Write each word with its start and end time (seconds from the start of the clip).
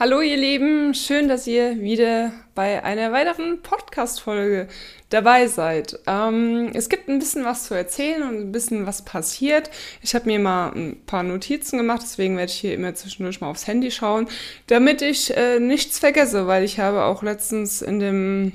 Hallo 0.00 0.20
ihr 0.20 0.36
Lieben, 0.36 0.94
schön, 0.94 1.26
dass 1.26 1.48
ihr 1.48 1.80
wieder 1.80 2.30
bei 2.54 2.84
einer 2.84 3.10
weiteren 3.10 3.62
Podcast-Folge 3.62 4.68
dabei 5.08 5.48
seid. 5.48 5.98
Ähm, 6.06 6.70
es 6.72 6.88
gibt 6.88 7.08
ein 7.08 7.18
bisschen 7.18 7.44
was 7.44 7.64
zu 7.64 7.74
erzählen 7.74 8.22
und 8.22 8.36
ein 8.36 8.52
bisschen 8.52 8.86
was 8.86 9.04
passiert. 9.04 9.72
Ich 10.00 10.14
habe 10.14 10.26
mir 10.26 10.38
mal 10.38 10.70
ein 10.70 11.04
paar 11.04 11.24
Notizen 11.24 11.78
gemacht, 11.78 12.02
deswegen 12.04 12.36
werde 12.36 12.52
ich 12.52 12.60
hier 12.60 12.74
immer 12.74 12.94
zwischendurch 12.94 13.40
mal 13.40 13.50
aufs 13.50 13.66
Handy 13.66 13.90
schauen, 13.90 14.28
damit 14.68 15.02
ich 15.02 15.36
äh, 15.36 15.58
nichts 15.58 15.98
vergesse, 15.98 16.46
weil 16.46 16.62
ich 16.62 16.78
habe 16.78 17.02
auch 17.02 17.24
letztens 17.24 17.82
in 17.82 17.98
dem 17.98 18.52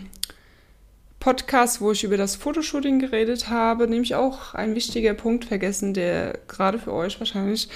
Podcast, 1.19 1.81
wo 1.81 1.91
ich 1.91 2.05
über 2.05 2.15
das 2.15 2.37
Fotoshooting 2.37 2.99
geredet 2.99 3.49
habe, 3.49 3.89
nämlich 3.89 4.15
auch 4.15 4.53
ein 4.53 4.75
wichtiger 4.75 5.13
Punkt 5.13 5.43
vergessen, 5.43 5.93
der 5.93 6.39
gerade 6.47 6.79
für 6.79 6.93
euch 6.93 7.19
wahrscheinlich 7.19 7.67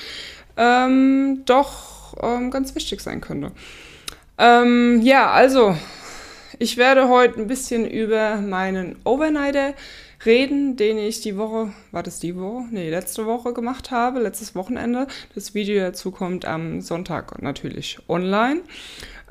ähm, 0.55 1.41
doch 1.45 1.96
ähm, 2.21 2.51
ganz 2.51 2.75
wichtig 2.75 3.01
sein 3.01 3.21
könnte. 3.21 3.51
Ähm, 4.37 5.01
ja, 5.01 5.31
also, 5.31 5.75
ich 6.59 6.77
werde 6.77 7.09
heute 7.09 7.39
ein 7.39 7.47
bisschen 7.47 7.89
über 7.89 8.37
meinen 8.37 8.97
Overnighter 9.03 9.73
reden, 10.25 10.75
den 10.75 10.97
ich 10.97 11.21
die 11.21 11.37
Woche, 11.37 11.71
war 11.91 12.03
das 12.03 12.19
die 12.19 12.35
Woche? 12.35 12.65
Nee, 12.71 12.89
letzte 12.89 13.25
Woche 13.25 13.53
gemacht 13.53 13.91
habe, 13.91 14.19
letztes 14.19 14.55
Wochenende. 14.55 15.07
Das 15.35 15.53
Video 15.53 15.79
dazu 15.79 16.11
kommt 16.11 16.45
am 16.45 16.81
Sonntag 16.81 17.41
natürlich 17.41 17.99
online. 18.07 18.61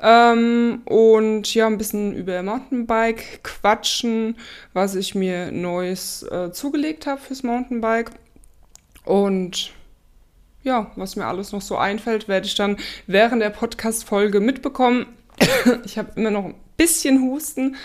Ähm, 0.01 0.83
und 0.85 1.55
ja, 1.55 1.67
ein 1.67 1.79
bisschen 1.79 2.15
über 2.15 2.43
Mountainbike 2.43 3.43
quatschen, 3.43 4.37
was 4.75 4.95
ich 4.95 5.15
mir 5.15 5.51
Neues 5.51 6.23
äh, 6.25 6.53
zugelegt 6.53 7.07
habe 7.07 7.21
fürs 7.21 7.43
Mountainbike. 7.43 8.11
Und 9.05 9.73
ja, 10.67 10.91
was 10.97 11.15
mir 11.15 11.27
alles 11.27 11.53
noch 11.53 11.63
so 11.63 11.77
einfällt, 11.77 12.27
werde 12.27 12.47
ich 12.47 12.57
dann 12.57 12.77
während 13.07 13.41
der 13.41 13.51
Podcast-Folge 13.51 14.41
mitbekommen. 14.41 15.07
ich 15.85 15.97
habe 15.97 16.11
immer 16.17 16.33
noch 16.33 16.45
ein 16.45 16.55
bisschen 16.77 17.23
Husten. 17.23 17.77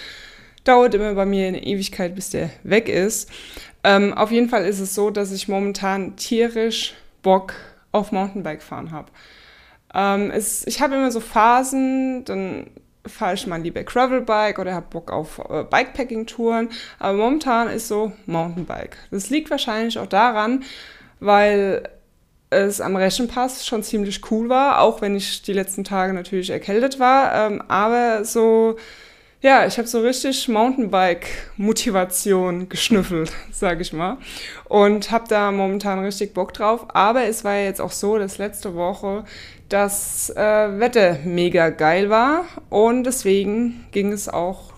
Dauert 0.64 0.96
immer 0.96 1.14
bei 1.14 1.26
mir 1.26 1.48
eine 1.48 1.64
Ewigkeit, 1.64 2.16
bis 2.16 2.32
der 2.32 2.50
weg 2.64 2.90
ist. 2.90 3.30
Ähm, 3.84 4.14
auf 4.14 4.32
jeden 4.32 4.50
Fall 4.50 4.66
ist 4.66 4.80
es 4.80 4.96
so, 4.96 5.12
dass 5.12 5.32
ich 5.32 5.48
momentan 5.48 6.16
tierisch 6.16 6.96
Bock 7.22 7.54
auf 7.92 8.12
Mountainbike 8.12 8.64
fahren 8.64 8.92
habe. 8.92 9.12
Ähm, 9.94 10.32
ich 10.66 10.82
habe 10.82 10.96
immer 10.96 11.12
so 11.12 11.20
Phasen, 11.20 12.26
dann 12.26 12.68
fahre 13.06 13.36
ich 13.36 13.46
mal 13.46 13.62
lieber 13.62 13.84
Gravelbike 13.84 14.58
oder 14.58 14.74
habe 14.74 14.88
Bock 14.90 15.12
auf 15.12 15.38
äh, 15.38 15.64
Bikepacking-Touren. 15.64 16.70
Aber 16.98 17.18
momentan 17.18 17.68
ist 17.68 17.88
so 17.88 18.12
Mountainbike. 18.26 18.98
Das 19.12 19.30
liegt 19.30 19.52
wahrscheinlich 19.52 20.00
auch 20.00 20.08
daran, 20.08 20.64
weil 21.20 21.88
es 22.52 22.82
am 22.82 22.96
Reschenpass 22.96 23.66
schon 23.66 23.82
ziemlich 23.82 24.22
cool 24.30 24.50
war, 24.50 24.82
auch 24.82 25.02
wenn 25.02 25.16
ich 25.16 25.42
die 25.42 25.54
letzten 25.54 25.84
Tage 25.84 26.14
natürlich 26.14 26.52
erkältet 26.52 27.00
war. 27.00 27.34
Ähm, 27.34 27.64
aber 27.68 28.24
so, 28.26 28.76
ja, 29.42 29.66
ich 29.66 29.78
habe 29.78 29.88
so 29.88 30.02
richtig 30.02 30.50
Mountainbike-Motivation 30.50 32.70
geschnüffelt, 32.70 33.32
sage 33.52 33.82
ich 33.82 33.94
mal. 33.94 34.18
Und 34.66 35.10
habe 35.12 35.28
da 35.30 35.52
momentan 35.52 36.04
richtig 36.04 36.34
Bock 36.34 36.54
drauf. 36.54 36.86
Aber 36.94 37.24
es 37.24 37.44
war 37.44 37.56
ja 37.56 37.64
jetzt 37.64 37.82
auch 37.82 37.92
so, 37.92 38.20
dass 38.20 38.38
letzte 38.38 38.76
Woche 38.76 39.24
das 39.70 40.30
äh, 40.32 40.80
Wetter 40.80 41.20
mega 41.24 41.70
geil 41.70 42.10
war. 42.10 42.44
Und 42.70 43.06
deswegen 43.06 43.88
ging 43.92 44.12
es 44.12 44.28
auch 44.28 44.71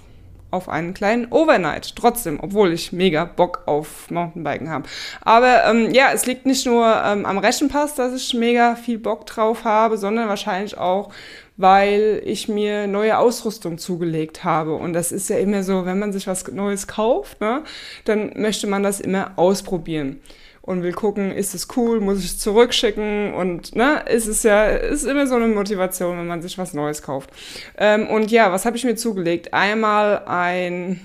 auf 0.54 0.70
einen 0.70 0.94
kleinen 0.94 1.28
Overnight. 1.32 1.96
Trotzdem, 1.96 2.40
obwohl 2.42 2.72
ich 2.72 2.94
mega 2.94 3.26
Bock 3.26 3.64
auf 3.66 4.10
Mountainbiken 4.12 4.70
habe. 4.70 4.88
Aber 5.22 5.66
ähm, 5.66 5.92
ja, 5.92 6.12
es 6.14 6.26
liegt 6.26 6.46
nicht 6.46 6.66
nur 6.66 6.86
ähm, 6.86 7.26
am 7.26 7.38
Rechenpass, 7.38 7.96
dass 7.96 8.14
ich 8.14 8.34
mega 8.34 8.76
viel 8.76 9.00
Bock 9.00 9.26
drauf 9.26 9.66
habe, 9.66 9.98
sondern 9.98 10.30
wahrscheinlich 10.30 10.78
auch, 10.78 11.10
weil 11.58 12.22
ich 12.24 12.48
mir 12.48 12.88
neue 12.88 13.18
Ausrüstung 13.18 13.78
zugelegt 13.78 14.44
habe. 14.44 14.76
Und 14.76 14.94
das 14.94 15.12
ist 15.12 15.30
ja 15.30 15.38
immer 15.38 15.64
so, 15.64 15.86
wenn 15.86 16.00
man 16.00 16.14
sich 16.14 16.28
was 16.28 16.48
Neues 16.48 16.88
kauft, 16.88 17.42
ne, 17.42 17.64
dann 18.06 18.32
möchte 18.36 18.68
man 18.68 18.84
das 18.84 19.02
immer 19.02 19.32
ausprobieren 19.36 20.22
und 20.66 20.82
will 20.82 20.94
gucken, 20.94 21.32
ist 21.32 21.54
es 21.54 21.68
cool, 21.76 22.00
muss 22.00 22.20
ich 22.20 22.26
es 22.26 22.40
zurückschicken 22.40 23.34
und 23.34 23.76
ne, 23.76 24.06
ist 24.10 24.28
es 24.28 24.44
ja, 24.44 24.66
ist 24.68 25.04
immer 25.04 25.28
so 25.28 25.36
eine 25.36 25.48
Motivation, 25.48 26.18
wenn 26.18 26.28
man 26.28 26.42
sich 26.42 26.58
was 26.58 26.74
Neues 26.74 27.02
kauft. 27.02 27.32
Ähm, 27.78 28.08
und 28.08 28.32
ja, 28.32 28.50
was 28.52 28.66
habe 28.66 28.78
ich 28.78 28.86
mir 28.86 28.96
zugelegt? 28.96 29.54
Einmal 29.54 30.24
ein, 30.26 31.02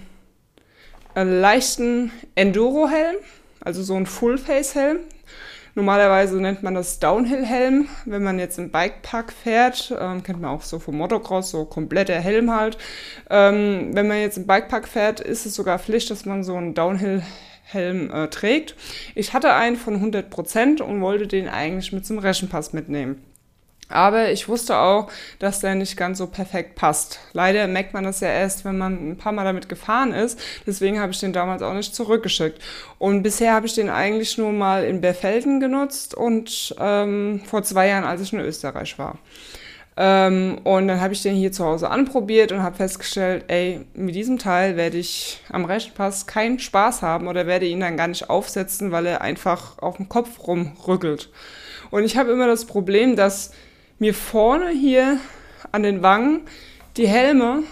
einen 1.15 1.41
leichten 1.41 2.13
Enduro-Helm, 2.37 3.17
also 3.61 3.83
so 3.83 3.97
ein 3.97 4.07
Full-Face-Helm. 4.07 4.99
Normalerweise 5.75 6.37
nennt 6.41 6.63
man 6.63 6.75
das 6.75 7.01
Downhill-Helm, 7.01 7.89
wenn 8.05 8.23
man 8.23 8.39
jetzt 8.39 8.59
im 8.59 8.71
Bikepark 8.71 9.33
fährt. 9.33 9.93
Ähm, 9.99 10.23
kennt 10.23 10.41
man 10.41 10.53
auch 10.53 10.63
so 10.63 10.79
vom 10.79 10.97
Motocross, 10.99 11.51
so 11.51 11.65
kompletter 11.65 12.21
Helm 12.21 12.53
halt. 12.53 12.79
Ähm, 13.29 13.91
wenn 13.93 14.07
man 14.07 14.21
jetzt 14.21 14.39
im 14.39 14.47
Bikepark 14.47 14.87
fährt, 14.87 15.19
ist 15.19 15.47
es 15.47 15.55
sogar 15.55 15.81
Pflicht, 15.81 16.11
dass 16.13 16.25
man 16.25 16.45
so 16.45 16.55
einen 16.55 16.75
Downhill 16.75 17.23
Helm 17.69 18.11
äh, 18.11 18.29
trägt. 18.29 18.75
Ich 19.15 19.35
hatte 19.35 19.53
einen 19.53 19.77
von 19.77 20.13
100% 20.13 20.81
und 20.81 21.01
wollte 21.01 21.27
den 21.27 21.49
eigentlich 21.49 21.93
mit 21.93 22.07
zum 22.07 22.19
Reschenpass 22.19 22.73
mitnehmen. 22.73 23.23
Aber 23.91 24.31
ich 24.31 24.49
wusste 24.49 24.77
auch, 24.77 25.11
dass 25.39 25.61
der 25.61 25.75
nicht 25.75 25.97
ganz 25.97 26.19
so 26.19 26.27
perfekt 26.27 26.75
passt. 26.75 27.21
Leider 27.33 27.67
merkt 27.67 27.95
man 27.95 28.05
das 28.05 28.21
ja 28.21 28.29
erst, 28.29 28.65
wenn 28.65 28.77
man 28.77 29.13
ein 29.13 29.17
paar 29.17 29.33
Mal 29.33 29.45
damit 29.45 29.69
gefahren 29.69 30.13
ist. 30.13 30.39
Deswegen 30.67 31.01
habe 31.01 31.13
ich 31.13 31.21
den 31.21 31.33
damals 31.33 31.63
auch 31.63 31.73
nicht 31.73 31.95
zurückgeschickt. 31.95 32.61
Und 32.99 33.23
bisher 33.23 33.55
habe 33.55 33.67
ich 33.67 33.75
den 33.75 33.89
eigentlich 33.89 34.37
nur 34.37 34.53
mal 34.53 34.85
in 34.85 35.01
Berfelden 35.01 35.59
genutzt 35.61 36.15
und 36.15 36.75
ähm, 36.79 37.41
vor 37.47 37.63
zwei 37.63 37.89
Jahren, 37.89 38.05
als 38.05 38.21
ich 38.21 38.33
in 38.33 38.41
Österreich 38.41 38.99
war. 38.99 39.19
Ähm, 40.01 40.61
und 40.63 40.87
dann 40.87 41.01
habe 41.01 41.13
ich 41.13 41.23
den 41.23 41.35
hier 41.35 41.51
zu 41.51 41.65
Hause 41.65 41.91
anprobiert 41.91 42.53
und 42.53 42.63
habe 42.63 42.77
festgestellt, 42.77 43.47
ey, 43.49 43.85
mit 43.95 44.15
diesem 44.15 44.39
Teil 44.39 44.77
werde 44.77 44.97
ich 44.97 45.43
am 45.51 45.65
rechten 45.65 45.93
Pass 45.93 46.29
keinen 46.29 46.61
Spaß 46.61 47.03
haben 47.03 47.27
oder 47.27 47.49
werde 47.49 47.67
ihn 47.67 47.81
dann 47.81 47.97
gar 47.97 48.07
nicht 48.07 48.31
aufsetzen, 48.31 48.93
weil 48.93 49.07
er 49.07 49.23
einfach 49.23 49.79
auf 49.79 49.97
dem 49.97 50.09
Kopf 50.09 50.47
rumrückelt. 50.47 51.31
Und 51.91 52.05
ich 52.05 52.17
habe 52.17 52.31
immer 52.31 52.47
das 52.47 52.65
Problem, 52.65 53.17
dass 53.17 53.51
mir 53.99 54.15
vorne 54.15 54.71
hier 54.71 55.19
an 55.73 55.83
den 55.83 56.01
Wangen 56.01 56.43
die 56.97 57.09
Helme 57.09 57.65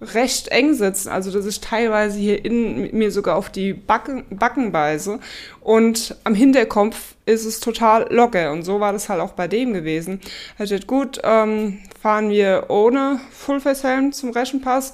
recht 0.00 0.48
eng 0.48 0.74
sitzen, 0.74 1.08
also 1.08 1.30
dass 1.32 1.46
ich 1.46 1.60
teilweise 1.60 2.18
hier 2.18 2.44
innen 2.44 2.90
mir 2.96 3.10
sogar 3.10 3.36
auf 3.36 3.50
die 3.50 3.72
Backen, 3.72 4.24
Backen 4.30 4.70
beiße 4.70 5.18
und 5.60 6.16
am 6.24 6.34
Hinterkopf 6.34 7.14
ist 7.24 7.46
es 7.46 7.60
total 7.60 8.06
locker 8.12 8.52
und 8.52 8.62
so 8.62 8.78
war 8.78 8.92
das 8.92 9.08
halt 9.08 9.20
auch 9.20 9.32
bei 9.32 9.48
dem 9.48 9.72
gewesen. 9.72 10.20
Er 10.58 10.66
sagt, 10.66 10.86
gut, 10.86 11.20
ähm, 11.24 11.78
fahren 12.00 12.30
wir 12.30 12.66
ohne 12.68 13.20
Fullface-Helm 13.30 14.12
zum 14.12 14.30
Rechenpass, 14.30 14.92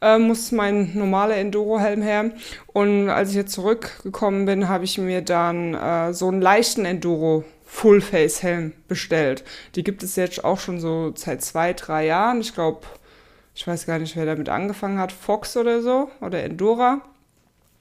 äh, 0.00 0.18
muss 0.18 0.52
mein 0.52 0.92
normaler 0.94 1.36
Enduro-Helm 1.36 2.02
her 2.02 2.30
und 2.72 3.10
als 3.10 3.30
ich 3.30 3.36
jetzt 3.36 3.52
zurückgekommen 3.52 4.46
bin, 4.46 4.68
habe 4.68 4.84
ich 4.84 4.98
mir 4.98 5.22
dann 5.22 5.74
äh, 5.74 6.14
so 6.14 6.28
einen 6.28 6.40
leichten 6.40 6.84
Enduro 6.84 7.44
Full-Face-Helm 7.66 8.72
bestellt. 8.86 9.42
Die 9.74 9.82
gibt 9.82 10.04
es 10.04 10.14
jetzt 10.14 10.44
auch 10.44 10.60
schon 10.60 10.78
so 10.78 11.12
seit 11.16 11.42
zwei, 11.42 11.72
drei 11.72 12.06
Jahren. 12.06 12.40
Ich 12.40 12.54
glaube, 12.54 12.86
ich 13.54 13.66
weiß 13.66 13.86
gar 13.86 13.98
nicht, 13.98 14.16
wer 14.16 14.26
damit 14.26 14.48
angefangen 14.48 14.98
hat, 14.98 15.12
Fox 15.12 15.56
oder 15.56 15.80
so 15.80 16.10
oder 16.20 16.42
Endora. 16.42 17.00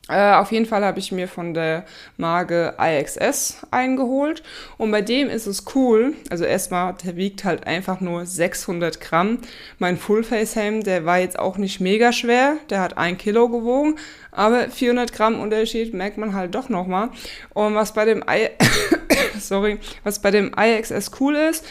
Äh, 0.09 0.33
auf 0.33 0.51
jeden 0.51 0.65
Fall 0.65 0.83
habe 0.83 0.99
ich 0.99 1.13
mir 1.13 1.29
von 1.29 1.53
der 1.53 1.85
Marke 2.17 2.75
IXS 2.77 3.65
eingeholt 3.71 4.43
und 4.77 4.91
bei 4.91 5.01
dem 5.01 5.29
ist 5.29 5.47
es 5.47 5.63
cool. 5.75 6.13
Also 6.29 6.43
erstmal, 6.43 6.93
der 7.05 7.15
wiegt 7.15 7.45
halt 7.45 7.65
einfach 7.65 8.01
nur 8.01 8.25
600 8.25 8.99
Gramm. 8.99 9.39
Mein 9.79 9.97
Fullface-Helm, 9.97 10.83
der 10.83 11.05
war 11.05 11.19
jetzt 11.19 11.39
auch 11.39 11.57
nicht 11.57 11.79
mega 11.79 12.11
schwer, 12.11 12.57
der 12.69 12.81
hat 12.81 12.97
ein 12.97 13.17
Kilo 13.17 13.47
gewogen, 13.47 13.95
aber 14.31 14.69
400 14.69 15.13
Gramm 15.13 15.39
Unterschied 15.39 15.93
merkt 15.93 16.17
man 16.17 16.33
halt 16.33 16.53
doch 16.53 16.67
nochmal. 16.67 17.09
Und 17.53 17.73
was 17.75 17.93
bei 17.93 18.03
dem 18.03 18.25
I 18.29 18.49
sorry, 19.39 19.79
was 20.03 20.19
bei 20.19 20.31
dem 20.31 20.51
IXS 20.53 21.11
cool 21.21 21.35
ist, 21.35 21.65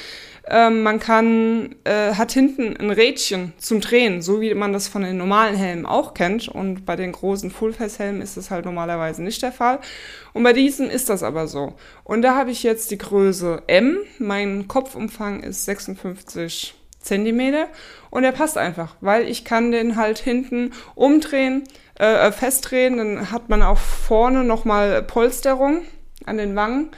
ähm, 0.48 0.82
man 0.82 0.98
kann, 0.98 1.76
äh, 1.84 2.14
hat 2.14 2.32
hinten 2.32 2.77
ein 2.77 2.91
Rädchen 2.91 3.53
zum 3.59 3.80
Drehen, 3.80 4.22
so 4.22 4.41
wie 4.41 4.54
man 4.54 4.72
das 4.72 4.89
von 4.89 5.03
den 5.03 5.16
normalen 5.16 5.54
Helmen 5.54 5.86
auch 5.86 6.15
kennt. 6.15 6.48
Und 6.48 6.84
bei 6.84 6.97
den 6.97 7.12
großen 7.12 7.50
Fullface-Helmen 7.50 8.21
ist 8.21 8.36
das 8.36 8.50
halt 8.50 8.65
normalerweise 8.65 9.22
nicht 9.22 9.42
der 9.42 9.53
Fall. 9.53 9.78
Und 10.33 10.42
bei 10.42 10.53
diesem 10.53 10.91
ist 10.91 11.09
das 11.09 11.22
aber 11.22 11.47
so. 11.47 11.74
Und 12.03 12.22
da 12.22 12.34
habe 12.34 12.50
ich 12.50 12.62
jetzt 12.62 12.91
die 12.91 12.98
Größe 12.98 13.62
M. 13.68 13.98
Mein 14.18 14.66
Kopfumfang 14.66 15.42
ist 15.42 15.65
56 15.65 16.74
Zentimeter 17.03 17.66
und 18.10 18.24
er 18.24 18.33
passt 18.33 18.56
einfach, 18.56 18.95
weil 19.00 19.28
ich 19.28 19.45
kann 19.45 19.72
den 19.72 19.97
halt 19.97 20.18
hinten 20.18 20.72
umdrehen, 20.95 21.65
äh, 21.97 22.30
festdrehen, 22.30 22.97
dann 22.97 23.33
hat 23.33 23.48
man 23.48 23.62
auch 23.62 23.78
vorne 23.78 24.45
nochmal 24.45 25.03
Polsterung 25.03 25.83
an 26.24 26.38
den 26.38 26.54
Wangen 26.54 26.91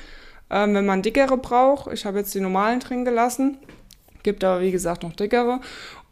ähm, 0.50 0.74
wenn 0.74 0.86
man 0.86 1.02
dickere 1.02 1.36
braucht. 1.36 1.92
Ich 1.92 2.04
habe 2.04 2.18
jetzt 2.18 2.34
die 2.34 2.40
normalen 2.40 2.80
drin 2.80 3.04
gelassen. 3.04 3.58
Gibt 4.22 4.44
aber, 4.44 4.60
wie 4.60 4.70
gesagt, 4.70 5.02
noch 5.02 5.14
dickere. 5.14 5.60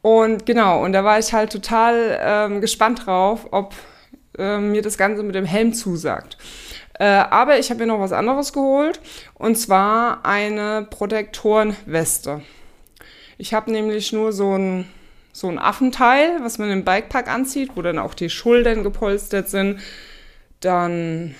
Und 0.02 0.46
genau, 0.46 0.84
und 0.84 0.92
da 0.92 1.04
war 1.04 1.18
ich 1.18 1.32
halt 1.32 1.52
total 1.52 2.18
ähm, 2.20 2.60
gespannt 2.60 3.06
drauf, 3.06 3.46
ob 3.52 3.74
ähm, 4.38 4.72
mir 4.72 4.82
das 4.82 4.98
Ganze 4.98 5.22
mit 5.22 5.34
dem 5.34 5.44
Helm 5.44 5.72
zusagt. 5.72 6.36
Äh, 6.98 7.04
aber 7.04 7.58
ich 7.58 7.70
habe 7.70 7.80
mir 7.80 7.86
noch 7.86 8.00
was 8.00 8.12
anderes 8.12 8.52
geholt 8.52 9.00
und 9.34 9.56
zwar 9.56 10.24
eine 10.24 10.86
Protektorenweste. 10.90 12.42
Ich 13.38 13.54
habe 13.54 13.72
nämlich 13.72 14.12
nur 14.12 14.32
so 14.32 14.56
ein, 14.56 14.86
so 15.32 15.48
ein 15.48 15.58
Affenteil, 15.58 16.38
was 16.42 16.58
man 16.58 16.70
im 16.70 16.84
Bikepack 16.84 17.28
anzieht, 17.28 17.70
wo 17.74 17.82
dann 17.82 17.98
auch 17.98 18.14
die 18.14 18.30
Schultern 18.30 18.82
gepolstert 18.82 19.48
sind. 19.48 19.80
Dann 20.60 21.34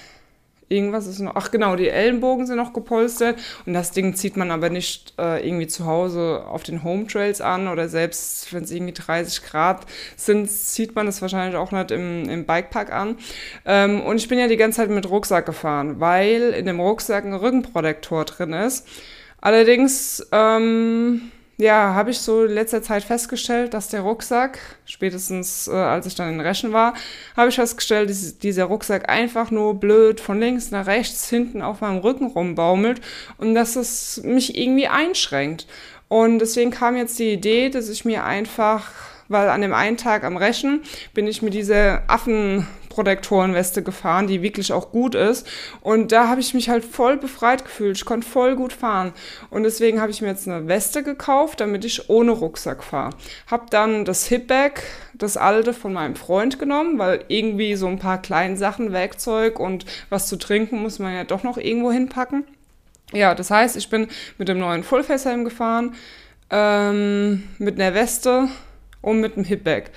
irgendwas 0.69 1.07
ist 1.07 1.21
noch, 1.21 1.35
ach 1.35 1.51
genau, 1.51 1.77
die 1.77 1.89
Ellenbogen 1.89 2.47
sind 2.47 2.57
noch 2.57 2.73
gepolstert 2.73 3.39
und 3.67 3.73
das 3.73 3.91
Ding 3.91 4.15
zieht 4.15 4.37
man 4.37 4.51
aber 4.51 4.71
nicht 4.71 5.15
äh, 5.19 5.47
irgendwie 5.47 5.67
zu 5.67 5.87
Hause 5.87 6.45
auf 6.47 6.63
den 6.63 6.85
Home 6.85 7.07
Trails 7.07 7.41
an 7.41 7.69
oder 7.69 7.89
selbst 7.89 8.53
wenn 8.53 8.65
es 8.65 8.71
irgendwie 8.71 8.93
30 8.93 9.43
Grad 9.43 9.87
sind, 10.17 10.51
zieht 10.51 10.95
man 10.95 11.07
das 11.07 11.21
wahrscheinlich 11.23 11.57
auch 11.57 11.73
nicht 11.73 11.91
im, 11.91 12.29
im 12.29 12.47
Bikepack 12.47 12.93
an. 12.93 13.17
Ähm, 13.65 14.01
und 14.01 14.17
ich 14.17 14.29
bin 14.29 14.39
ja 14.39 14.49
die 14.49 14.57
ganze 14.57 14.79
Zeit 14.79 14.91
mit 14.91 15.09
Rucksack 15.09 15.47
gefahren, 15.47 16.01
weil 16.01 16.51
in 16.51 16.67
dem 16.67 16.81
Rucksack 16.81 17.25
ein 17.25 17.35
Rückenprotektor 17.35 18.25
drin 18.25 18.53
ist. 18.53 18.87
Allerdings, 19.41 20.25
ähm, 20.31 21.32
ja, 21.59 21.95
habe 21.95 22.11
ich 22.11 22.19
so 22.19 22.45
in 22.45 22.53
letzter 22.53 22.83
Zeit 22.83 23.05
festgestellt, 23.05 23.75
dass 23.75 23.89
der 23.89 24.01
Rucksack, 24.01 24.59
spätestens 24.85 25.69
äh, 25.69 25.73
als 25.73 26.07
ich 26.07 26.15
dann 26.15 26.31
in 26.33 26.41
Reschen 26.41 26.73
war, 26.73 26.95
habe 27.37 27.51
ich 27.51 27.57
festgestellt, 27.57 28.11
dass 28.11 28.39
dieser 28.39 28.65
Rucksack 28.65 29.09
einfach 29.09 29.51
nur 29.51 29.79
blöd 29.79 30.21
von 30.21 30.41
links 30.41 30.71
nach 30.71 30.87
rechts 30.87 31.29
hinten 31.29 31.63
auf 31.63 31.81
meinem 31.81 31.99
Rücken 31.99 32.27
rumbaumelt 32.27 33.01
und 33.39 33.55
dass 33.55 33.77
es 33.77 34.23
mich 34.25 34.57
irgendwie 34.57 34.89
einschränkt. 34.89 35.67
Und 36.09 36.41
deswegen 36.41 36.71
kam 36.71 36.97
jetzt 36.97 37.19
die 37.19 37.33
Idee, 37.33 37.71
dass 37.71 37.89
ich 37.89 38.05
mir 38.05 38.25
einfach 38.25 38.91
weil 39.29 39.49
an 39.49 39.61
dem 39.61 39.75
einen 39.75 39.97
Tag 39.97 40.25
am 40.25 40.37
Rechen 40.37 40.83
bin 41.15 41.27
ich 41.27 41.43
mit 41.43 41.55
dieser 41.55 42.03
Affenprotektorenweste 42.09 43.83
gefahren, 43.83 44.27
die 44.27 44.43
wirklich 44.43 44.73
auch 44.73 44.91
gut 44.91 45.15
ist. 45.15 45.47
Und 45.81 46.13
da 46.13 46.29
habe 46.29 46.41
ich 46.41 46.55
mich 46.55 46.69
halt 46.69 46.85
voll 46.85 47.17
befreit 47.17 47.65
gefühlt. 47.65 47.97
Ich 47.97 48.05
konnte 48.05 48.27
voll 48.27 48.57
gut 48.57 48.73
fahren. 48.73 49.13
Und 49.51 49.63
deswegen 49.65 50.01
habe 50.01 50.11
ich 50.11 50.23
mir 50.23 50.29
jetzt 50.29 50.49
eine 50.49 50.69
Weste 50.69 51.03
gekauft, 51.03 51.61
damit 51.61 51.85
ich 51.85 52.09
ohne 52.09 52.33
Rucksack 52.33 52.83
fahre. 52.83 53.15
Habe 53.47 53.67
dann 53.71 54.05
das 54.05 54.27
Hipbag, 54.27 54.83
das 55.15 55.37
alte 55.37 55.75
von 55.75 55.93
meinem 55.93 56.17
Freund 56.17 56.59
genommen, 56.59 56.99
weil 56.99 57.25
irgendwie 57.29 57.77
so 57.77 57.87
ein 57.87 57.99
paar 57.99 58.21
kleine 58.21 58.57
Sachen, 58.57 58.93
Werkzeug 58.93 59.59
und 59.61 59.87
was 60.11 60.27
zu 60.27 60.37
trinken 60.37 60.83
muss 60.83 60.99
man 60.99 61.15
ja 61.15 61.25
doch 61.25 61.43
noch 61.43 61.59
irgendwo 61.59 61.93
hinpacken. 61.93 62.45
Ja, 63.13 63.35
das 63.35 63.51
heißt, 63.51 63.77
ich 63.77 63.91
bin 63.91 64.09
mit 64.39 64.49
dem 64.49 64.59
neuen 64.59 64.83
Fullface-Helm 64.83 65.45
gefahren, 65.45 65.95
ähm, 66.51 67.43
mit 67.59 67.81
einer 67.81 67.95
Weste, 67.95 68.49
und 69.03 69.21
mit 69.21 69.37
dem 69.37 69.45
Hipback. 69.45 69.91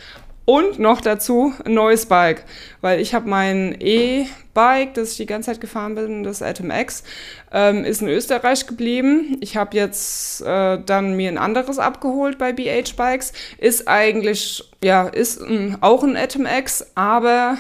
Und 0.46 0.78
noch 0.78 1.02
dazu 1.02 1.54
ein 1.66 1.74
neues 1.74 2.06
Bike, 2.06 2.44
weil 2.82 3.00
ich 3.00 3.16
habe 3.16 3.28
mein 3.28 3.76
E-Bike, 3.80 4.94
das 4.94 5.12
ich 5.12 5.18
die 5.18 5.26
ganze 5.26 5.52
Zeit 5.52 5.60
gefahren 5.60 5.96
bin, 5.96 6.24
das 6.24 6.44
Atom 6.44 6.70
X, 6.70 7.04
ähm, 7.52 7.84
ist 7.84 8.04
in 8.04 8.10
Österreich 8.10 8.68
geblieben. 8.68 9.38
Ich 9.42 9.58
habe 9.58 9.76
jetzt 9.76 10.42
äh, 10.42 10.80
dann 10.86 11.16
mir 11.16 11.30
ein 11.30 11.40
anderes 11.40 11.80
abgeholt 11.80 12.38
bei 12.38 12.54
BH 12.54 12.94
Bikes. 12.96 13.34
Ist 13.58 13.88
eigentlich, 13.88 14.64
ja, 14.84 15.08
ist 15.08 15.42
ein, 15.42 15.78
auch 15.82 16.04
ein 16.04 16.16
Atom 16.16 16.46
X, 16.46 16.92
aber 16.94 17.58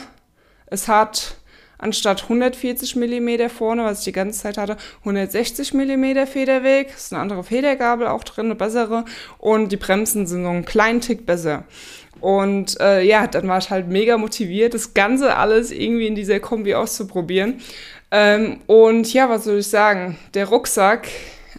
es 0.68 0.88
hat 0.88 1.38
anstatt 1.86 2.24
140 2.24 2.96
mm 2.96 3.48
vorne, 3.48 3.84
was 3.84 4.00
ich 4.00 4.06
die 4.06 4.12
ganze 4.12 4.42
Zeit 4.42 4.58
hatte, 4.58 4.78
160 5.00 5.74
mm 5.74 6.26
Federweg. 6.26 6.90
Ist 6.96 7.14
eine 7.14 7.22
andere 7.22 7.44
Federgabel 7.44 8.08
auch 8.08 8.24
drin, 8.24 8.46
eine 8.46 8.56
bessere. 8.56 9.06
Und 9.38 9.72
die 9.72 9.78
Bremsen 9.78 10.26
sind 10.26 10.44
so 10.44 10.50
einen 10.50 10.66
kleinen 10.66 11.00
Tick 11.00 11.26
besser. 11.26 11.64
Und 12.22 12.80
äh, 12.80 13.04
ja, 13.04 13.28
dann 13.28 13.48
war 13.48 13.60
ich 13.60 13.70
halt 13.70 13.88
mega 13.88 14.18
motiviert, 14.18 14.74
das 14.74 14.96
Ganze 14.96 15.36
alles 15.36 15.72
irgendwie 15.72 16.08
in 16.08 16.16
dieser 16.16 16.40
Kombi 16.40 16.74
auszuprobieren. 16.74 17.62
Ähm, 18.10 18.62
und 18.66 19.14
ja, 19.14 19.30
was 19.30 19.44
soll 19.44 19.60
ich 19.60 19.68
sagen? 19.68 20.18
Der 20.34 20.48
Rucksack 20.48 21.08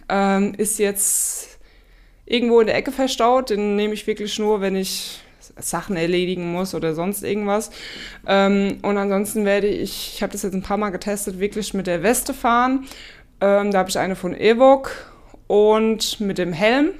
ähm, 0.09 0.55
ist 0.57 0.77
jetzt 0.77 1.57
irgendwo 2.25 2.59
in 2.59 2.67
der 2.67 2.75
Ecke 2.75 2.91
verstaut. 2.91 3.49
Den 3.49 3.77
nehme 3.77 3.93
ich 3.93 4.07
wirklich 4.07 4.37
nur, 4.39 4.59
wenn 4.59 4.75
ich 4.75 5.21
Sachen 5.59 5.95
erledigen 5.95 6.51
muss 6.51 6.75
oder 6.75 6.93
sonst 6.93 7.23
irgendwas. 7.23 7.71
Ähm, 8.25 8.77
und 8.81 8.97
ansonsten 8.97 9.45
werde 9.45 9.67
ich, 9.67 10.13
ich 10.15 10.23
habe 10.23 10.33
das 10.33 10.43
jetzt 10.43 10.53
ein 10.53 10.63
paar 10.63 10.77
Mal 10.77 10.89
getestet, 10.89 11.39
wirklich 11.39 11.73
mit 11.73 11.87
der 11.87 12.03
Weste 12.03 12.33
fahren. 12.33 12.85
Ähm, 13.41 13.71
da 13.71 13.79
habe 13.79 13.89
ich 13.89 13.99
eine 13.99 14.15
von 14.15 14.33
Evoque 14.33 14.91
und 15.47 16.19
mit 16.19 16.37
dem 16.37 16.53
Helm. 16.53 16.91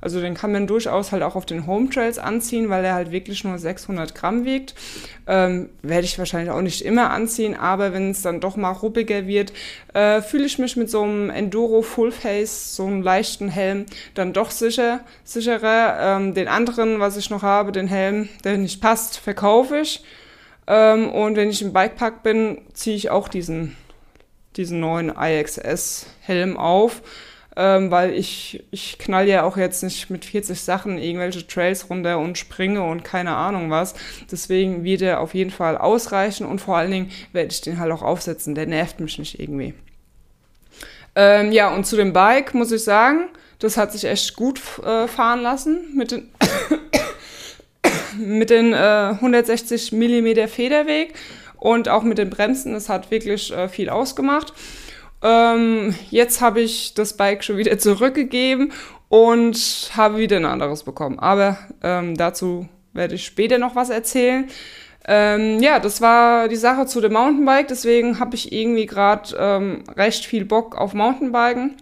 Also 0.00 0.20
den 0.20 0.34
kann 0.34 0.52
man 0.52 0.66
durchaus 0.66 1.12
halt 1.12 1.22
auch 1.22 1.36
auf 1.36 1.46
den 1.46 1.66
Home 1.66 1.90
Trails 1.90 2.18
anziehen, 2.18 2.70
weil 2.70 2.84
er 2.84 2.94
halt 2.94 3.10
wirklich 3.10 3.44
nur 3.44 3.58
600 3.58 4.14
Gramm 4.14 4.44
wiegt. 4.44 4.74
Ähm, 5.26 5.68
werde 5.82 6.04
ich 6.04 6.18
wahrscheinlich 6.18 6.50
auch 6.50 6.62
nicht 6.62 6.82
immer 6.82 7.10
anziehen, 7.10 7.54
aber 7.54 7.92
wenn 7.92 8.10
es 8.10 8.22
dann 8.22 8.40
doch 8.40 8.56
mal 8.56 8.72
ruppiger 8.72 9.26
wird, 9.26 9.52
äh, 9.94 10.22
fühle 10.22 10.46
ich 10.46 10.58
mich 10.58 10.76
mit 10.76 10.90
so 10.90 11.02
einem 11.02 11.30
Enduro 11.30 11.82
Full 11.82 12.12
Face, 12.12 12.74
so 12.74 12.86
einem 12.86 13.02
leichten 13.02 13.48
Helm, 13.48 13.86
dann 14.14 14.32
doch 14.32 14.50
sicher, 14.50 15.00
sicherer. 15.24 15.96
Ähm, 16.00 16.34
den 16.34 16.48
anderen, 16.48 17.00
was 17.00 17.16
ich 17.16 17.30
noch 17.30 17.42
habe, 17.42 17.72
den 17.72 17.86
Helm, 17.86 18.28
der 18.44 18.56
nicht 18.56 18.80
passt, 18.80 19.18
verkaufe 19.18 19.78
ich. 19.78 20.02
Ähm, 20.66 21.10
und 21.10 21.36
wenn 21.36 21.50
ich 21.50 21.62
im 21.62 21.72
Bikepark 21.72 22.22
bin, 22.22 22.62
ziehe 22.72 22.96
ich 22.96 23.10
auch 23.10 23.28
diesen, 23.28 23.76
diesen 24.56 24.80
neuen 24.80 25.12
IXS 25.16 26.06
Helm 26.22 26.56
auf 26.56 27.02
ähm, 27.60 27.90
weil 27.90 28.14
ich, 28.14 28.64
ich 28.70 28.96
knall 28.98 29.28
ja 29.28 29.42
auch 29.42 29.58
jetzt 29.58 29.82
nicht 29.82 30.08
mit 30.08 30.24
40 30.24 30.58
Sachen 30.58 30.96
irgendwelche 30.96 31.46
Trails 31.46 31.90
runter 31.90 32.18
und 32.18 32.38
springe 32.38 32.82
und 32.82 33.04
keine 33.04 33.36
Ahnung 33.36 33.70
was. 33.70 33.94
Deswegen 34.32 34.82
wird 34.82 35.02
er 35.02 35.20
auf 35.20 35.34
jeden 35.34 35.50
Fall 35.50 35.76
ausreichen 35.76 36.46
und 36.46 36.62
vor 36.62 36.78
allen 36.78 36.90
Dingen 36.90 37.10
werde 37.32 37.50
ich 37.52 37.60
den 37.60 37.78
halt 37.78 37.92
auch 37.92 38.00
aufsetzen. 38.00 38.54
Der 38.54 38.64
nervt 38.64 38.98
mich 39.00 39.18
nicht 39.18 39.38
irgendwie. 39.38 39.74
Ähm, 41.14 41.52
ja, 41.52 41.74
und 41.74 41.84
zu 41.84 41.96
dem 41.96 42.14
Bike 42.14 42.54
muss 42.54 42.72
ich 42.72 42.82
sagen, 42.82 43.28
das 43.58 43.76
hat 43.76 43.92
sich 43.92 44.04
echt 44.04 44.36
gut 44.36 44.58
äh, 44.82 45.06
fahren 45.06 45.42
lassen 45.42 45.94
mit 45.94 46.12
den, 46.12 46.30
mit 48.18 48.48
den 48.48 48.72
äh, 48.72 49.16
160 49.16 49.92
mm 49.92 50.48
Federweg 50.48 51.12
und 51.58 51.90
auch 51.90 52.04
mit 52.04 52.16
den 52.16 52.30
Bremsen. 52.30 52.72
Das 52.72 52.88
hat 52.88 53.10
wirklich 53.10 53.52
äh, 53.52 53.68
viel 53.68 53.90
ausgemacht. 53.90 54.54
Ähm, 55.22 55.94
jetzt 56.10 56.40
habe 56.40 56.60
ich 56.60 56.94
das 56.94 57.16
Bike 57.16 57.44
schon 57.44 57.56
wieder 57.56 57.78
zurückgegeben 57.78 58.72
und 59.08 59.90
habe 59.96 60.18
wieder 60.18 60.36
ein 60.36 60.44
anderes 60.44 60.84
bekommen. 60.84 61.18
Aber 61.18 61.58
ähm, 61.82 62.16
dazu 62.16 62.68
werde 62.92 63.14
ich 63.14 63.24
später 63.24 63.58
noch 63.58 63.76
was 63.76 63.90
erzählen. 63.90 64.48
Ähm, 65.06 65.60
ja, 65.60 65.78
das 65.78 66.00
war 66.00 66.48
die 66.48 66.56
Sache 66.56 66.86
zu 66.86 67.00
dem 67.00 67.14
Mountainbike. 67.14 67.68
Deswegen 67.68 68.20
habe 68.20 68.36
ich 68.36 68.52
irgendwie 68.52 68.86
gerade 68.86 69.36
ähm, 69.38 69.84
recht 69.96 70.24
viel 70.24 70.44
Bock 70.44 70.76
auf 70.76 70.94
Mountainbiken. 70.94 71.76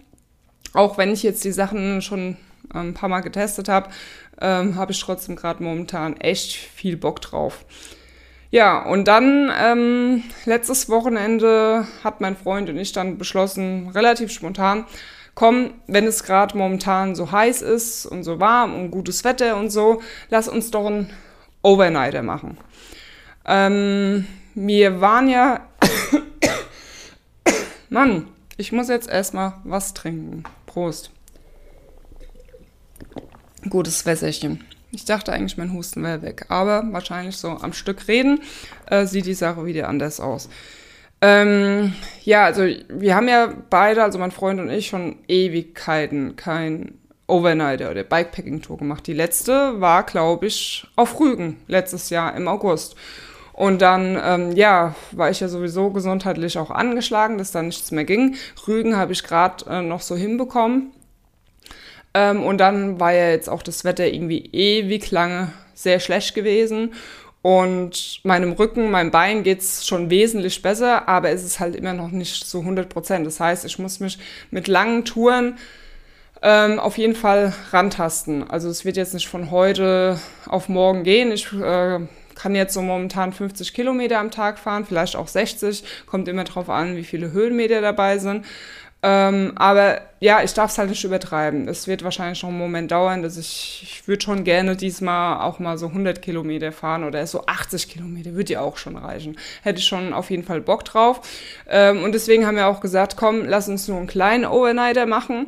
Auch 0.73 0.97
wenn 0.97 1.11
ich 1.11 1.23
jetzt 1.23 1.43
die 1.43 1.51
Sachen 1.51 2.01
schon 2.01 2.37
ein 2.73 2.93
paar 2.93 3.09
Mal 3.09 3.21
getestet 3.21 3.69
habe, 3.69 3.89
ähm, 4.41 4.75
habe 4.75 4.91
ich 4.91 4.99
trotzdem 4.99 5.35
gerade 5.35 5.63
momentan 5.63 6.17
echt 6.17 6.53
viel 6.53 6.97
Bock 6.97 7.21
drauf. 7.21 7.65
Ja, 8.51 8.83
und 8.83 9.07
dann 9.07 9.51
ähm, 9.55 10.23
letztes 10.45 10.89
Wochenende 10.89 11.85
hat 12.03 12.19
mein 12.19 12.35
Freund 12.35 12.69
und 12.69 12.77
ich 12.77 12.91
dann 12.91 13.19
beschlossen, 13.19 13.89
relativ 13.89 14.31
spontan, 14.31 14.85
komm, 15.35 15.75
wenn 15.85 16.07
es 16.07 16.23
gerade 16.23 16.57
momentan 16.57 17.13
so 17.13 17.31
heiß 17.31 17.61
ist 17.61 18.07
und 18.07 18.23
so 18.23 18.39
warm 18.39 18.73
und 18.73 18.89
gutes 18.89 19.23
Wetter 19.23 19.55
und 19.55 19.69
so, 19.69 20.01
lass 20.29 20.47
uns 20.47 20.71
doch 20.71 20.87
einen 20.87 21.11
Overnighter 21.61 22.23
machen. 22.23 22.57
Ähm, 23.45 24.25
wir 24.55 24.99
waren 24.99 25.29
ja... 25.29 25.67
Mann, 27.89 28.27
ich 28.57 28.71
muss 28.71 28.89
jetzt 28.89 29.09
erstmal 29.09 29.53
was 29.63 29.93
trinken. 29.93 30.43
Prost. 30.65 31.11
Gutes 33.69 34.05
Wässerchen. 34.05 34.63
Ich 34.91 35.05
dachte 35.05 35.31
eigentlich, 35.31 35.57
mein 35.57 35.73
Husten 35.73 36.03
wäre 36.03 36.21
weg. 36.21 36.45
Aber 36.49 36.83
wahrscheinlich 36.91 37.37
so 37.37 37.49
am 37.49 37.73
Stück 37.73 38.07
reden 38.07 38.41
äh, 38.87 39.05
sieht 39.05 39.25
die 39.25 39.33
Sache 39.33 39.65
wieder 39.65 39.87
anders 39.87 40.19
aus. 40.19 40.49
Ähm, 41.21 41.93
ja, 42.23 42.45
also 42.45 42.63
wir 42.63 43.15
haben 43.15 43.27
ja 43.27 43.53
beide, 43.69 44.03
also 44.03 44.19
mein 44.19 44.31
Freund 44.31 44.59
und 44.59 44.69
ich, 44.69 44.87
schon 44.87 45.17
Ewigkeiten 45.27 46.35
kein 46.35 46.97
Overnighter 47.27 47.91
oder 47.91 48.03
Bikepacking-Tour 48.03 48.77
gemacht. 48.77 49.05
Die 49.05 49.13
letzte 49.13 49.79
war, 49.79 50.03
glaube 50.03 50.47
ich, 50.47 50.87
auf 50.95 51.19
Rügen 51.19 51.57
letztes 51.67 52.09
Jahr 52.09 52.35
im 52.35 52.47
August. 52.47 52.95
Und 53.53 53.81
dann, 53.81 54.17
ähm, 54.23 54.51
ja, 54.53 54.95
war 55.11 55.29
ich 55.29 55.41
ja 55.41 55.49
sowieso 55.49 55.89
gesundheitlich 55.91 56.57
auch 56.57 56.71
angeschlagen, 56.71 57.37
dass 57.37 57.51
da 57.51 57.61
nichts 57.61 57.91
mehr 57.91 58.05
ging. 58.05 58.35
Rügen 58.65 58.95
habe 58.95 59.11
ich 59.11 59.23
gerade 59.23 59.65
äh, 59.69 59.81
noch 59.81 60.01
so 60.01 60.15
hinbekommen. 60.15 60.91
Ähm, 62.19 62.43
und 62.43 62.57
dann 62.57 62.99
war 62.99 63.13
ja 63.13 63.29
jetzt 63.29 63.49
auch 63.49 63.63
das 63.63 63.85
Wetter 63.85 64.05
irgendwie 64.05 64.49
ewig 64.51 65.09
lange 65.11 65.53
sehr 65.73 66.01
schlecht 66.01 66.35
gewesen. 66.35 66.93
Und 67.41 68.19
meinem 68.23 68.51
Rücken, 68.51 68.91
meinem 68.91 69.11
Bein 69.11 69.43
geht's 69.43 69.87
schon 69.87 70.09
wesentlich 70.09 70.61
besser, 70.61 71.07
aber 71.07 71.29
es 71.29 71.45
ist 71.45 71.61
halt 71.61 71.73
immer 71.77 71.93
noch 71.93 72.11
nicht 72.11 72.45
so 72.45 72.59
100 72.59 72.89
Prozent. 72.89 73.25
Das 73.25 73.39
heißt, 73.39 73.63
ich 73.63 73.79
muss 73.79 74.01
mich 74.01 74.19
mit 74.51 74.67
langen 74.67 75.05
Touren 75.05 75.57
ähm, 76.41 76.79
auf 76.79 76.97
jeden 76.97 77.15
Fall 77.15 77.53
rantasten. 77.71 78.49
Also 78.49 78.67
es 78.67 78.83
wird 78.83 78.97
jetzt 78.97 79.13
nicht 79.13 79.29
von 79.29 79.51
heute 79.51 80.19
auf 80.47 80.67
morgen 80.67 81.03
gehen. 81.03 81.31
Ich 81.31 81.53
äh, 81.53 81.99
kann 82.35 82.55
jetzt 82.55 82.73
so 82.73 82.81
momentan 82.81 83.31
50 83.31 83.73
Kilometer 83.73 84.19
am 84.19 84.31
Tag 84.31 84.59
fahren, 84.59 84.85
vielleicht 84.85 85.15
auch 85.15 85.29
60. 85.29 85.83
Kommt 86.07 86.27
immer 86.27 86.43
drauf 86.43 86.69
an, 86.69 86.97
wie 86.97 87.05
viele 87.05 87.31
Höhenmeter 87.31 87.79
dabei 87.79 88.17
sind. 88.17 88.45
Ähm, 89.01 89.53
aber 89.55 90.01
ja, 90.19 90.43
ich 90.43 90.53
darf 90.53 90.71
es 90.71 90.77
halt 90.77 90.89
nicht 90.89 91.03
übertreiben. 91.05 91.69
Es 91.69 91.87
wird 91.87 92.03
wahrscheinlich 92.03 92.43
noch 92.43 92.49
einen 92.49 92.57
Moment 92.57 92.91
dauern, 92.91 93.23
dass 93.23 93.37
ich, 93.37 93.79
ich 93.83 94.07
würde 94.07 94.21
schon 94.21 94.43
gerne 94.43 94.75
diesmal 94.75 95.41
auch 95.41 95.59
mal 95.59 95.77
so 95.77 95.87
100 95.87 96.21
Kilometer 96.21 96.73
fahren 96.73 97.05
oder 97.05 97.25
so 97.25 97.45
80 97.45 97.87
Kilometer, 97.87 98.33
würde 98.33 98.53
ja 98.53 98.61
auch 98.61 98.75
schon 98.75 98.97
reichen. 98.97 99.37
Hätte 99.63 99.79
ich 99.79 99.87
schon 99.87 100.11
auf 100.11 100.29
jeden 100.29 100.43
Fall 100.43 100.59
Bock 100.59 100.83
drauf. 100.83 101.21
Ähm, 101.69 102.03
und 102.03 102.13
deswegen 102.13 102.45
haben 102.45 102.57
wir 102.57 102.67
auch 102.67 102.81
gesagt, 102.81 103.15
komm, 103.15 103.45
lass 103.45 103.69
uns 103.69 103.87
nur 103.87 103.97
einen 103.97 104.07
kleinen 104.07 104.45
Overnighter 104.45 105.05
machen. 105.05 105.47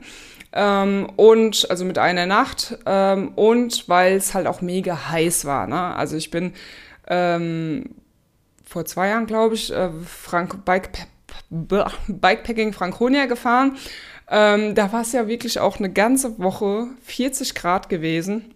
Ähm, 0.54 1.10
und 1.18 1.70
also 1.70 1.84
mit 1.84 1.98
einer 1.98 2.26
Nacht 2.26 2.78
ähm, 2.86 3.30
und 3.36 3.88
weil 3.88 4.16
es 4.16 4.34
halt 4.34 4.48
auch 4.48 4.62
mega 4.62 5.10
heiß 5.10 5.46
war. 5.46 5.68
Ne? 5.68 5.96
Also 5.96 6.18
ich 6.18 6.30
bin 6.30 6.54
ähm, 7.08 7.96
vor 8.66 8.86
zwei 8.86 9.10
Jahren, 9.10 9.28
glaube 9.28 9.56
ich, 9.56 9.74
äh, 9.74 9.90
Frank 10.06 10.64
Bike, 10.64 10.90
Bikepacking 11.52 12.74
Franconia 12.74 13.26
gefahren. 13.26 13.78
Ähm, 14.30 14.74
da 14.76 14.92
war 14.94 15.02
es 15.02 15.12
ja 15.12 15.28
wirklich 15.28 15.60
auch 15.60 15.78
eine 15.78 15.92
ganze 15.92 16.40
Woche 16.40 16.88
40 17.04 17.54
Grad 17.54 17.90
gewesen. 17.90 18.56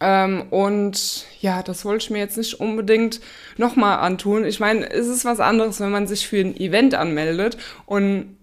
Ähm, 0.00 0.44
und 0.50 1.26
ja, 1.40 1.62
das 1.62 1.84
wollte 1.84 2.04
ich 2.04 2.10
mir 2.10 2.18
jetzt 2.18 2.38
nicht 2.38 2.58
unbedingt 2.58 3.20
nochmal 3.58 3.98
antun. 3.98 4.46
Ich 4.46 4.58
meine, 4.58 4.90
es 4.90 5.06
ist 5.06 5.26
was 5.26 5.40
anderes, 5.40 5.78
wenn 5.80 5.90
man 5.90 6.06
sich 6.06 6.26
für 6.26 6.40
ein 6.40 6.56
Event 6.56 6.94
anmeldet 6.94 7.58
und 7.84 8.36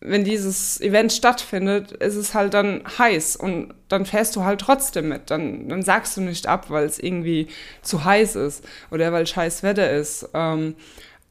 wenn 0.00 0.22
dieses 0.22 0.80
Event 0.80 1.12
stattfindet, 1.12 1.92
ist 1.92 2.14
es 2.14 2.32
halt 2.32 2.54
dann 2.54 2.84
heiß 2.98 3.34
und 3.34 3.74
dann 3.88 4.06
fährst 4.06 4.36
du 4.36 4.44
halt 4.44 4.60
trotzdem 4.60 5.08
mit. 5.08 5.30
Dann, 5.30 5.68
dann 5.68 5.82
sagst 5.82 6.16
du 6.16 6.20
nicht 6.20 6.46
ab, 6.46 6.66
weil 6.70 6.84
es 6.84 7.00
irgendwie 7.00 7.48
zu 7.82 8.04
heiß 8.04 8.36
ist 8.36 8.64
oder 8.92 9.12
weil 9.12 9.26
scheiß 9.26 9.64
Wetter 9.64 9.90
ist. 9.90 10.28
Ähm, 10.34 10.76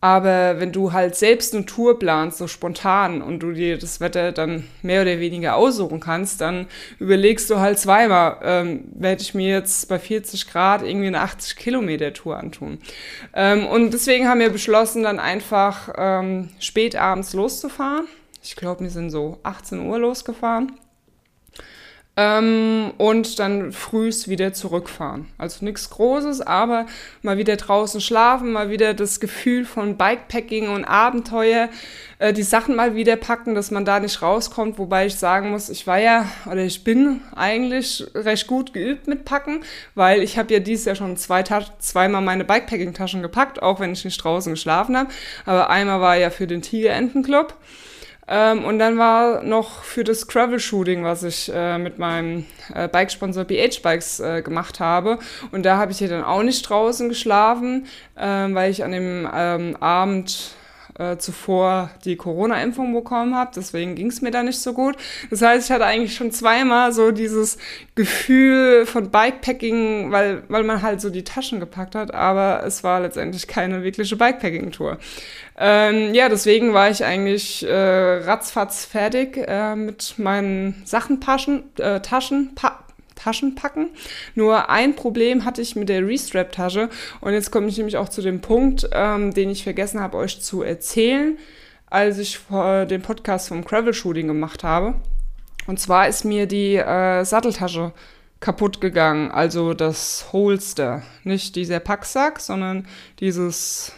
aber 0.07 0.59
wenn 0.59 0.71
du 0.71 0.93
halt 0.93 1.15
selbst 1.15 1.53
eine 1.53 1.65
Tour 1.65 1.99
planst, 1.99 2.37
so 2.37 2.47
spontan, 2.47 3.21
und 3.21 3.39
du 3.39 3.51
dir 3.51 3.77
das 3.77 3.99
Wetter 3.99 4.31
dann 4.31 4.63
mehr 4.81 5.01
oder 5.01 5.19
weniger 5.19 5.55
aussuchen 5.57 5.99
kannst, 5.99 6.39
dann 6.39 6.67
überlegst 6.97 7.49
du 7.49 7.59
halt 7.59 7.77
zweimal, 7.77 8.37
ähm, 8.41 8.85
werde 8.93 9.21
ich 9.21 9.33
mir 9.33 9.49
jetzt 9.49 9.89
bei 9.89 9.99
40 9.99 10.49
Grad 10.49 10.81
irgendwie 10.81 11.07
eine 11.07 11.19
80 11.21 11.57
Kilometer 11.57 12.13
Tour 12.13 12.37
antun. 12.37 12.77
Ähm, 13.33 13.65
und 13.67 13.91
deswegen 13.91 14.29
haben 14.29 14.39
wir 14.39 14.49
beschlossen, 14.49 15.03
dann 15.03 15.19
einfach 15.19 15.89
ähm, 15.97 16.51
spät 16.59 16.95
abends 16.95 17.33
loszufahren 17.33 18.07
ich 18.47 18.55
glaube, 18.55 18.81
wir 18.81 18.89
sind 18.89 19.09
so 19.09 19.39
18 19.43 19.85
Uhr 19.85 19.99
losgefahren. 19.99 20.71
Ähm, 22.19 22.93
und 22.97 23.37
dann 23.37 23.71
frühs 23.71 24.27
wieder 24.27 24.51
zurückfahren. 24.51 25.27
Also 25.37 25.63
nichts 25.63 25.91
Großes, 25.91 26.41
aber 26.41 26.87
mal 27.21 27.37
wieder 27.37 27.57
draußen 27.57 28.01
schlafen, 28.01 28.51
mal 28.51 28.71
wieder 28.71 28.95
das 28.95 29.19
Gefühl 29.19 29.65
von 29.65 29.97
Bikepacking 29.97 30.69
und 30.69 30.83
Abenteuer, 30.83 31.69
äh, 32.17 32.33
die 32.33 32.41
Sachen 32.41 32.75
mal 32.75 32.95
wieder 32.95 33.17
packen, 33.17 33.53
dass 33.53 33.69
man 33.69 33.85
da 33.85 33.99
nicht 33.99 34.23
rauskommt. 34.23 34.79
Wobei 34.79 35.05
ich 35.05 35.15
sagen 35.15 35.51
muss, 35.51 35.69
ich 35.69 35.85
war 35.85 35.99
ja 35.99 36.25
oder 36.47 36.63
ich 36.63 36.83
bin 36.83 37.21
eigentlich 37.35 38.03
recht 38.15 38.47
gut 38.47 38.73
geübt 38.73 39.05
mit 39.05 39.23
Packen, 39.23 39.61
weil 39.93 40.23
ich 40.23 40.39
habe 40.39 40.51
ja 40.51 40.59
dieses 40.59 40.85
Jahr 40.85 40.95
schon 40.95 41.17
zwei 41.17 41.43
zweimal 41.43 42.23
meine 42.23 42.45
Bikepacking-Taschen 42.45 43.21
gepackt, 43.21 43.61
auch 43.61 43.79
wenn 43.79 43.93
ich 43.93 44.03
nicht 44.03 44.23
draußen 44.23 44.53
geschlafen 44.53 44.97
habe. 44.97 45.09
Aber 45.45 45.69
einmal 45.69 46.01
war 46.01 46.17
ja 46.17 46.31
für 46.31 46.47
den 46.47 46.63
Tiger-Enten-Club. 46.63 47.53
Ähm, 48.27 48.65
und 48.65 48.79
dann 48.79 48.97
war 48.97 49.43
noch 49.43 49.83
für 49.83 50.03
das 50.03 50.27
Gravel-Shooting, 50.27 51.03
was 51.03 51.23
ich 51.23 51.51
äh, 51.53 51.77
mit 51.77 51.97
meinem 51.97 52.45
äh, 52.73 52.87
Bikesponsor 52.89 53.45
BH 53.45 53.81
Bikes 53.81 54.19
äh, 54.19 54.41
gemacht 54.41 54.79
habe. 54.79 55.19
Und 55.51 55.65
da 55.65 55.77
habe 55.77 55.91
ich 55.91 55.99
hier 55.99 56.09
dann 56.09 56.23
auch 56.23 56.43
nicht 56.43 56.69
draußen 56.69 57.07
geschlafen, 57.07 57.87
ähm, 58.17 58.53
weil 58.53 58.71
ich 58.71 58.83
an 58.83 58.91
dem 58.91 59.27
ähm, 59.33 59.77
Abend 59.79 60.55
äh, 60.97 61.17
zuvor 61.17 61.91
die 62.05 62.15
Corona-Impfung 62.15 62.93
bekommen 62.93 63.35
habe. 63.35 63.51
Deswegen 63.55 63.95
ging 63.95 64.07
es 64.07 64.21
mir 64.21 64.31
da 64.31 64.43
nicht 64.43 64.59
so 64.59 64.73
gut. 64.73 64.95
Das 65.29 65.41
heißt, 65.41 65.69
ich 65.69 65.73
hatte 65.73 65.85
eigentlich 65.85 66.15
schon 66.15 66.31
zweimal 66.31 66.91
so 66.91 67.11
dieses 67.11 67.57
Gefühl 67.95 68.85
von 68.85 69.09
Bikepacking, 69.09 70.11
weil, 70.11 70.43
weil 70.47 70.63
man 70.63 70.81
halt 70.81 71.01
so 71.01 71.09
die 71.09 71.23
Taschen 71.23 71.59
gepackt 71.59 71.95
hat, 71.95 72.13
aber 72.13 72.63
es 72.65 72.83
war 72.83 73.01
letztendlich 73.01 73.47
keine 73.47 73.83
wirkliche 73.83 74.15
Bikepacking-Tour. 74.15 74.97
Ähm, 75.59 76.13
ja, 76.13 76.29
deswegen 76.29 76.73
war 76.73 76.89
ich 76.89 77.03
eigentlich 77.03 77.65
äh, 77.67 77.73
ratzfatz 77.73 78.85
fertig 78.85 79.37
äh, 79.37 79.75
mit 79.75 80.15
meinen 80.17 80.81
Sachenpaschen, 80.85 81.63
äh, 81.79 81.99
Taschen, 82.01 82.53
pa 82.53 82.83
Taschen 83.17 83.55
packen. 83.55 83.89
Nur 84.35 84.69
ein 84.69 84.95
Problem 84.95 85.43
hatte 85.43 85.61
ich 85.61 85.75
mit 85.75 85.89
der 85.89 86.07
Restrap-Tasche. 86.07 86.89
Und 87.19 87.33
jetzt 87.33 87.51
komme 87.51 87.67
ich 87.67 87.77
nämlich 87.77 87.97
auch 87.97 88.09
zu 88.09 88.21
dem 88.21 88.39
Punkt, 88.39 88.89
ähm, 88.93 89.33
den 89.33 89.49
ich 89.49 89.63
vergessen 89.63 89.99
habe, 89.99 90.17
euch 90.17 90.41
zu 90.41 90.61
erzählen, 90.61 91.37
als 91.89 92.17
ich 92.17 92.39
den 92.49 93.01
Podcast 93.01 93.47
vom 93.47 93.63
Gravel 93.63 93.93
Shooting 93.93 94.27
gemacht 94.27 94.63
habe. 94.63 94.95
Und 95.67 95.79
zwar 95.79 96.07
ist 96.07 96.25
mir 96.25 96.45
die 96.45 96.75
äh, 96.75 97.23
Satteltasche 97.23 97.93
kaputt 98.39 98.81
gegangen, 98.81 99.31
also 99.31 99.73
das 99.73 100.27
Holster. 100.31 101.03
Nicht 101.23 101.55
dieser 101.55 101.79
Packsack, 101.79 102.39
sondern 102.39 102.87
dieses 103.19 103.93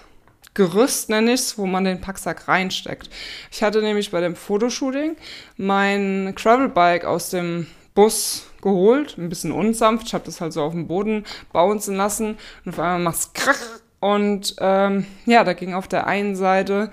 Gerüst 0.54 1.10
nenne 1.10 1.34
ich 1.34 1.42
es, 1.42 1.58
wo 1.58 1.66
man 1.66 1.86
den 1.86 2.02
Packsack 2.02 2.48
reinsteckt. 2.48 3.10
Ich 3.52 3.64
hatte 3.64 3.82
nämlich 3.82 4.12
bei 4.12 4.20
dem 4.20 4.36
Fotoshooting 4.36 5.16
mein 5.58 6.34
Gravelbike 6.36 7.06
aus 7.06 7.30
dem 7.30 7.68
Bus 8.00 8.46
geholt, 8.62 9.18
ein 9.18 9.28
bisschen 9.28 9.52
unsanft. 9.52 10.08
Ich 10.08 10.14
habe 10.14 10.24
das 10.24 10.40
halt 10.40 10.54
so 10.54 10.64
auf 10.64 10.72
dem 10.72 10.88
Boden 10.88 11.26
bouncen 11.52 11.98
lassen 11.98 12.38
und 12.64 12.72
auf 12.72 12.80
einmal 12.80 13.00
macht's 13.00 13.34
krach 13.34 13.60
und 14.00 14.56
ähm, 14.62 15.06
ja, 15.26 15.44
da 15.44 15.52
ging 15.52 15.74
auf 15.74 15.90
der 15.90 16.08
einen 16.08 16.38
Seite 16.38 16.92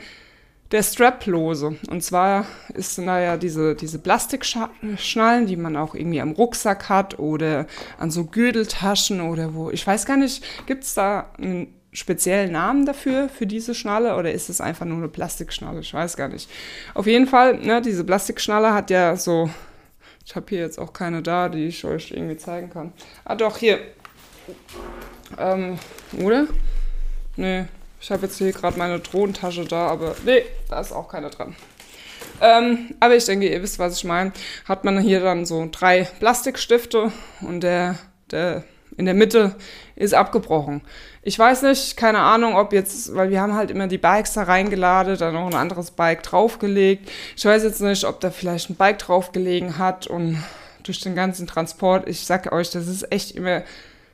der 0.73 0.83
Strap 0.83 1.25
lose. 1.27 1.77
Und 1.89 2.03
zwar 2.03 2.45
ist 2.75 2.99
da 2.99 3.21
ja 3.21 3.37
diese, 3.37 3.77
diese 3.77 4.01
Plastikschnallen, 4.01 5.47
die 5.47 5.55
man 5.55 5.77
auch 5.77 5.95
irgendwie 5.95 6.21
am 6.21 6.33
Rucksack 6.33 6.89
hat 6.89 7.21
oder 7.21 7.69
an 7.99 8.11
so 8.11 8.25
Gürteltaschen 8.25 9.21
oder 9.21 9.55
wo. 9.55 9.71
Ich 9.71 9.87
weiß 9.87 10.07
gar 10.07 10.17
nicht, 10.17 10.45
gibt 10.67 10.83
es 10.83 10.95
da 10.95 11.31
einen 11.39 11.73
speziellen 11.93 12.51
Namen 12.51 12.85
dafür, 12.85 13.29
für 13.29 13.47
diese 13.47 13.77
Schnalle 13.77 14.17
oder 14.17 14.33
ist 14.33 14.51
es 14.51 14.61
einfach 14.61 14.87
nur 14.87 14.99
eine 14.99 15.09
Plastikschnalle? 15.09 15.79
Ich 15.79 15.95
weiß 15.95 16.17
gar 16.17 16.27
nicht. 16.27 16.51
Auf 16.95 17.07
jeden 17.07 17.29
Fall, 17.29 17.59
ne, 17.59 17.81
diese 17.81 18.03
Plastikschnalle 18.03 18.75
hat 18.75 18.91
ja 18.91 19.15
so 19.15 19.49
ich 20.27 20.35
habe 20.35 20.47
hier 20.49 20.59
jetzt 20.59 20.79
auch 20.79 20.93
keine 20.93 21.23
da, 21.23 21.49
die 21.49 21.69
ich 21.69 21.85
euch 21.85 22.11
irgendwie 22.11 22.37
zeigen 22.37 22.69
kann. 22.69 22.93
Ah, 23.25 23.37
doch, 23.37 23.59
hier. 23.59 23.79
Ähm, 25.39 25.79
oder? 26.21 26.49
Nee, 27.37 27.67
ich 28.01 28.11
habe 28.11 28.27
jetzt 28.27 28.37
hier 28.39 28.51
gerade 28.51 28.77
meine 28.77 28.99
Drohnentasche 28.99 29.65
da, 29.65 29.87
aber 29.87 30.17
nee, 30.25 30.43
da 30.69 30.81
ist 30.81 30.93
auch 30.93 31.09
keine 31.09 31.31
dran. 31.31 31.55
Ähm, 32.41 32.95
aber 32.99 33.15
ich 33.15 33.25
denke, 33.25 33.49
ihr 33.49 33.63
wisst, 33.63 33.79
was 33.79 33.97
ich 33.97 34.05
meine. 34.05 34.33
Hat 34.67 34.85
man 34.85 34.99
hier 34.99 35.21
dann 35.21 35.47
so 35.47 35.69
drei 35.71 36.09
Plastikstifte 36.19 37.13
und 37.41 37.61
der, 37.61 37.97
der 38.33 38.65
in 38.97 39.05
der 39.05 39.15
Mitte 39.15 39.55
ist 39.95 40.15
abgebrochen. 40.15 40.83
Ich 41.23 41.39
weiß 41.39 41.63
nicht, 41.63 41.97
keine 41.97 42.21
Ahnung, 42.21 42.57
ob 42.57 42.73
jetzt, 42.73 43.15
weil 43.15 43.31
wir 43.31 43.41
haben 43.41 43.55
halt 43.55 43.71
immer 43.71 43.89
die 43.89 43.99
Bikes 43.99 44.35
da 44.35 44.45
reingeladen, 44.45 45.19
dann 45.19 45.35
noch 45.35 45.47
ein 45.47 45.55
anderes 45.55 45.91
Bike 45.91 46.23
draufgelegt. 46.23 47.11
Ich 47.37 47.45
weiß 47.45 47.63
jetzt 47.65 47.81
nicht, 47.81 48.05
ob 48.05 48.21
da 48.21 48.31
vielleicht 48.31 48.71
ein 48.71 48.77
Bike 48.77 48.99
draufgelegen 48.99 49.79
hat 49.79 50.07
und 50.07 50.43
durch 50.85 51.01
den 51.01 51.15
ganzen 51.15 51.47
Transport, 51.47 52.09
ich 52.09 52.25
sag 52.25 52.53
euch, 52.53 52.71
das 52.71 52.87
ist 52.87 53.11
echt 53.11 53.33
immer 53.33 53.63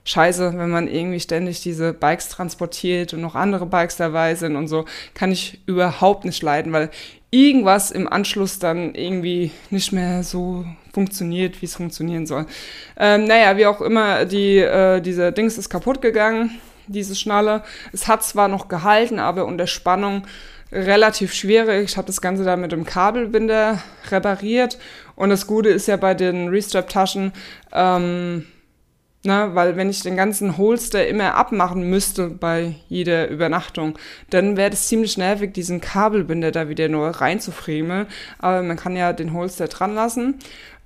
scheiße, 0.04 0.54
wenn 0.56 0.70
man 0.70 0.88
irgendwie 0.88 1.20
ständig 1.20 1.62
diese 1.62 1.92
Bikes 1.92 2.28
transportiert 2.28 3.14
und 3.14 3.20
noch 3.20 3.34
andere 3.34 3.66
Bikes 3.66 3.96
dabei 3.96 4.34
sind 4.34 4.56
und 4.56 4.68
so, 4.68 4.84
kann 5.14 5.30
ich 5.30 5.60
überhaupt 5.66 6.24
nicht 6.24 6.42
leiden, 6.42 6.72
weil 6.72 6.90
irgendwas 7.32 7.90
im 7.90 8.06
Anschluss 8.06 8.60
dann 8.60 8.94
irgendwie 8.94 9.50
nicht 9.70 9.90
mehr 9.90 10.22
so 10.22 10.64
funktioniert, 10.92 11.60
wie 11.60 11.66
es 11.66 11.74
funktionieren 11.74 12.26
soll. 12.26 12.46
Ähm, 12.96 13.24
naja, 13.24 13.56
wie 13.56 13.66
auch 13.66 13.80
immer, 13.80 14.26
die, 14.26 14.58
äh, 14.58 15.00
diese 15.00 15.32
Dings 15.32 15.56
ist 15.56 15.70
kaputt 15.70 16.02
gegangen, 16.02 16.60
diese 16.86 17.16
Schnalle. 17.16 17.64
Es 17.92 18.06
hat 18.06 18.22
zwar 18.22 18.48
noch 18.48 18.68
gehalten, 18.68 19.18
aber 19.18 19.46
unter 19.46 19.66
Spannung 19.66 20.26
relativ 20.70 21.32
schwierig. 21.32 21.90
Ich 21.90 21.96
habe 21.96 22.06
das 22.06 22.20
Ganze 22.20 22.44
da 22.44 22.56
mit 22.56 22.70
dem 22.70 22.84
Kabelbinder 22.84 23.82
repariert. 24.10 24.78
Und 25.16 25.30
das 25.30 25.46
Gute 25.46 25.70
ist 25.70 25.88
ja 25.88 25.96
bei 25.96 26.14
den 26.14 26.48
Restrap-Taschen, 26.48 27.32
ähm, 27.72 28.46
Ne, 29.24 29.50
weil 29.52 29.76
wenn 29.76 29.88
ich 29.88 30.02
den 30.02 30.16
ganzen 30.16 30.58
Holster 30.58 31.06
immer 31.06 31.36
abmachen 31.36 31.88
müsste 31.88 32.28
bei 32.28 32.74
jeder 32.88 33.28
Übernachtung, 33.28 33.96
dann 34.30 34.56
wäre 34.56 34.70
das 34.70 34.88
ziemlich 34.88 35.16
nervig, 35.16 35.54
diesen 35.54 35.80
Kabelbinder 35.80 36.50
da 36.50 36.68
wieder 36.68 36.88
nur 36.88 37.08
reinzufriemeln. 37.08 38.08
Aber 38.40 38.64
man 38.64 38.76
kann 38.76 38.96
ja 38.96 39.12
den 39.12 39.32
Holster 39.32 39.68
dran 39.68 39.94
lassen 39.94 40.40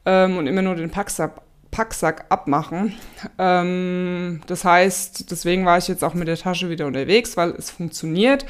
ähm, 0.04 0.36
und 0.36 0.46
immer 0.46 0.60
nur 0.60 0.74
den 0.74 0.90
Packsack, 0.90 1.40
Packsack 1.70 2.26
abmachen. 2.28 2.94
Ähm, 3.38 4.42
das 4.46 4.66
heißt, 4.66 5.30
deswegen 5.30 5.64
war 5.64 5.78
ich 5.78 5.88
jetzt 5.88 6.04
auch 6.04 6.12
mit 6.12 6.28
der 6.28 6.36
Tasche 6.36 6.68
wieder 6.68 6.86
unterwegs, 6.86 7.38
weil 7.38 7.52
es 7.52 7.70
funktioniert. 7.70 8.44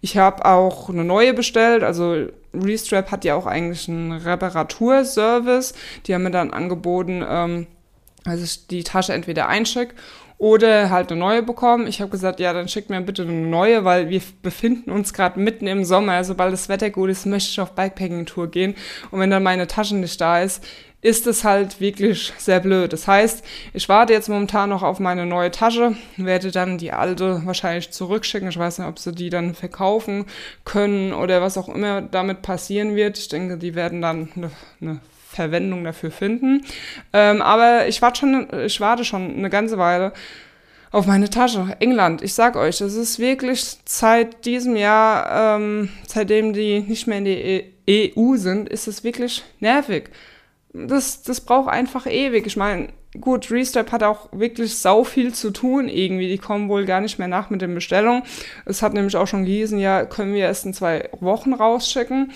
Ich 0.00 0.16
habe 0.16 0.46
auch 0.46 0.88
eine 0.88 1.04
neue 1.04 1.32
bestellt, 1.32 1.84
also 1.84 2.26
Restrap 2.54 3.12
hat 3.12 3.24
ja 3.24 3.36
auch 3.36 3.46
eigentlich 3.46 3.88
einen 3.88 4.12
Reparaturservice. 4.12 5.74
Die 6.06 6.14
haben 6.14 6.22
mir 6.22 6.30
dann 6.32 6.52
angeboten, 6.52 7.24
ähm, 7.28 7.66
also 8.28 8.44
ich 8.44 8.66
die 8.66 8.84
Tasche 8.84 9.12
entweder 9.12 9.48
einschicke 9.48 9.94
oder 10.38 10.90
halt 10.90 11.10
eine 11.10 11.18
neue 11.18 11.42
bekommen. 11.42 11.88
Ich 11.88 12.00
habe 12.00 12.10
gesagt, 12.10 12.38
ja, 12.38 12.52
dann 12.52 12.68
schickt 12.68 12.90
mir 12.90 13.00
bitte 13.00 13.22
eine 13.22 13.32
neue, 13.32 13.84
weil 13.84 14.08
wir 14.08 14.22
befinden 14.40 14.92
uns 14.92 15.12
gerade 15.12 15.40
mitten 15.40 15.66
im 15.66 15.84
Sommer. 15.84 16.22
Sobald 16.22 16.52
das 16.52 16.68
Wetter 16.68 16.90
gut 16.90 17.10
ist, 17.10 17.26
möchte 17.26 17.50
ich 17.50 17.60
auf 17.60 17.72
Bikepacking-Tour 17.72 18.48
gehen. 18.48 18.76
Und 19.10 19.18
wenn 19.18 19.30
dann 19.30 19.42
meine 19.42 19.66
Tasche 19.66 19.96
nicht 19.96 20.20
da 20.20 20.40
ist, 20.40 20.64
ist 21.00 21.26
es 21.26 21.44
halt 21.44 21.80
wirklich 21.80 22.32
sehr 22.38 22.60
blöd. 22.60 22.92
Das 22.92 23.06
heißt, 23.06 23.44
ich 23.72 23.88
warte 23.88 24.12
jetzt 24.12 24.28
momentan 24.28 24.70
noch 24.70 24.82
auf 24.82 24.98
meine 25.00 25.26
neue 25.26 25.50
Tasche, 25.50 25.96
werde 26.16 26.50
dann 26.50 26.78
die 26.78 26.92
alte 26.92 27.42
wahrscheinlich 27.44 27.90
zurückschicken. 27.90 28.48
Ich 28.48 28.58
weiß 28.58 28.78
nicht, 28.78 28.88
ob 28.88 28.98
sie 28.98 29.12
die 29.12 29.30
dann 29.30 29.54
verkaufen 29.54 30.26
können 30.64 31.12
oder 31.12 31.40
was 31.40 31.56
auch 31.56 31.68
immer 31.68 32.02
damit 32.02 32.42
passieren 32.42 32.96
wird. 32.96 33.18
Ich 33.18 33.28
denke, 33.28 33.58
die 33.58 33.74
werden 33.74 34.02
dann 34.02 34.28
eine, 34.34 34.50
eine 34.80 35.00
Verwendung 35.30 35.84
dafür 35.84 36.10
finden. 36.10 36.64
Ähm, 37.12 37.42
aber 37.42 37.86
ich 37.88 38.02
warte 38.02 38.20
schon, 38.20 38.48
ich 38.64 38.80
warte 38.80 39.04
schon 39.04 39.36
eine 39.36 39.50
ganze 39.50 39.78
Weile 39.78 40.12
auf 40.90 41.06
meine 41.06 41.28
Tasche. 41.28 41.76
England, 41.80 42.22
ich 42.22 42.34
sag 42.34 42.56
euch, 42.56 42.80
es 42.80 42.94
ist 42.94 43.18
wirklich 43.18 43.78
seit 43.84 44.44
diesem 44.46 44.76
Jahr, 44.76 45.56
ähm, 45.56 45.90
seitdem 46.06 46.52
die 46.52 46.80
nicht 46.80 47.06
mehr 47.06 47.18
in 47.18 47.24
die 47.24 47.74
EU 48.16 48.36
sind, 48.36 48.68
ist 48.68 48.88
es 48.88 49.04
wirklich 49.04 49.44
nervig 49.60 50.10
das, 50.72 51.22
das 51.22 51.40
braucht 51.40 51.68
einfach 51.68 52.06
ewig. 52.06 52.46
Ich 52.46 52.56
meine, 52.56 52.88
gut, 53.20 53.50
Restep 53.50 53.90
hat 53.92 54.02
auch 54.02 54.28
wirklich 54.32 54.76
sau 54.78 55.04
viel 55.04 55.34
zu 55.34 55.50
tun 55.50 55.88
irgendwie. 55.88 56.28
Die 56.28 56.38
kommen 56.38 56.68
wohl 56.68 56.84
gar 56.84 57.00
nicht 57.00 57.18
mehr 57.18 57.28
nach 57.28 57.50
mit 57.50 57.62
den 57.62 57.74
Bestellungen. 57.74 58.22
Es 58.64 58.82
hat 58.82 58.94
nämlich 58.94 59.16
auch 59.16 59.26
schon 59.26 59.44
gehießen, 59.44 59.78
ja, 59.78 60.04
können 60.04 60.34
wir 60.34 60.42
erst 60.42 60.66
in 60.66 60.74
zwei 60.74 61.08
Wochen 61.20 61.54
rausschicken. 61.54 62.32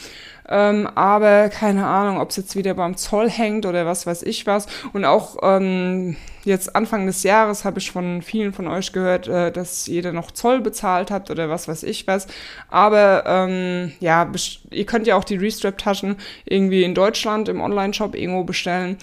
Ähm, 0.53 0.87
aber 0.95 1.49
keine 1.49 1.87
Ahnung, 1.87 2.21
ob 2.21 2.29
es 2.29 2.37
jetzt 2.37 2.57
wieder 2.57 2.75
beim 2.75 2.95
Zoll 2.99 3.31
hängt 3.31 3.65
oder 3.65 3.87
was 3.87 4.07
weiß 4.07 4.23
ich 4.23 4.47
was. 4.47 4.67
Und 4.93 5.07
auch 5.07 5.39
ähm, 5.43 6.17
jetzt 6.45 6.77
Anfang 6.77 7.07
des 7.07 7.23
Jahres 7.23 7.65
habe 7.65 7.79
ich 7.79 7.91
von 7.91 8.21
vielen 8.21 8.53
von 8.53 8.69
euch 8.69 8.93
gehört, 8.93 9.29
äh, 9.29 9.51
dass 9.51 9.87
jeder 9.87 10.13
noch 10.13 10.31
Zoll 10.31 10.61
bezahlt 10.61 11.11
habt 11.11 11.31
oder 11.31 11.49
was 11.49 11.69
weiß 11.69 11.85
ich 11.85 12.07
was. 12.07 12.27
Aber 12.69 13.25
ähm, 13.27 13.93
ja, 14.01 14.31
ihr 14.71 14.85
könnt 14.85 15.07
ja 15.07 15.17
auch 15.17 15.25
die 15.25 15.37
Restrap-Taschen 15.37 16.17
irgendwie 16.45 16.85
in 16.85 16.95
Deutschland 16.95 17.49
im 17.49 17.63
Online-Shop 17.63 18.15
irgendwo 18.15 18.45
bestellen. 18.45 18.99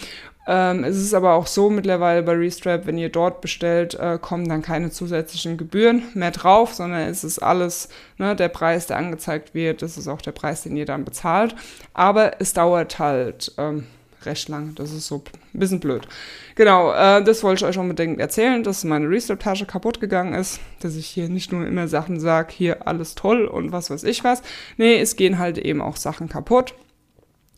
Ähm, 0.52 0.84
es 0.84 0.98
ist 0.98 1.14
aber 1.14 1.36
auch 1.36 1.46
so 1.46 1.70
mittlerweile 1.70 2.24
bei 2.24 2.34
Restrap, 2.34 2.88
wenn 2.88 2.98
ihr 2.98 3.10
dort 3.10 3.40
bestellt, 3.40 3.94
äh, 3.94 4.18
kommen 4.20 4.50
dann 4.50 4.64
keine 4.64 4.90
zusätzlichen 4.90 5.58
Gebühren 5.58 6.02
mehr 6.16 6.32
drauf, 6.32 6.74
sondern 6.74 7.02
es 7.02 7.24
ist 7.24 7.38
alles 7.38 7.88
ne, 8.18 8.36
der 8.36 8.50
Preis, 8.50 8.88
der 8.88 8.98
angezeigt 8.98 9.54
wird. 9.54 9.84
Das 9.84 9.96
ist 9.96 10.08
auch 10.08 10.24
der 10.24 10.32
Preis, 10.32 10.64
den 10.64 10.76
ihr 10.76 10.88
dann 10.88 11.06
bezahlt. 11.06 11.56
Aber 11.94 12.42
es 12.42 12.54
dauert 12.54 12.98
halt 12.98 13.54
ähm, 13.60 13.86
recht 14.24 14.50
lang. 14.50 14.74
Das 14.74 14.92
ist 14.92 15.06
so 15.06 15.22
ein 15.54 15.60
bisschen 15.60 15.80
blöd. 15.80 16.08
Genau, 16.56 16.94
äh, 16.94 17.24
das 17.24 17.44
wollte 17.44 17.64
ich 17.64 17.70
euch 17.70 17.78
unbedingt 17.78 18.20
erzählen, 18.20 18.64
dass 18.64 18.84
meine 18.84 19.08
Restrap-Tasche 19.08 19.68
kaputt 19.68 20.00
gegangen 20.00 20.34
ist. 20.34 20.60
Dass 20.80 20.96
ich 20.96 21.06
hier 21.06 21.30
nicht 21.30 21.52
nur 21.52 21.68
immer 21.68 21.88
Sachen 21.88 22.20
sage, 22.20 22.52
hier 22.52 22.88
alles 22.88 23.14
toll 23.14 23.46
und 23.46 23.72
was 23.72 23.92
weiß 23.92 24.04
ich 24.04 24.24
was. 24.24 24.42
Nee, 24.78 25.00
es 25.00 25.16
gehen 25.16 25.38
halt 25.38 25.60
eben 25.60 25.80
auch 25.80 25.96
Sachen 25.96 26.28
kaputt. 26.28 26.74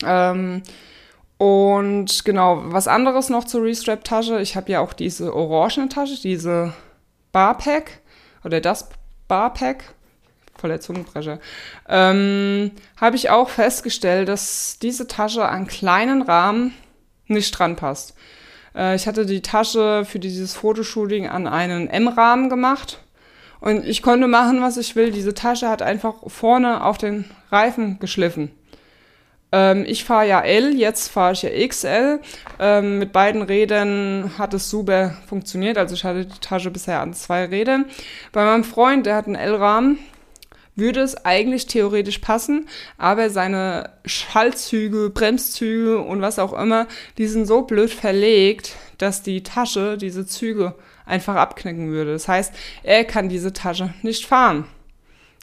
Ähm, 0.04 0.64
und 1.42 2.24
genau, 2.24 2.62
was 2.66 2.88
anderes 2.88 3.30
noch 3.30 3.46
zur 3.46 3.64
Restrap-Tasche. 3.64 4.42
Ich 4.42 4.56
habe 4.56 4.72
ja 4.72 4.80
auch 4.80 4.94
diese 4.94 5.36
orangene 5.36 5.90
Tasche, 5.90 6.22
diese 6.22 6.72
Barpack 7.32 8.00
oder 8.44 8.62
das 8.62 8.90
Barpack. 9.28 9.96
Voller 10.56 10.80
Zungenbrecher. 10.80 11.40
Ähm, 11.90 12.70
habe 12.96 13.16
ich 13.16 13.32
auch 13.32 13.50
festgestellt, 13.50 14.30
dass 14.30 14.78
diese 14.84 15.08
Tasche 15.08 15.50
an 15.50 15.66
kleinen 15.66 16.22
Rahmen 16.22 16.76
nicht 17.26 17.58
dran 17.58 17.76
passt. 17.76 18.14
Äh, 18.76 18.96
ich 18.96 19.08
hatte 19.08 19.26
die 19.26 19.42
Tasche 19.42 20.06
für 20.06 20.20
dieses 20.20 20.54
Fotoshooting 20.54 21.28
an 21.28 21.48
einen 21.48 21.88
M-Rahmen 21.88 22.52
gemacht. 22.52 23.00
Und 23.62 23.84
ich 23.84 24.04
konnte 24.04 24.28
machen, 24.28 24.62
was 24.62 24.78
ich 24.78 24.96
will. 24.96 25.10
Diese 25.10 25.34
Tasche 25.34 25.70
hat 25.70 25.82
einfach 25.82 26.18
vorne 26.28 26.84
auf 26.86 27.00
den 27.00 27.26
Reifen 27.50 27.98
geschliffen. 27.98 28.52
Ähm, 29.52 29.86
ich 29.86 30.04
fahre 30.04 30.28
ja 30.28 30.42
L, 30.42 30.76
jetzt 30.76 31.10
fahre 31.10 31.34
ich 31.34 31.42
ja 31.44 31.68
XL. 31.68 32.20
Ähm, 32.60 33.00
mit 33.00 33.12
beiden 33.12 33.42
Rädern 33.42 34.32
hat 34.38 34.54
es 34.54 34.70
super 34.70 35.18
funktioniert. 35.28 35.78
Also 35.78 35.96
ich 35.96 36.04
hatte 36.04 36.26
die 36.26 36.40
Tasche 36.40 36.72
bisher 36.72 37.02
an 37.02 37.14
zwei 37.14 37.46
Rädern. 37.46 37.86
Bei 38.32 38.46
meinem 38.46 38.64
Freund, 38.64 39.06
der 39.06 39.16
hat 39.16 39.26
einen 39.26 39.36
L-Rahmen, 39.36 40.00
würde 40.76 41.02
es 41.02 41.26
eigentlich 41.26 41.68
theoretisch 41.68 42.20
passen, 42.20 42.68
aber 42.98 43.30
seine 43.30 43.92
Schaltzüge, 44.06 45.10
Bremszüge 45.10 46.00
und 46.00 46.22
was 46.22 46.40
auch 46.40 46.54
immer, 46.54 46.88
die 47.18 47.28
sind 47.28 47.46
so 47.46 47.64
blöd 47.64 47.92
verlegt, 47.92 48.76
dass 48.98 49.22
die 49.22 49.44
Tasche 49.44 49.98
diese 49.98 50.26
Züge 50.26 50.76
einfach 51.06 51.36
abknicken 51.36 51.92
würde. 51.92 52.14
Das 52.14 52.30
heißt, 52.30 52.54
er 52.84 53.04
kann 53.04 53.28
diese 53.28 53.52
Tasche 53.52 53.94
nicht 54.02 54.26
fahren 54.26 54.66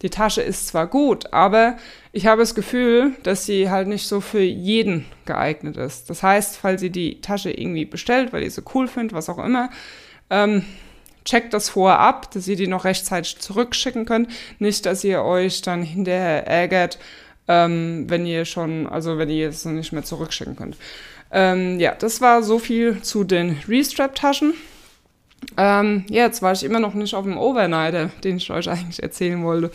die 0.03 0.11
Tasche 0.11 0.43
ist 0.43 0.69
zwar 0.69 0.87
gut, 0.87 1.33
aber 1.33 1.77
ich 2.13 2.27
habe 2.27 2.43
das 2.43 2.55
Gefühl, 2.55 3.13
dass 3.25 3.47
sie 3.47 3.69
halt 3.69 3.89
nicht 3.89 4.07
so 4.07 4.21
für 4.21 4.41
jeden 4.41 5.07
geeignet 5.25 5.77
ist. 5.77 6.09
Das 6.09 6.23
heißt, 6.23 6.57
falls 6.57 6.83
ihr 6.83 6.91
die 6.91 7.21
Tasche 7.21 7.51
irgendwie 7.51 7.85
bestellt, 7.85 8.33
weil 8.33 8.45
ihr 8.45 8.51
sie 8.51 8.63
cool 8.75 8.87
findet, 8.87 9.13
was 9.13 9.29
auch 9.29 9.39
immer, 9.39 9.71
ähm, 10.31 10.65
checkt 11.25 11.53
das 11.53 11.69
vorher 11.69 11.99
ab, 11.99 12.31
dass 12.31 12.47
ihr 12.47 12.57
die 12.57 12.69
noch 12.69 12.85
rechtzeitig 12.85 13.39
zurückschicken 13.39 14.07
könnt. 14.07 14.31
Nicht, 14.59 14.87
dass 14.87 15.05
ihr 15.05 15.23
euch 15.23 15.63
dann 15.63 15.83
hinterher 15.83 16.47
ärgert, 16.47 16.99
ähm, 17.49 18.05
wenn 18.09 18.25
ihr 18.25 18.45
schon, 18.45 18.87
also 18.87 19.19
wenn 19.19 19.29
ihr 19.29 19.49
es 19.49 19.65
nicht 19.65 19.93
mehr 19.93 20.05
zurückschicken 20.05 20.57
könnt. 20.57 20.77
Ähm, 21.31 21.79
ja, 21.81 21.95
das 21.95 22.21
war 22.21 22.43
so 22.43 22.59
viel 22.59 23.03
zu 23.03 23.25
den 23.25 23.59
Restrap-Taschen. 23.69 24.55
Ähm, 25.57 26.05
ja, 26.09 26.25
jetzt 26.25 26.43
war 26.43 26.53
ich 26.53 26.65
immer 26.65 26.81
noch 26.81 26.95
nicht 26.95 27.15
auf 27.15 27.25
dem 27.25 27.39
Overnighter, 27.39 28.11
den 28.23 28.37
ich 28.37 28.51
euch 28.51 28.69
eigentlich 28.69 29.03
erzählen 29.03 29.43
wollte. 29.43 29.71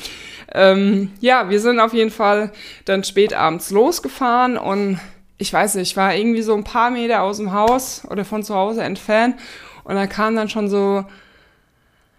Ähm, 0.54 1.12
ja, 1.20 1.50
wir 1.50 1.60
sind 1.60 1.80
auf 1.80 1.94
jeden 1.94 2.12
Fall 2.12 2.52
dann 2.86 3.04
spät 3.04 3.34
abends 3.34 3.72
losgefahren 3.72 4.58
und 4.58 5.00
ich 5.38 5.52
weiß 5.52 5.76
nicht, 5.76 5.92
ich 5.92 5.98
war 5.98 6.16
irgendwie 6.16 6.42
so 6.42 6.54
ein 6.54 6.64
paar 6.64 6.90
Meter 6.90 7.22
aus 7.22 7.38
dem 7.38 7.54
Haus 7.54 8.04
oder 8.10 8.24
von 8.24 8.44
zu 8.44 8.56
Hause 8.56 8.84
entfernt 8.84 9.36
und 9.84 9.96
da 9.96 10.08
kam 10.08 10.36
dann 10.36 10.50
schon 10.50 10.70
so, 10.70 11.06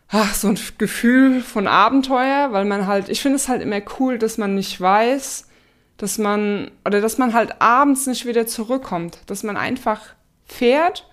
ach, 0.09 0.35
so 0.35 0.49
ein 0.49 0.59
Gefühl 0.79 1.41
von 1.41 1.67
Abenteuer, 1.67 2.53
weil 2.53 2.65
man 2.65 2.87
halt, 2.87 3.09
ich 3.09 3.23
finde 3.23 3.37
es 3.37 3.49
halt 3.49 3.63
immer 3.63 3.81
cool, 3.99 4.19
dass 4.19 4.37
man 4.37 4.55
nicht 4.55 4.81
weiß, 4.81 5.49
dass 5.97 6.19
man, 6.19 6.71
oder 6.85 7.01
dass 7.01 7.19
man 7.19 7.35
halt 7.35 7.61
abends 7.61 8.07
nicht 8.07 8.27
wieder 8.27 8.47
zurückkommt, 8.47 9.19
dass 9.27 9.43
man 9.43 9.57
einfach 9.57 10.01
fährt 10.45 11.09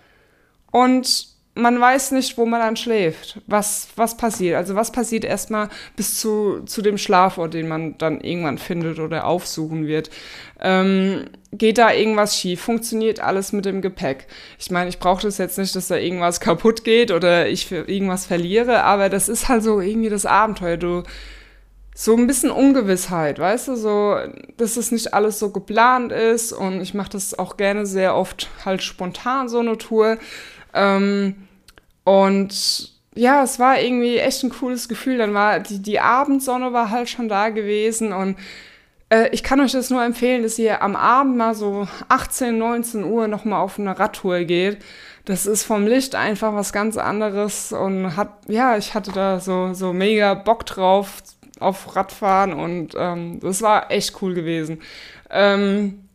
und 0.72 1.28
man 1.54 1.80
weiß 1.80 2.12
nicht, 2.12 2.38
wo 2.38 2.46
man 2.46 2.62
dann 2.62 2.78
schläft. 2.78 3.42
Was, 3.46 3.90
was 3.98 4.16
passiert? 4.16 4.56
Also 4.56 4.76
was 4.76 4.92
passiert 4.92 5.26
erstmal 5.26 5.68
bis 5.98 6.20
zu, 6.20 6.62
zu 6.66 6.82
dem 6.82 6.98
Schlafort, 6.98 7.54
den 7.54 7.68
man 7.68 7.98
dann 7.98 8.22
irgendwann 8.22 8.58
findet 8.58 9.00
oder 9.00 9.26
aufsuchen 9.26 9.86
wird? 9.86 10.10
Ähm, 10.62 11.26
geht 11.52 11.78
da 11.78 11.92
irgendwas 11.92 12.38
schief? 12.38 12.62
Funktioniert 12.62 13.20
alles 13.20 13.52
mit 13.52 13.66
dem 13.66 13.82
Gepäck? 13.82 14.28
Ich 14.60 14.72
meine, 14.72 14.90
ich 14.90 15.00
brauche 15.00 15.24
das 15.24 15.38
jetzt 15.40 15.58
nicht, 15.58 15.76
dass 15.76 15.90
da 15.90 15.98
irgendwas 15.98 16.40
kaputt 16.40 16.86
geht 16.86 17.12
oder 17.12 17.50
ich 17.50 17.70
irgendwas 17.70 18.26
verliere, 18.26 18.84
aber 18.84 19.10
das 19.10 19.28
ist 19.28 19.50
halt 19.50 19.64
so 19.64 19.82
irgendwie 19.82 20.10
das 20.10 20.26
Abenteuer. 20.26 20.78
Du 20.78 21.04
so 21.94 22.16
ein 22.16 22.26
bisschen 22.26 22.52
Ungewissheit, 22.52 23.38
weißt 23.38 23.68
du, 23.68 23.76
so, 23.76 24.18
dass 24.56 24.78
es 24.78 24.92
nicht 24.92 25.14
alles 25.14 25.40
so 25.40 25.52
geplant 25.52 26.14
ist 26.14 26.54
und 26.54 26.80
ich 26.80 26.94
mache 26.94 27.10
das 27.10 27.38
auch 27.38 27.58
gerne 27.58 27.86
sehr 27.86 28.16
oft 28.16 28.50
halt 28.64 28.82
spontan 28.82 29.50
so 29.50 29.60
eine 29.60 29.78
Tour 29.78 30.18
ähm, 30.74 31.48
und 32.04 32.92
ja, 33.16 33.44
es 33.44 33.60
war 33.60 33.80
irgendwie 33.80 34.18
echt 34.18 34.44
ein 34.44 34.50
cooles 34.50 34.88
Gefühl. 34.88 35.18
Dann 35.18 35.34
war 35.34 35.60
die, 35.60 35.82
die 35.82 36.00
Abendsonne 36.00 36.74
war 36.74 36.90
halt 36.90 37.10
schon 37.10 37.28
da 37.28 37.50
gewesen 37.50 38.14
und 38.14 38.38
äh, 39.10 39.30
ich 39.32 39.44
kann 39.44 39.60
euch 39.60 39.74
das 39.74 39.90
nur 39.90 40.04
empfehlen, 40.04 40.44
dass 40.44 40.58
ihr 40.58 40.82
am 40.82 40.96
Abend 40.96 41.38
mal 41.38 41.54
so 41.54 41.88
18, 42.10 42.58
19 42.58 43.04
Uhr 43.04 43.28
nochmal 43.28 43.62
auf 43.62 43.78
eine 43.78 44.00
Radtour 44.00 44.40
geht. 44.46 44.80
Das 45.26 45.46
ist 45.46 45.64
vom 45.64 45.86
Licht 45.86 46.16
einfach 46.16 46.54
was 46.56 46.74
ganz 46.74 46.98
anderes 46.98 47.72
und 47.74 48.16
hat, 48.16 48.30
ja, 48.48 48.78
ich 48.78 48.96
hatte 48.96 49.12
da 49.12 49.40
so, 49.40 49.74
so 49.74 49.94
mega 49.94 50.34
Bock 50.34 50.66
drauf 50.66 51.22
auf 51.60 51.96
Radfahren 51.96 52.54
und 52.54 52.96
ähm, 52.98 53.40
das 53.40 53.62
war 53.62 53.92
echt 53.92 54.22
cool 54.22 54.34
gewesen. 54.34 54.82
Ähm, 55.30 56.08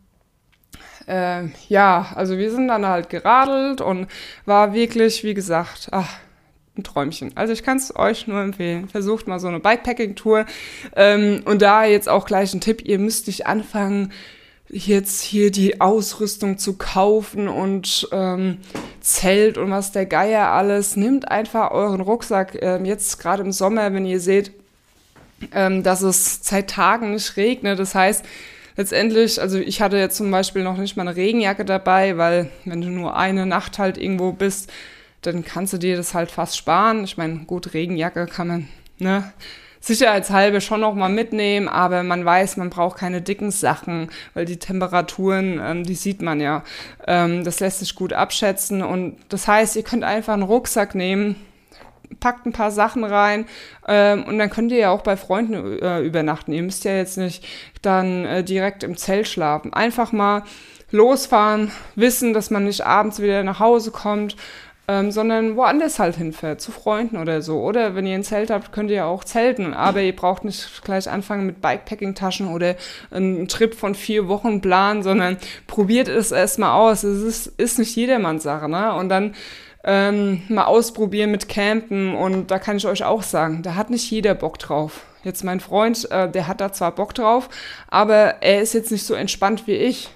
äh, 1.07 1.45
ja, 1.69 2.13
also 2.15 2.39
wir 2.39 2.51
sind 2.51 2.69
dann 2.69 2.87
halt 2.87 3.11
geradelt 3.11 3.81
und 3.81 4.09
war 4.45 4.75
wirklich, 4.75 5.25
wie 5.25 5.35
gesagt, 5.35 5.89
ach, 5.93 6.19
ein 6.77 6.85
Träumchen. 6.85 7.33
Also 7.37 7.53
ich 7.53 7.63
kann 7.63 7.79
es 7.79 7.95
euch 7.97 8.27
nur 8.27 8.41
empfehlen. 8.41 8.89
Versucht 8.89 9.27
mal 9.27 9.39
so 9.39 9.49
eine 9.49 9.61
Bikepacking-Tour. 9.61 10.47
Ähm, 10.95 11.43
und 11.45 11.63
da 11.63 11.85
jetzt 11.85 12.09
auch 12.09 12.27
gleich 12.27 12.53
ein 12.53 12.61
Tipp, 12.61 12.83
ihr 12.85 12.99
müsst 12.99 13.27
nicht 13.27 13.47
anfangen, 13.47 14.13
jetzt 14.69 15.23
hier 15.23 15.51
die 15.51 15.81
Ausrüstung 15.81 16.59
zu 16.59 16.77
kaufen 16.77 17.49
und 17.49 18.09
ähm, 18.13 18.59
Zelt 19.01 19.59
und 19.59 19.71
was 19.71 19.93
der 19.93 20.07
Geier 20.07 20.49
alles. 20.49 20.97
Nehmt 20.97 21.31
einfach 21.31 21.71
euren 21.71 22.01
Rucksack. 22.01 22.59
Ähm, 22.61 22.85
jetzt 22.85 23.19
gerade 23.19 23.43
im 23.43 23.53
Sommer, 23.53 23.93
wenn 23.93 24.05
ihr 24.05 24.21
seht, 24.21 24.51
ähm, 25.53 25.83
dass 25.83 26.03
es 26.03 26.41
seit 26.43 26.71
Tagen 26.71 27.13
nicht 27.13 27.37
regnet. 27.37 27.79
Das 27.79 27.95
heißt, 27.95 28.25
letztendlich, 28.77 29.41
also 29.41 29.59
ich 29.59 29.81
hatte 29.81 29.97
jetzt 29.97 30.17
zum 30.17 30.31
Beispiel 30.31 30.63
noch 30.63 30.77
nicht 30.77 30.97
mal 30.97 31.07
eine 31.07 31.17
Regenjacke 31.17 31.65
dabei, 31.65 32.17
weil 32.17 32.51
wenn 32.65 32.81
du 32.81 32.89
nur 32.89 33.17
eine 33.17 33.47
Nacht 33.47 33.79
halt 33.79 33.99
irgendwo 33.99 34.33
bist, 34.33 34.73
dann 35.23 35.45
kannst 35.45 35.73
du 35.73 35.79
dir 35.79 35.97
das 35.97 36.15
halt 36.15 36.31
fast 36.31 36.57
sparen. 36.57 37.05
Ich 37.05 37.17
meine, 37.17 37.41
gut, 37.47 37.75
Regenjacke 37.75 38.27
kann 38.27 38.49
man, 38.49 38.69
ne? 38.99 39.33
Sicherheitshalber 39.81 40.61
schon 40.61 40.81
noch 40.81 40.95
mal 40.95 41.09
mitnehmen, 41.09 41.69
aber 41.69 42.03
man 42.03 42.25
weiß, 42.25 42.57
man 42.57 42.71
braucht 42.71 42.99
keine 42.99 43.23
dicken 43.23 43.53
Sachen, 43.53 44.11
weil 44.35 44.45
die 44.45 44.57
Temperaturen, 44.57 45.61
ähm, 45.63 45.85
die 45.85 45.95
sieht 45.95 46.23
man 46.23 46.41
ja. 46.41 46.65
Ähm, 47.07 47.45
das 47.45 47.61
lässt 47.61 47.79
sich 47.79 47.95
gut 47.95 48.13
abschätzen 48.13 48.83
und 48.83 49.17
das 49.29 49.47
heißt, 49.47 49.77
ihr 49.77 49.85
könnt 49.85 50.03
einfach 50.03 50.33
einen 50.33 50.43
Rucksack 50.43 50.97
nehmen, 50.97 51.37
packt 52.21 52.47
ein 52.47 52.53
paar 52.53 52.71
Sachen 52.71 53.05
rein 53.05 53.47
ähm, 53.87 54.25
und 54.25 54.39
dann 54.39 54.51
könnt 54.51 54.73
ihr 54.73 54.79
ja 54.79 54.91
auch 54.91 55.03
bei 55.03 55.17
Freunden 55.17 55.79
äh, 55.81 56.01
übernachten. 56.01 56.53
Ihr 56.53 56.63
müsst 56.63 56.85
ja 56.85 56.95
jetzt 56.95 57.19
nicht 57.19 57.47
dann 57.83 58.25
äh, 58.25 58.45
direkt 58.45 58.83
im 58.83 58.97
Zelt 58.97 59.29
schlafen. 59.29 59.73
Einfach 59.73 60.13
mal 60.13 60.43
losfahren, 60.91 61.73
wissen, 61.95 62.33
dass 62.33 62.51
man 62.51 62.65
nicht 62.65 62.87
abends 62.87 63.21
wieder 63.21 63.43
nach 63.43 63.61
Hause 63.61 63.91
kommt, 63.91 64.37
ähm, 64.89 65.11
sondern 65.11 65.57
woanders 65.57 65.99
halt 65.99 66.17
hinfährt, 66.17 66.61
zu 66.61 66.71
Freunden 66.71 67.17
oder 67.17 67.43
so. 67.43 67.61
Oder 67.61 67.95
wenn 67.97 68.07
ihr 68.07 68.15
ein 68.15 68.23
Zelt 68.23 68.51
habt, 68.51 68.73
könnt 68.73 68.91
ihr 68.91 69.07
auch 69.07 69.25
zelten, 69.25 69.75
aber 69.75 70.01
ihr 70.01 70.15
braucht 70.15 70.45
nicht 70.45 70.85
gleich 70.85 71.11
anfangen 71.11 71.47
mit 71.47 71.61
Bikepacking-Taschen 71.61 72.47
oder 72.49 72.77
einen 73.11 73.49
Trip 73.49 73.75
von 73.75 73.97
vier 73.97 74.29
Wochen 74.29 74.61
planen, 74.61 75.03
sondern 75.03 75.39
probiert 75.67 76.09
es 76.09 76.31
erstmal 76.31 76.73
aus. 76.73 77.03
Es 77.03 77.23
ist, 77.23 77.47
ist 77.59 77.79
nicht 77.81 77.97
jedermanns 77.97 78.45
Sache, 78.45 78.69
ne? 78.69 78.95
Und 78.95 79.09
dann 79.09 79.35
ähm, 79.87 80.43
mal 80.49 80.65
ausprobieren 80.65 81.31
mit 81.31 81.49
Campen 81.49 82.15
und 82.15 82.51
da 82.51 82.59
kann 82.59 82.77
ich 82.77 82.87
euch 82.87 83.05
auch 83.05 83.23
sagen, 83.23 83.63
da 83.63 83.77
hat 83.77 83.89
nicht 83.89 84.11
jeder 84.11 84.35
Bock 84.35 84.59
drauf. 84.59 85.07
Jetzt 85.23 85.45
mein 85.45 85.61
Freund, 85.61 86.11
äh, 86.11 86.29
der 86.29 86.49
hat 86.49 86.61
da 86.61 86.73
zwar 86.73 86.93
Bock 86.93 87.15
drauf, 87.15 87.49
aber 87.89 88.43
er 88.43 88.61
ist 88.61 88.75
jetzt 88.75 88.91
nicht 88.91 89.07
so 89.07 89.15
entspannt 89.15 89.67
wie 89.67 89.75
ich. 89.77 90.11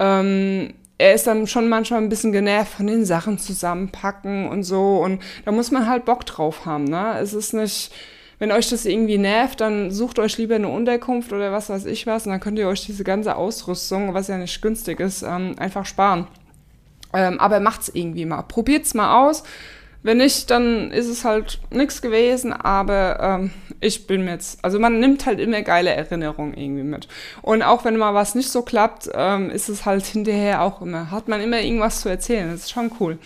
Ähm, 0.00 0.74
er 0.98 1.14
ist 1.14 1.28
dann 1.28 1.46
schon 1.46 1.68
manchmal 1.68 2.02
ein 2.02 2.08
bisschen 2.08 2.32
genervt 2.32 2.72
von 2.72 2.88
den 2.88 3.04
Sachen 3.04 3.38
zusammenpacken 3.38 4.48
und 4.48 4.64
so 4.64 4.98
und 4.98 5.22
da 5.44 5.52
muss 5.52 5.70
man 5.70 5.88
halt 5.88 6.04
Bock 6.04 6.26
drauf 6.26 6.66
haben, 6.66 6.84
ne? 6.84 7.18
Es 7.20 7.34
ist 7.34 7.54
nicht, 7.54 7.92
wenn 8.40 8.50
euch 8.50 8.68
das 8.68 8.84
irgendwie 8.84 9.18
nervt, 9.18 9.60
dann 9.60 9.92
sucht 9.92 10.18
euch 10.18 10.38
lieber 10.38 10.56
eine 10.56 10.68
Unterkunft 10.68 11.32
oder 11.32 11.52
was 11.52 11.68
weiß 11.68 11.86
ich 11.86 12.08
was 12.08 12.26
und 12.26 12.32
dann 12.32 12.40
könnt 12.40 12.58
ihr 12.58 12.66
euch 12.66 12.84
diese 12.84 13.04
ganze 13.04 13.36
Ausrüstung, 13.36 14.12
was 14.12 14.26
ja 14.26 14.38
nicht 14.38 14.60
günstig 14.60 14.98
ist, 14.98 15.22
ähm, 15.22 15.54
einfach 15.58 15.86
sparen. 15.86 16.26
Ähm, 17.12 17.40
aber 17.40 17.60
macht's 17.60 17.90
irgendwie 17.92 18.26
mal. 18.26 18.42
Probiert's 18.42 18.94
mal 18.94 19.28
aus. 19.28 19.42
Wenn 20.02 20.18
nicht, 20.18 20.50
dann 20.50 20.92
ist 20.92 21.08
es 21.08 21.24
halt 21.24 21.58
nichts 21.70 22.00
gewesen, 22.00 22.52
aber 22.52 23.18
ähm, 23.20 23.50
ich 23.80 24.06
bin 24.06 24.24
mir 24.24 24.32
jetzt, 24.32 24.64
also 24.64 24.78
man 24.78 25.00
nimmt 25.00 25.26
halt 25.26 25.40
immer 25.40 25.60
geile 25.62 25.90
Erinnerungen 25.90 26.54
irgendwie 26.54 26.84
mit. 26.84 27.08
Und 27.42 27.62
auch 27.62 27.84
wenn 27.84 27.96
mal 27.96 28.14
was 28.14 28.36
nicht 28.36 28.50
so 28.50 28.62
klappt, 28.62 29.10
ähm, 29.12 29.50
ist 29.50 29.68
es 29.68 29.84
halt 29.84 30.06
hinterher 30.06 30.62
auch 30.62 30.82
immer, 30.82 31.10
hat 31.10 31.28
man 31.28 31.40
immer 31.40 31.60
irgendwas 31.60 32.00
zu 32.00 32.08
erzählen. 32.08 32.50
Das 32.50 32.60
ist 32.60 32.70
schon 32.70 32.92
cool. 33.00 33.18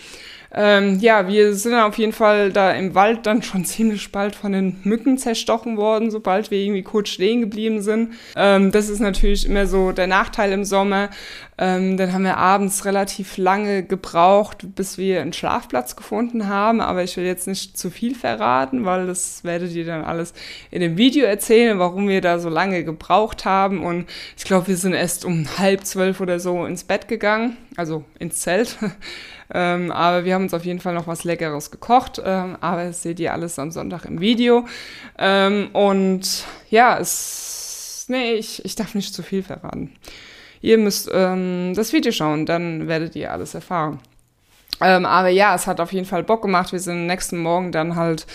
Ähm, 0.55 0.99
ja, 0.99 1.27
wir 1.27 1.55
sind 1.55 1.73
auf 1.73 1.97
jeden 1.97 2.13
Fall 2.13 2.51
da 2.51 2.71
im 2.71 2.93
Wald 2.93 3.25
dann 3.25 3.41
schon 3.41 3.65
ziemlich 3.65 4.11
bald 4.11 4.35
von 4.35 4.51
den 4.51 4.79
Mücken 4.83 5.17
zerstochen 5.17 5.77
worden, 5.77 6.11
sobald 6.11 6.51
wir 6.51 6.59
irgendwie 6.59 6.83
kurz 6.83 7.09
stehen 7.09 7.41
geblieben 7.41 7.81
sind. 7.81 8.13
Ähm, 8.35 8.71
das 8.71 8.89
ist 8.89 8.99
natürlich 8.99 9.47
immer 9.47 9.65
so 9.65 9.91
der 9.91 10.07
Nachteil 10.07 10.51
im 10.51 10.63
Sommer. 10.63 11.09
Ähm, 11.57 11.97
dann 11.97 12.13
haben 12.13 12.23
wir 12.23 12.37
abends 12.37 12.85
relativ 12.85 13.37
lange 13.37 13.83
gebraucht, 13.83 14.75
bis 14.75 14.97
wir 14.97 15.21
einen 15.21 15.33
Schlafplatz 15.33 15.95
gefunden 15.95 16.47
haben. 16.47 16.81
Aber 16.81 17.03
ich 17.03 17.15
will 17.17 17.25
jetzt 17.25 17.47
nicht 17.47 17.77
zu 17.77 17.89
viel 17.89 18.15
verraten, 18.15 18.85
weil 18.85 19.07
das 19.07 19.43
werdet 19.43 19.71
ihr 19.73 19.85
dann 19.85 20.03
alles 20.03 20.33
in 20.71 20.81
dem 20.81 20.97
Video 20.97 21.25
erzählen, 21.25 21.79
warum 21.79 22.07
wir 22.07 22.21
da 22.21 22.39
so 22.39 22.49
lange 22.49 22.83
gebraucht 22.83 23.45
haben. 23.45 23.83
Und 23.83 24.09
ich 24.37 24.45
glaube, 24.45 24.67
wir 24.67 24.77
sind 24.77 24.93
erst 24.93 25.25
um 25.25 25.45
halb 25.57 25.85
zwölf 25.85 26.21
oder 26.21 26.39
so 26.39 26.65
ins 26.65 26.83
Bett 26.83 27.07
gegangen, 27.07 27.57
also 27.77 28.03
ins 28.19 28.39
Zelt. 28.39 28.77
Ähm, 29.53 29.91
aber 29.91 30.25
wir 30.25 30.33
haben 30.33 30.43
uns 30.43 30.53
auf 30.53 30.65
jeden 30.65 30.79
Fall 30.79 30.95
noch 30.95 31.05
was 31.05 31.23
Leckeres 31.23 31.69
gekocht. 31.69 32.19
Ähm, 32.23 32.57
aber 32.59 32.85
das 32.85 33.03
seht 33.03 33.19
ihr 33.19 33.33
alles 33.33 33.59
am 33.59 33.71
Sonntag 33.71 34.05
im 34.05 34.19
Video. 34.19 34.65
Ähm, 35.17 35.69
und 35.73 36.45
ja, 36.69 36.97
es. 36.97 38.05
Nee, 38.07 38.33
ich, 38.33 38.65
ich 38.65 38.75
darf 38.75 38.95
nicht 38.95 39.13
zu 39.13 39.21
viel 39.21 39.43
verraten. 39.43 39.91
Ihr 40.63 40.77
müsst 40.77 41.09
ähm, 41.11 41.73
das 41.75 41.91
Video 41.91 42.13
schauen, 42.13 42.45
dann 42.45 42.87
werdet 42.87 43.17
ihr 43.17 43.33
alles 43.33 43.53
erfahren. 43.53 43.99
Ähm, 44.79 45.05
aber 45.05 45.27
ja, 45.27 45.53
es 45.53 45.67
hat 45.67 45.81
auf 45.81 45.91
jeden 45.91 46.05
Fall 46.05 46.23
Bock 46.23 46.41
gemacht. 46.41 46.71
Wir 46.71 46.79
sind 46.79 47.05
nächsten 47.05 47.37
Morgen 47.37 47.73
dann 47.73 47.97
halt 47.97 48.25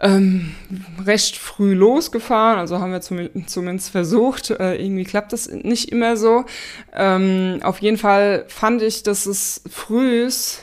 ähm, 0.00 0.54
recht 1.02 1.38
früh 1.38 1.72
losgefahren, 1.72 2.58
also 2.58 2.78
haben 2.78 2.92
wir 2.92 3.00
zum, 3.00 3.46
zumindest 3.46 3.88
versucht. 3.88 4.50
Äh, 4.50 4.74
irgendwie 4.74 5.04
klappt 5.04 5.32
das 5.32 5.48
nicht 5.48 5.90
immer 5.90 6.18
so. 6.18 6.44
Ähm, 6.92 7.60
auf 7.62 7.78
jeden 7.78 7.96
Fall 7.96 8.44
fand 8.48 8.82
ich, 8.82 9.02
dass 9.02 9.24
es 9.24 9.62
frühs 9.66 10.60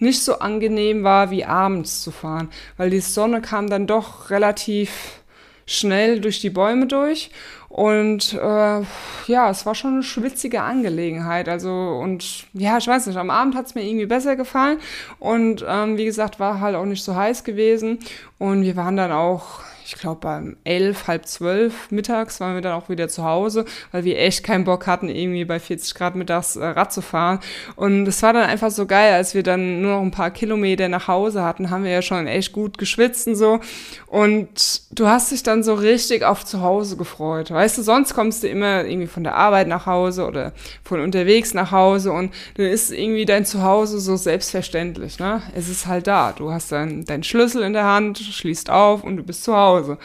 nicht 0.00 0.24
so 0.24 0.40
angenehm 0.40 1.04
war, 1.04 1.30
wie 1.30 1.44
abends 1.44 2.02
zu 2.02 2.10
fahren, 2.10 2.48
weil 2.76 2.90
die 2.90 2.98
Sonne 2.98 3.40
kam 3.40 3.70
dann 3.70 3.86
doch 3.86 4.30
relativ 4.30 5.22
schnell 5.64 6.20
durch 6.20 6.40
die 6.40 6.50
Bäume 6.50 6.88
durch 6.88 7.30
und 7.72 8.34
äh, 8.34 8.82
ja, 9.26 9.48
es 9.50 9.64
war 9.64 9.74
schon 9.74 9.94
eine 9.94 10.02
schwitzige 10.02 10.62
Angelegenheit. 10.62 11.48
Also, 11.48 11.70
und 11.70 12.44
ja, 12.52 12.76
ich 12.76 12.86
weiß 12.86 13.06
nicht, 13.06 13.16
am 13.16 13.30
Abend 13.30 13.54
hat 13.54 13.64
es 13.64 13.74
mir 13.74 13.82
irgendwie 13.82 14.04
besser 14.04 14.36
gefallen. 14.36 14.78
Und 15.18 15.64
ähm, 15.66 15.96
wie 15.96 16.04
gesagt, 16.04 16.38
war 16.38 16.60
halt 16.60 16.76
auch 16.76 16.84
nicht 16.84 17.02
so 17.02 17.16
heiß 17.16 17.44
gewesen. 17.44 17.98
Und 18.38 18.60
wir 18.62 18.76
waren 18.76 18.98
dann 18.98 19.10
auch 19.10 19.60
ich 19.94 20.00
glaube, 20.00 20.20
beim 20.20 20.56
elf, 20.64 21.06
halb 21.06 21.26
zwölf 21.26 21.90
mittags 21.90 22.40
waren 22.40 22.54
wir 22.54 22.62
dann 22.62 22.72
auch 22.72 22.88
wieder 22.88 23.08
zu 23.08 23.24
Hause, 23.24 23.66
weil 23.90 24.04
wir 24.04 24.18
echt 24.18 24.42
keinen 24.42 24.64
Bock 24.64 24.86
hatten, 24.86 25.08
irgendwie 25.08 25.44
bei 25.44 25.60
40 25.60 25.94
Grad 25.94 26.16
mittags 26.16 26.56
äh, 26.56 26.64
Rad 26.64 26.92
zu 26.92 27.02
fahren. 27.02 27.40
Und 27.76 28.06
es 28.06 28.22
war 28.22 28.32
dann 28.32 28.44
einfach 28.44 28.70
so 28.70 28.86
geil, 28.86 29.12
als 29.12 29.34
wir 29.34 29.42
dann 29.42 29.82
nur 29.82 29.92
noch 29.92 30.02
ein 30.02 30.10
paar 30.10 30.30
Kilometer 30.30 30.88
nach 30.88 31.08
Hause 31.08 31.44
hatten, 31.44 31.70
haben 31.70 31.84
wir 31.84 31.90
ja 31.90 32.00
schon 32.00 32.26
echt 32.26 32.52
gut 32.52 32.78
geschwitzt 32.78 33.28
und 33.28 33.36
so. 33.36 33.60
Und 34.06 34.82
du 34.92 35.06
hast 35.06 35.30
dich 35.30 35.42
dann 35.42 35.62
so 35.62 35.74
richtig 35.74 36.24
auf 36.24 36.44
zu 36.44 36.62
Hause 36.62 36.96
gefreut. 36.96 37.50
Weißt 37.50 37.76
du, 37.76 37.82
sonst 37.82 38.14
kommst 38.14 38.42
du 38.42 38.48
immer 38.48 38.84
irgendwie 38.84 39.08
von 39.08 39.24
der 39.24 39.34
Arbeit 39.34 39.68
nach 39.68 39.84
Hause 39.84 40.26
oder 40.26 40.52
von 40.82 41.00
unterwegs 41.00 41.52
nach 41.54 41.70
Hause 41.70 42.12
und 42.12 42.32
dann 42.56 42.66
ist 42.66 42.92
irgendwie 42.92 43.26
dein 43.26 43.44
Zuhause 43.44 44.00
so 44.00 44.16
selbstverständlich. 44.16 45.18
Ne? 45.18 45.42
Es 45.54 45.68
ist 45.68 45.86
halt 45.86 46.06
da. 46.06 46.32
Du 46.32 46.50
hast 46.50 46.72
dann 46.72 47.04
deinen 47.04 47.24
Schlüssel 47.24 47.62
in 47.62 47.74
der 47.74 47.84
Hand, 47.84 48.18
schließt 48.18 48.70
auf 48.70 49.04
und 49.04 49.16
du 49.18 49.22
bist 49.22 49.44
zu 49.44 49.56
Hause. 49.56 49.81
Hause. 49.82 49.98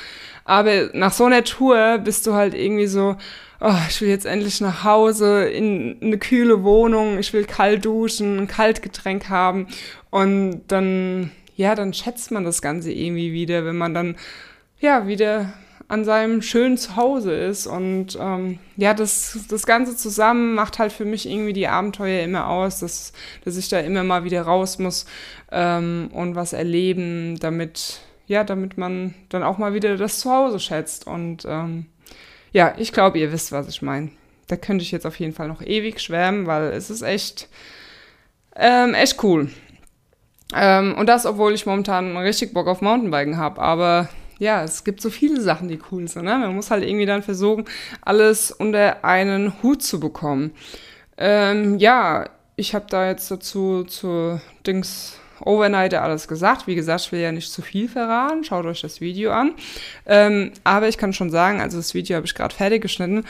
Aber 0.45 0.89
nach 0.93 1.11
so 1.11 1.25
einer 1.25 1.43
Tour 1.43 1.99
bist 1.99 2.25
du 2.27 2.33
halt 2.33 2.53
irgendwie 2.53 2.87
so, 2.87 3.15
oh, 3.59 3.75
ich 3.89 4.01
will 4.01 4.09
jetzt 4.09 4.25
endlich 4.25 4.61
nach 4.61 4.83
Hause 4.83 5.45
in 5.45 5.97
eine 6.01 6.17
kühle 6.17 6.63
Wohnung, 6.63 7.17
ich 7.19 7.33
will 7.33 7.45
kalt 7.45 7.85
duschen, 7.85 8.39
ein 8.39 8.47
Kaltgetränk 8.47 9.29
haben 9.29 9.67
und 10.09 10.61
dann, 10.67 11.31
ja, 11.55 11.75
dann 11.75 11.93
schätzt 11.93 12.31
man 12.31 12.43
das 12.43 12.61
Ganze 12.61 12.91
irgendwie 12.91 13.33
wieder, 13.33 13.65
wenn 13.65 13.77
man 13.77 13.93
dann, 13.93 14.15
ja, 14.79 15.07
wieder 15.07 15.53
an 15.89 16.03
seinem 16.03 16.41
schönen 16.41 16.77
Zuhause 16.77 17.33
ist 17.33 17.65
und 17.65 18.17
ähm, 18.19 18.59
ja, 18.75 18.93
das, 18.93 19.39
das 19.49 19.65
Ganze 19.65 19.95
zusammen 19.95 20.53
macht 20.53 20.79
halt 20.79 20.91
für 20.91 21.05
mich 21.05 21.29
irgendwie 21.29 21.53
die 21.53 21.69
Abenteuer 21.69 22.23
immer 22.23 22.49
aus, 22.49 22.79
dass, 22.79 23.13
dass 23.45 23.55
ich 23.55 23.69
da 23.69 23.79
immer 23.79 24.03
mal 24.03 24.25
wieder 24.25 24.41
raus 24.41 24.79
muss 24.79 25.05
ähm, 25.49 26.09
und 26.11 26.35
was 26.35 26.51
erleben, 26.51 27.39
damit 27.39 28.01
ja, 28.27 28.43
damit 28.43 28.77
man 28.77 29.13
dann 29.29 29.43
auch 29.43 29.57
mal 29.57 29.73
wieder 29.73 29.97
das 29.97 30.19
Zuhause 30.19 30.59
schätzt. 30.59 31.07
Und 31.07 31.45
ähm, 31.45 31.87
ja, 32.51 32.73
ich 32.77 32.91
glaube, 32.91 33.19
ihr 33.19 33.31
wisst, 33.31 33.51
was 33.51 33.67
ich 33.67 33.81
meine. 33.81 34.11
Da 34.47 34.55
könnte 34.55 34.83
ich 34.83 34.91
jetzt 34.91 35.05
auf 35.05 35.19
jeden 35.19 35.33
Fall 35.33 35.47
noch 35.47 35.61
ewig 35.61 35.99
schwärmen, 35.99 36.45
weil 36.45 36.71
es 36.71 36.89
ist 36.89 37.01
echt, 37.01 37.49
ähm, 38.55 38.93
echt 38.93 39.23
cool. 39.23 39.49
Ähm, 40.53 40.95
und 40.97 41.07
das, 41.07 41.25
obwohl 41.25 41.53
ich 41.53 41.65
momentan 41.65 42.15
richtig 42.15 42.53
Bock 42.53 42.67
auf 42.67 42.81
Mountainbiken 42.81 43.37
habe. 43.37 43.61
Aber 43.61 44.09
ja, 44.39 44.63
es 44.63 44.83
gibt 44.83 45.01
so 45.01 45.09
viele 45.09 45.41
Sachen, 45.41 45.67
die 45.67 45.79
cool 45.91 46.07
sind. 46.07 46.25
Ne? 46.25 46.37
Man 46.37 46.55
muss 46.55 46.71
halt 46.71 46.83
irgendwie 46.83 47.05
dann 47.05 47.23
versuchen, 47.23 47.65
alles 48.01 48.51
unter 48.51 49.03
einen 49.03 49.61
Hut 49.63 49.81
zu 49.81 49.99
bekommen. 49.99 50.51
Ähm, 51.17 51.77
ja, 51.79 52.29
ich 52.55 52.75
habe 52.75 52.85
da 52.89 53.07
jetzt 53.07 53.29
dazu 53.31 53.83
zu 53.83 54.39
Dings 54.65 55.19
Overnighter 55.41 56.01
alles 56.01 56.27
gesagt. 56.27 56.67
Wie 56.67 56.75
gesagt, 56.75 57.01
ich 57.01 57.11
will 57.11 57.19
ja 57.19 57.31
nicht 57.31 57.51
zu 57.51 57.61
viel 57.61 57.87
verraten. 57.87 58.43
Schaut 58.43 58.65
euch 58.65 58.81
das 58.81 59.01
Video 59.01 59.31
an. 59.31 59.53
Ähm, 60.05 60.51
aber 60.63 60.87
ich 60.87 60.97
kann 60.97 61.13
schon 61.13 61.29
sagen, 61.29 61.61
also 61.61 61.77
das 61.77 61.93
Video 61.93 62.15
habe 62.15 62.25
ich 62.25 62.35
gerade 62.35 62.53
fertig 62.53 62.81
geschnitten. 62.81 63.25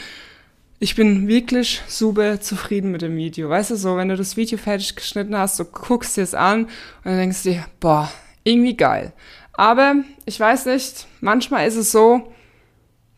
Ich 0.80 0.94
bin 0.94 1.26
wirklich 1.26 1.82
super 1.88 2.40
zufrieden 2.40 2.92
mit 2.92 3.02
dem 3.02 3.16
Video. 3.16 3.48
Weißt 3.48 3.70
du, 3.70 3.76
so, 3.76 3.96
wenn 3.96 4.08
du 4.08 4.16
das 4.16 4.36
Video 4.36 4.58
fertig 4.58 4.94
geschnitten 4.94 5.36
hast, 5.36 5.58
du 5.58 5.64
guckst 5.64 6.16
dir 6.16 6.22
es 6.22 6.34
an 6.34 6.64
und 6.64 6.70
dann 7.04 7.18
denkst 7.18 7.42
dir, 7.42 7.64
boah, 7.80 8.10
irgendwie 8.44 8.76
geil. 8.76 9.12
Aber 9.52 9.96
ich 10.24 10.38
weiß 10.38 10.66
nicht, 10.66 11.06
manchmal 11.20 11.66
ist 11.66 11.74
es 11.74 11.90
so, 11.90 12.32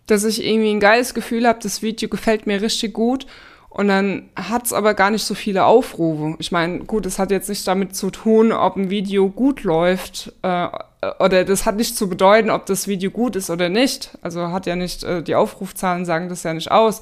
dass 0.07 0.25
ich 0.25 0.45
irgendwie 0.45 0.71
ein 0.71 0.81
geiles 0.81 1.13
Gefühl 1.13 1.47
habe, 1.47 1.59
das 1.63 1.83
Video 1.83 2.09
gefällt 2.09 2.47
mir 2.47 2.63
richtig 2.63 2.95
gut 2.95 3.27
und 3.71 3.87
dann 3.89 4.29
hat's 4.35 4.73
aber 4.73 4.95
gar 4.95 5.11
nicht 5.11 5.25
so 5.25 5.35
viele 5.35 5.65
Aufrufe. 5.65 6.35
Ich 6.39 6.51
meine, 6.51 6.81
gut, 6.81 7.07
es 7.07 7.19
hat 7.19 7.31
jetzt 7.31 7.49
nicht 7.49 7.67
damit 7.67 7.95
zu 7.95 8.11
tun, 8.11 8.53
ob 8.53 8.77
ein 8.77 8.91
Video 8.91 9.29
gut 9.29 9.63
läuft, 9.63 10.33
äh, 10.43 10.69
oder 11.19 11.45
das 11.45 11.65
hat 11.65 11.77
nicht 11.77 11.97
zu 11.97 12.09
bedeuten, 12.09 12.51
ob 12.51 12.67
das 12.67 12.87
Video 12.87 13.11
gut 13.11 13.35
ist 13.35 13.49
oder 13.49 13.69
nicht. 13.69 14.11
Also 14.23 14.49
hat 14.49 14.67
ja 14.67 14.77
nicht, 14.77 15.03
äh, 15.03 15.23
die 15.23 15.35
Aufrufzahlen 15.35 16.05
sagen 16.05 16.29
das 16.29 16.43
ja 16.43 16.53
nicht 16.53 16.71
aus. 16.71 17.01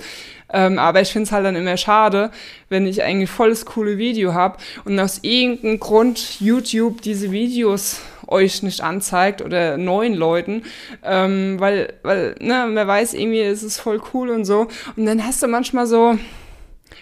Ähm, 0.52 0.78
aber 0.78 1.00
ich 1.00 1.10
finde 1.10 1.24
es 1.24 1.32
halt 1.32 1.44
dann 1.44 1.56
immer 1.56 1.76
schade, 1.76 2.30
wenn 2.68 2.86
ich 2.86 3.02
eigentlich 3.02 3.30
volles 3.30 3.66
coole 3.66 3.98
Video 3.98 4.34
habe 4.34 4.58
und 4.84 5.00
aus 5.00 5.18
irgendeinem 5.22 5.80
Grund 5.80 6.40
YouTube 6.40 7.02
diese 7.02 7.32
Videos 7.32 8.00
euch 8.28 8.62
nicht 8.62 8.82
anzeigt 8.82 9.42
oder 9.42 9.78
neuen 9.78 10.14
Leuten, 10.14 10.62
ähm, 11.02 11.56
weil, 11.58 11.94
weil, 12.02 12.34
ne, 12.40 12.66
man 12.66 12.86
weiß 12.86 13.14
irgendwie, 13.14 13.40
es 13.40 13.62
ist 13.62 13.80
voll 13.80 14.00
cool 14.12 14.30
und 14.30 14.44
so. 14.44 14.68
Und 14.96 15.06
dann 15.06 15.24
hast 15.24 15.42
du 15.42 15.48
manchmal 15.48 15.86
so, 15.86 16.18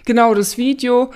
genau, 0.06 0.32
das 0.34 0.56
Video, 0.56 1.10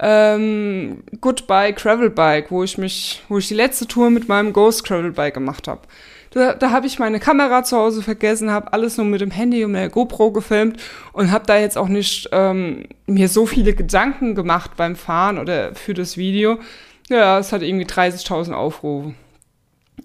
ähm, 0.00 1.02
Goodbye 1.20 1.74
Gravel 1.74 2.10
Bike, 2.10 2.50
wo 2.50 2.62
ich 2.62 2.78
mich, 2.78 3.22
wo 3.28 3.38
ich 3.38 3.48
die 3.48 3.54
letzte 3.54 3.86
Tour 3.86 4.10
mit 4.10 4.28
meinem 4.28 4.52
Ghost 4.52 4.84
Gravel 4.84 5.12
Bike 5.12 5.34
gemacht 5.34 5.68
habe. 5.68 5.82
Da, 6.30 6.54
da 6.54 6.70
habe 6.70 6.86
ich 6.86 6.98
meine 6.98 7.20
Kamera 7.20 7.64
zu 7.64 7.76
Hause 7.76 8.02
vergessen, 8.02 8.50
habe 8.50 8.72
alles 8.72 8.96
nur 8.96 9.06
mit 9.06 9.20
dem 9.20 9.30
Handy 9.30 9.64
und 9.64 9.72
der 9.72 9.88
GoPro 9.88 10.30
gefilmt 10.30 10.80
und 11.12 11.30
habe 11.30 11.46
da 11.46 11.58
jetzt 11.58 11.78
auch 11.78 11.88
nicht 11.88 12.28
ähm, 12.32 12.84
mir 13.06 13.28
so 13.28 13.46
viele 13.46 13.74
Gedanken 13.74 14.34
gemacht 14.34 14.72
beim 14.76 14.94
Fahren 14.94 15.38
oder 15.38 15.74
für 15.74 15.94
das 15.94 16.16
Video. 16.16 16.58
Ja, 17.08 17.38
es 17.38 17.52
hat 17.52 17.62
irgendwie 17.62 17.86
30.000 17.86 18.52
Aufrufe. 18.52 19.14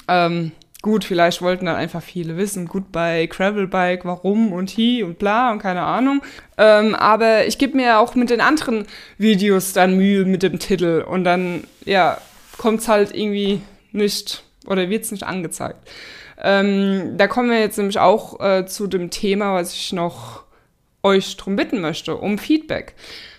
Ähm, 0.08 0.54
Gut, 0.84 1.06
vielleicht 1.06 1.42
wollten 1.42 1.66
dann 1.66 1.78
einfach 1.78 2.04
viele 2.04 2.36
wissen, 2.36 2.68
gut 2.68 2.92
bei 2.92 3.26
Gravelbike, 3.28 4.04
warum 4.04 4.52
und 4.52 4.70
hi 4.72 5.02
und 5.02 5.18
bla 5.18 5.50
und 5.54 5.60
keine 5.60 5.84
Ahnung. 5.84 6.22
Ähm, 6.58 6.94
aber 6.94 7.48
ich 7.48 7.58
gebe 7.58 7.78
mir 7.78 8.00
auch 8.00 8.16
mit 8.16 8.30
den 8.30 8.42
anderen 8.42 8.86
Videos 9.18 9.72
dann 9.72 9.96
Mühe 9.96 10.26
mit 10.26 10.44
dem 10.44 10.60
Titel 10.60 11.06
und 11.08 11.24
dann, 11.24 11.64
ja, 11.86 12.18
kommt's 12.58 12.90
halt 12.90 13.16
irgendwie 13.16 13.62
nicht 13.94 14.44
oder 14.68 14.90
wird's 14.90 15.12
nicht 15.12 15.24
angezeigt. 15.24 15.90
Ähm, 16.38 17.14
da 17.16 17.28
kommen 17.28 17.50
wir 17.50 17.62
jetzt 17.62 17.78
nämlich 17.78 18.00
auch 18.00 18.42
äh, 18.42 18.66
zu 18.66 18.88
dem 18.88 19.10
Thema, 19.10 19.54
was 19.54 19.74
ich 19.74 19.94
noch 19.94 20.44
euch 21.02 21.38
drum 21.38 21.56
bitten 21.56 21.80
möchte, 21.80 22.18
um 22.18 22.38
Feedback, 22.38 22.96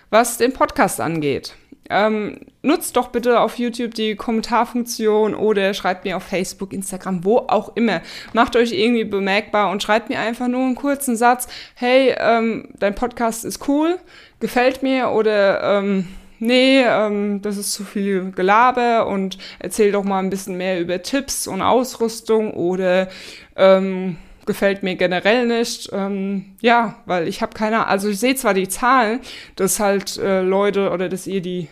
was 0.08 0.38
den 0.38 0.54
Podcast 0.54 0.98
angeht. 0.98 1.52
Ähm, 1.90 2.38
nutzt 2.62 2.96
doch 2.96 3.08
bitte 3.08 3.40
auf 3.40 3.58
YouTube 3.58 3.94
die 3.94 4.16
Kommentarfunktion 4.16 5.34
oder 5.34 5.74
schreibt 5.74 6.04
mir 6.04 6.16
auf 6.16 6.22
Facebook, 6.22 6.72
Instagram, 6.72 7.24
wo 7.24 7.38
auch 7.38 7.76
immer. 7.76 8.00
Macht 8.32 8.56
euch 8.56 8.72
irgendwie 8.72 9.04
bemerkbar 9.04 9.70
und 9.70 9.82
schreibt 9.82 10.08
mir 10.08 10.18
einfach 10.18 10.48
nur 10.48 10.62
einen 10.62 10.74
kurzen 10.74 11.16
Satz. 11.16 11.46
Hey, 11.74 12.14
ähm, 12.18 12.68
dein 12.78 12.94
Podcast 12.94 13.44
ist 13.44 13.68
cool, 13.68 13.98
gefällt 14.40 14.82
mir 14.82 15.10
oder 15.10 15.78
ähm, 15.78 16.08
nee, 16.38 16.82
ähm, 16.82 17.42
das 17.42 17.58
ist 17.58 17.72
zu 17.72 17.84
viel 17.84 18.32
Gelaber 18.32 19.06
und 19.06 19.36
erzähl 19.58 19.92
doch 19.92 20.04
mal 20.04 20.20
ein 20.20 20.30
bisschen 20.30 20.56
mehr 20.56 20.80
über 20.80 21.02
Tipps 21.02 21.46
und 21.46 21.60
Ausrüstung 21.60 22.52
oder 22.54 23.08
ähm, 23.56 24.16
gefällt 24.46 24.82
mir 24.82 24.96
generell 24.96 25.46
nicht. 25.46 25.90
Ähm, 25.92 26.56
ja, 26.60 26.96
weil 27.06 27.28
ich 27.28 27.42
habe 27.42 27.54
keine, 27.54 27.86
also 27.86 28.08
ich 28.08 28.18
sehe 28.18 28.34
zwar 28.34 28.54
die 28.54 28.68
Zahlen, 28.68 29.20
dass 29.56 29.80
halt 29.80 30.16
äh, 30.18 30.40
Leute 30.40 30.90
oder 30.90 31.08
dass 31.08 31.26
ihr 31.26 31.40
die 31.40 31.68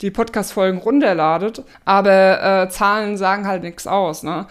die 0.00 0.10
Podcast-Folgen 0.10 0.78
runterladet, 0.78 1.64
aber 1.84 2.66
äh, 2.66 2.68
Zahlen 2.70 3.16
sagen 3.16 3.46
halt 3.46 3.62
nichts 3.62 3.86
aus. 3.86 4.22
Ne? 4.22 4.46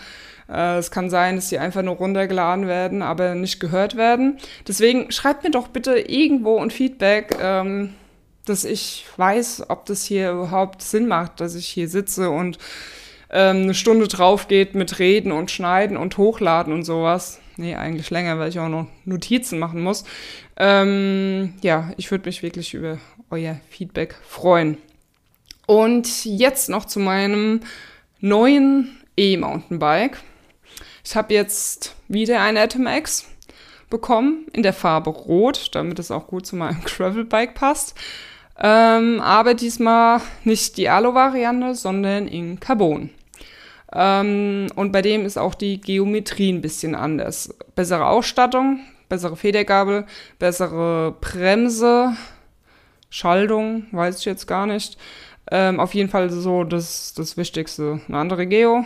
Äh, 0.50 0.78
es 0.78 0.92
kann 0.92 1.10
sein, 1.10 1.36
dass 1.36 1.50
die 1.50 1.60
einfach 1.60 1.82
nur 1.82 1.96
runtergeladen 1.96 2.68
werden, 2.68 3.02
aber 3.02 3.36
nicht 3.36 3.60
gehört 3.60 3.96
werden. 3.96 4.38
Deswegen 4.68 5.12
schreibt 5.12 5.44
mir 5.44 5.52
doch 5.52 5.70
bitte 5.70 5.98
irgendwo 6.00 6.60
ein 6.60 6.72
Feedback, 6.72 7.38
ähm, 7.42 7.94
dass 8.46 8.64
ich 8.64 9.06
weiß, 9.18 9.70
ob 9.70 9.86
das 9.86 10.04
hier 10.04 10.32
überhaupt 10.32 10.82
Sinn 10.82 11.08
macht, 11.08 11.42
dass 11.42 11.56
ich 11.56 11.68
hier 11.68 11.90
sitze 11.90 12.30
und 12.30 12.58
ähm, 13.30 13.64
eine 13.64 13.74
Stunde 13.74 14.08
drauf 14.08 14.48
geht 14.48 14.76
mit 14.76 15.00
Reden 15.00 15.32
und 15.32 15.52
Schneiden 15.52 15.98
und 15.98 16.18
Hochladen 16.18 16.74
und 16.74 16.84
sowas. 16.84 17.40
Nee, 17.58 17.76
eigentlich 17.76 18.10
länger, 18.10 18.38
weil 18.40 18.50
ich 18.50 18.60
auch 18.60 18.70
noch 18.70 18.88
Notizen 19.06 19.60
machen 19.60 19.82
muss. 19.82 20.06
Ähm, 20.58 21.54
ja, 21.62 21.92
ich 21.98 22.12
würde 22.12 22.28
mich 22.28 22.44
wirklich 22.44 22.74
über 22.74 23.00
euer 23.30 23.60
Feedback 23.70 24.16
freuen. 24.28 24.78
Und 25.66 26.26
jetzt 26.26 26.70
noch 26.70 26.86
zu 26.86 27.00
meinem 27.00 27.62
neuen 28.20 28.98
E-Mountainbike. 29.18 30.18
Ich 31.04 31.16
habe 31.16 31.34
jetzt 31.34 31.96
wieder 32.08 32.42
ein 32.42 32.58
Atom 32.58 32.88
X 32.88 33.28
bekommen 33.90 34.46
in 34.54 34.64
der 34.64 34.74
Farbe 34.74 35.10
Rot, 35.10 35.70
damit 35.74 36.00
es 36.00 36.12
auch 36.12 36.28
gut 36.28 36.46
zu 36.46 36.56
meinem 36.56 36.82
Gravelbike 36.86 37.54
passt. 37.54 37.96
Ähm, 38.60 39.20
aber 39.22 39.54
diesmal 39.54 40.22
nicht 40.44 40.78
die 40.78 40.90
Alu-Variante, 40.90 41.76
sondern 41.76 42.28
in 42.28 42.60
Carbon. 42.60 43.10
Ähm, 43.94 44.68
und 44.76 44.92
bei 44.92 45.02
dem 45.02 45.26
ist 45.26 45.38
auch 45.38 45.56
die 45.56 45.80
Geometrie 45.80 46.52
ein 46.52 46.62
bisschen 46.62 46.96
anders. 46.96 47.56
Bessere 47.76 48.08
Ausstattung, 48.08 48.82
bessere 49.10 49.36
Federgabel, 49.36 50.06
bessere 50.40 51.16
Bremse, 51.22 52.16
Schaltung, 53.10 53.86
weiß 53.92 54.20
ich 54.20 54.26
jetzt 54.26 54.48
gar 54.48 54.66
nicht. 54.66 54.98
Ähm, 55.50 55.80
auf 55.80 55.94
jeden 55.94 56.10
Fall 56.10 56.30
so 56.30 56.64
das, 56.64 57.14
das 57.14 57.38
Wichtigste. 57.38 58.02
Eine 58.08 58.18
andere 58.18 58.48
Geo, 58.48 58.84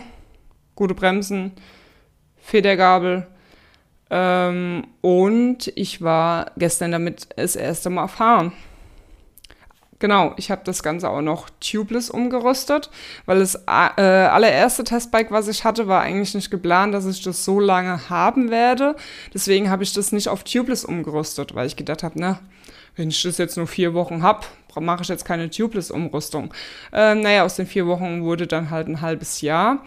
gute 0.76 0.94
Bremsen, 0.94 1.52
Federgabel. 2.36 3.26
Ähm, 4.10 4.86
und 5.00 5.72
ich 5.74 6.02
war 6.02 6.52
gestern 6.56 6.92
damit 6.92 7.28
das 7.36 7.56
erste 7.56 7.90
Mal 7.90 8.08
fahren. 8.08 8.52
Genau, 10.02 10.34
ich 10.36 10.50
habe 10.50 10.62
das 10.64 10.82
Ganze 10.82 11.08
auch 11.08 11.20
noch 11.20 11.48
tubeless 11.60 12.10
umgerüstet, 12.10 12.90
weil 13.24 13.38
das 13.38 13.54
äh, 13.54 14.00
allererste 14.00 14.82
Testbike, 14.82 15.30
was 15.30 15.46
ich 15.46 15.62
hatte, 15.62 15.86
war 15.86 16.00
eigentlich 16.02 16.34
nicht 16.34 16.50
geplant, 16.50 16.92
dass 16.92 17.06
ich 17.06 17.22
das 17.22 17.44
so 17.44 17.60
lange 17.60 18.10
haben 18.10 18.50
werde. 18.50 18.96
Deswegen 19.32 19.70
habe 19.70 19.84
ich 19.84 19.92
das 19.92 20.10
nicht 20.10 20.26
auf 20.26 20.42
tubeless 20.42 20.84
umgerüstet, 20.84 21.54
weil 21.54 21.68
ich 21.68 21.76
gedacht 21.76 22.02
habe, 22.02 22.18
na, 22.18 22.40
wenn 22.96 23.10
ich 23.10 23.22
das 23.22 23.38
jetzt 23.38 23.56
nur 23.56 23.68
vier 23.68 23.94
Wochen 23.94 24.24
habe, 24.24 24.40
mache 24.80 25.02
ich 25.02 25.08
jetzt 25.08 25.24
keine 25.24 25.50
Tubeless-Umrüstung. 25.50 26.52
Ähm, 26.92 27.20
naja, 27.20 27.44
aus 27.44 27.56
den 27.56 27.66
vier 27.66 27.86
Wochen 27.86 28.22
wurde 28.22 28.46
dann 28.46 28.70
halt 28.70 28.88
ein 28.88 29.00
halbes 29.00 29.40
Jahr. 29.40 29.82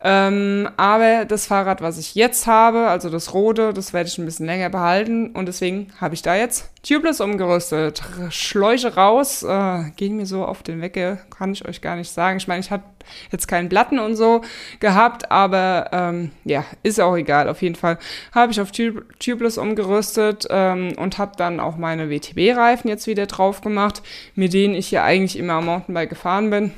Ähm, 0.00 0.68
aber 0.76 1.24
das 1.24 1.46
Fahrrad, 1.46 1.80
was 1.80 1.98
ich 1.98 2.14
jetzt 2.14 2.46
habe, 2.46 2.86
also 2.86 3.10
das 3.10 3.34
rote, 3.34 3.72
das 3.72 3.92
werde 3.92 4.08
ich 4.08 4.16
ein 4.18 4.24
bisschen 4.24 4.46
länger 4.46 4.70
behalten 4.70 5.30
und 5.30 5.46
deswegen 5.46 5.88
habe 6.00 6.14
ich 6.14 6.22
da 6.22 6.36
jetzt 6.36 6.70
Tubeless 6.86 7.20
umgerüstet. 7.20 8.00
Schläuche 8.30 8.94
raus, 8.94 9.42
äh, 9.42 9.90
gehen 9.96 10.16
mir 10.16 10.26
so 10.26 10.44
auf 10.44 10.62
den 10.62 10.80
Wecke, 10.80 11.18
kann 11.36 11.52
ich 11.52 11.66
euch 11.66 11.80
gar 11.80 11.96
nicht 11.96 12.10
sagen. 12.10 12.36
Ich 12.36 12.46
meine, 12.46 12.60
ich 12.60 12.70
habe 12.70 12.84
jetzt 13.32 13.48
keinen 13.48 13.68
Platten 13.68 13.98
und 13.98 14.14
so 14.14 14.42
gehabt, 14.78 15.30
aber 15.32 15.88
ähm, 15.92 16.30
ja, 16.44 16.64
ist 16.84 17.00
auch 17.00 17.16
egal. 17.16 17.48
Auf 17.48 17.62
jeden 17.62 17.74
Fall 17.74 17.98
habe 18.32 18.52
ich 18.52 18.60
auf 18.60 18.70
Tub 18.70 19.04
Tubeless 19.18 19.58
umgerüstet 19.58 20.46
ähm, 20.50 20.92
und 20.96 21.18
habe 21.18 21.32
dann 21.36 21.58
auch 21.58 21.76
meine 21.76 22.08
WTB-Reifen 22.08 22.88
jetzt 22.88 23.06
wieder 23.06 23.26
drauf 23.26 23.60
gemacht, 23.60 24.02
mit 24.38 24.52
denen 24.52 24.76
ich 24.76 24.92
ja 24.92 25.02
eigentlich 25.02 25.36
immer 25.36 25.54
am 25.54 25.64
Mountainbike 25.64 26.10
gefahren 26.10 26.48
bin. 26.50 26.70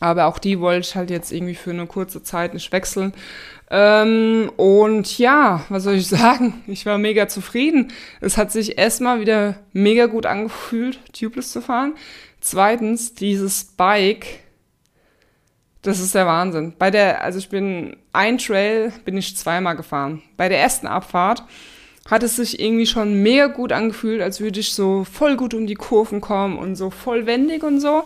Aber 0.00 0.24
auch 0.24 0.38
die 0.38 0.60
wollte 0.60 0.88
ich 0.88 0.96
halt 0.96 1.10
jetzt 1.10 1.30
irgendwie 1.30 1.54
für 1.54 1.72
eine 1.72 1.86
kurze 1.86 2.22
Zeit 2.22 2.54
nicht 2.54 2.72
wechseln. 2.72 3.12
Ähm, 3.70 4.50
und 4.56 5.18
ja, 5.18 5.62
was 5.68 5.82
soll 5.82 5.96
ich 5.96 6.06
sagen? 6.08 6.64
Ich 6.66 6.86
war 6.86 6.96
mega 6.96 7.28
zufrieden. 7.28 7.92
Es 8.22 8.38
hat 8.38 8.50
sich 8.50 8.78
erstmal 8.78 9.20
wieder 9.20 9.56
mega 9.74 10.06
gut 10.06 10.24
angefühlt, 10.24 11.00
tubeless 11.12 11.52
zu 11.52 11.60
fahren. 11.60 11.96
Zweitens, 12.40 13.12
dieses 13.12 13.62
Bike, 13.62 14.40
das 15.82 16.00
ist 16.00 16.14
der 16.14 16.24
Wahnsinn. 16.24 16.72
Bei 16.78 16.90
der, 16.90 17.22
also 17.22 17.38
ich 17.38 17.50
bin 17.50 17.94
ein 18.14 18.38
Trail, 18.38 18.90
bin 19.04 19.18
ich 19.18 19.36
zweimal 19.36 19.76
gefahren. 19.76 20.22
Bei 20.38 20.48
der 20.48 20.60
ersten 20.60 20.86
Abfahrt 20.86 21.44
hat 22.10 22.22
es 22.22 22.36
sich 22.36 22.60
irgendwie 22.60 22.86
schon 22.86 23.22
mega 23.22 23.46
gut 23.46 23.72
angefühlt, 23.72 24.20
als 24.20 24.40
würde 24.40 24.60
ich 24.60 24.74
so 24.74 25.04
voll 25.04 25.36
gut 25.36 25.54
um 25.54 25.66
die 25.66 25.74
Kurven 25.74 26.20
kommen 26.20 26.58
und 26.58 26.74
so 26.74 26.90
voll 26.90 27.26
wendig 27.26 27.62
und 27.62 27.80
so. 27.80 28.04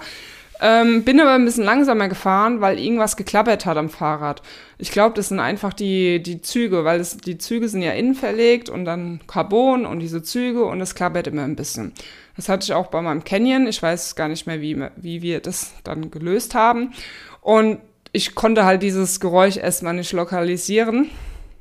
Ähm, 0.61 1.03
bin 1.03 1.21
aber 1.21 1.33
ein 1.33 1.45
bisschen 1.45 1.64
langsamer 1.64 2.09
gefahren, 2.09 2.61
weil 2.61 2.79
irgendwas 2.79 3.17
geklappert 3.17 3.67
hat 3.67 3.77
am 3.77 3.88
Fahrrad. 3.88 4.40
Ich 4.79 4.93
glaube, 4.93 5.17
das 5.17 5.29
sind 5.29 5.40
einfach 5.40 5.73
die, 5.73 6.23
die 6.23 6.43
Züge, 6.43 6.85
weil 6.85 6.99
das, 6.99 7.17
die 7.17 7.38
Züge 7.38 7.69
sind 7.69 7.83
ja 7.83 7.93
innen 7.93 8.14
verlegt 8.14 8.69
und 8.69 8.85
dann 8.85 9.21
Carbon 9.27 9.85
und 9.85 9.99
diese 9.99 10.23
Züge 10.23 10.64
und 10.64 10.81
es 10.81 10.95
klappert 10.95 11.27
immer 11.27 11.43
ein 11.43 11.57
bisschen. 11.57 11.93
Das 12.37 12.49
hatte 12.49 12.64
ich 12.64 12.73
auch 12.73 12.87
bei 12.87 13.03
meinem 13.03 13.25
Canyon. 13.25 13.67
Ich 13.67 13.83
weiß 13.83 14.17
gar 14.17 14.29
nicht 14.29 14.47
mehr, 14.47 14.61
wie, 14.61 14.81
wie 14.97 15.23
wir 15.23 15.40
das 15.40 15.73
dann 15.83 16.11
gelöst 16.11 16.55
haben. 16.55 16.93
Und 17.40 17.79
ich 18.12 18.35
konnte 18.35 18.64
halt 18.64 18.83
dieses 18.83 19.19
Geräusch 19.19 19.57
erstmal 19.57 19.95
nicht 19.95 20.12
lokalisieren. 20.12 21.11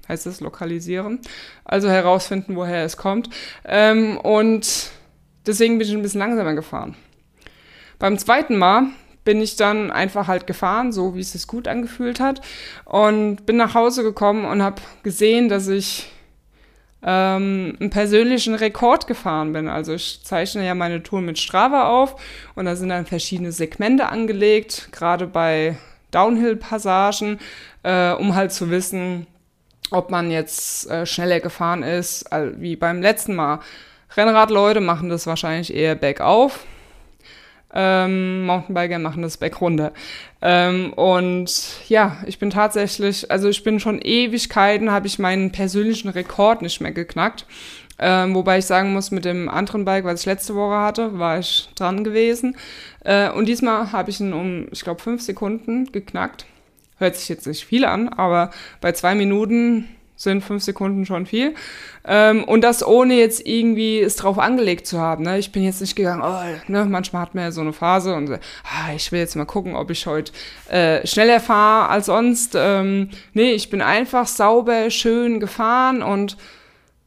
Heißt 0.08 0.28
es 0.28 0.42
lokalisieren? 0.42 1.20
Also 1.64 1.90
herausfinden, 1.90 2.56
woher 2.56 2.84
es 2.84 2.98
kommt. 2.98 3.30
Ähm, 3.64 4.18
und 4.18 4.92
deswegen 5.46 5.78
bin 5.78 5.88
ich 5.88 5.94
ein 5.94 6.02
bisschen 6.02 6.20
langsamer 6.20 6.54
gefahren. 6.54 6.96
Beim 8.00 8.18
zweiten 8.18 8.58
Mal 8.58 8.88
bin 9.24 9.42
ich 9.42 9.56
dann 9.56 9.92
einfach 9.92 10.28
halt 10.28 10.48
gefahren, 10.48 10.92
so 10.92 11.16
wie 11.16 11.22
es 11.22 11.32
sich 11.32 11.48
gut 11.48 11.68
angefühlt 11.68 12.20
hat 12.20 12.42
und 12.84 13.46
bin 13.46 13.56
nach 13.56 13.74
Hause 13.74 14.04
gekommen 14.04 14.44
und 14.44 14.62
habe 14.62 14.82
gesehen, 15.04 15.48
dass 15.48 15.70
ich 15.70 16.12
ähm, 17.02 17.78
einen 17.80 17.90
persönlichen 17.90 18.56
Rekord 18.56 19.08
gefahren 19.08 19.54
bin. 19.54 19.70
Also 19.70 19.94
ich 19.94 20.22
zeichne 20.24 20.66
ja 20.66 20.76
meine 20.76 21.04
Tour 21.04 21.22
mit 21.22 21.40
Strava 21.40 21.88
auf 21.88 22.16
und 22.56 22.66
da 22.66 22.76
sind 22.76 22.90
dann 22.90 23.06
verschiedene 23.06 23.54
Segmente 23.54 24.10
angelegt, 24.10 24.90
gerade 24.92 25.28
bei 25.28 25.78
Downhill-Passagen 26.12 27.40
äh, 27.84 28.12
um 28.14 28.36
halt 28.36 28.52
zu 28.52 28.70
wissen, 28.70 29.28
ob 29.94 30.10
man 30.10 30.32
jetzt 30.32 30.90
äh, 30.90 31.06
schneller 31.06 31.40
gefahren 31.40 31.84
ist, 31.84 32.26
wie 32.58 32.76
beim 32.76 33.02
letzten 33.02 33.36
Mal. 33.36 33.60
Rennradleute 34.18 34.82
machen 34.82 35.10
das 35.10 35.28
wahrscheinlich 35.28 35.74
eher 35.74 35.96
bergauf. 35.96 36.66
Ähm, 37.76 38.46
Mountainbiker 38.46 39.00
machen 39.00 39.24
das 39.24 39.38
bergunter. 39.38 39.94
Ähm, 40.42 40.94
und 40.94 41.80
ja, 41.88 42.18
ich 42.26 42.38
bin 42.38 42.50
tatsächlich, 42.50 43.30
also 43.32 43.50
ich 43.50 43.64
bin 43.64 43.80
schon 43.80 44.00
Ewigkeiten, 44.02 44.92
habe 44.92 45.08
ich 45.08 45.18
meinen 45.18 45.52
persönlichen 45.52 46.10
Rekord 46.10 46.62
nicht 46.62 46.82
mehr 46.82 46.92
geknackt. 46.92 47.46
Ähm, 48.00 48.34
wobei 48.34 48.58
ich 48.58 48.66
sagen 48.66 48.94
muss, 48.94 49.12
mit 49.12 49.26
dem 49.26 49.48
anderen 49.48 49.86
Bike, 49.86 50.06
was 50.06 50.22
ich 50.22 50.26
letzte 50.26 50.56
Woche 50.56 50.78
hatte, 50.78 51.20
war 51.20 51.40
ich 51.40 51.70
dran 51.76 52.04
gewesen. 52.04 52.58
Äh, 53.04 53.30
und 53.30 53.48
diesmal 53.48 53.92
habe 53.92 54.10
ich 54.10 54.20
ihn 54.20 54.34
um, 54.34 54.68
ich 54.72 54.82
glaube, 54.82 55.02
fünf 55.02 55.22
Sekunden 55.22 55.92
geknackt. 55.92 56.46
Hört 57.04 57.18
sich 57.18 57.28
jetzt 57.28 57.46
nicht 57.46 57.66
viel 57.66 57.84
an, 57.84 58.08
aber 58.08 58.50
bei 58.80 58.94
zwei 58.94 59.14
Minuten 59.14 59.90
sind 60.16 60.42
fünf 60.42 60.64
Sekunden 60.64 61.06
schon 61.06 61.26
viel. 61.26 61.54
Ähm, 62.06 62.46
und 62.46 62.62
das 62.62 62.82
ohne 62.88 63.16
jetzt 63.16 63.46
irgendwie 63.46 64.00
es 64.00 64.16
drauf 64.16 64.40
angelegt 64.40 64.88
zu 64.88 65.02
haben. 65.02 65.26
Ne? 65.26 65.38
Ich 65.38 65.52
bin 65.52 65.66
jetzt 65.66 65.82
nicht 65.82 65.98
gegangen, 65.98 66.22
oh, 66.24 66.72
ne? 66.72 66.86
manchmal 66.86 67.24
hat 67.24 67.36
man 67.36 67.44
ja 67.44 67.52
so 67.52 67.60
eine 67.60 67.74
Phase 67.74 68.16
und 68.16 68.32
ah, 68.32 68.94
ich 68.96 69.12
will 69.12 69.20
jetzt 69.20 69.36
mal 69.36 69.44
gucken, 69.44 69.76
ob 69.76 69.92
ich 69.92 70.08
heute 70.08 70.32
äh, 70.70 71.06
schneller 71.06 71.42
fahre 71.42 71.90
als 71.90 72.06
sonst. 72.06 72.54
Ähm, 72.56 73.10
nee, 73.34 73.52
ich 73.52 73.70
bin 73.70 73.82
einfach 73.82 74.28
sauber, 74.28 74.90
schön 74.90 75.42
gefahren 75.42 76.02
und 76.02 76.38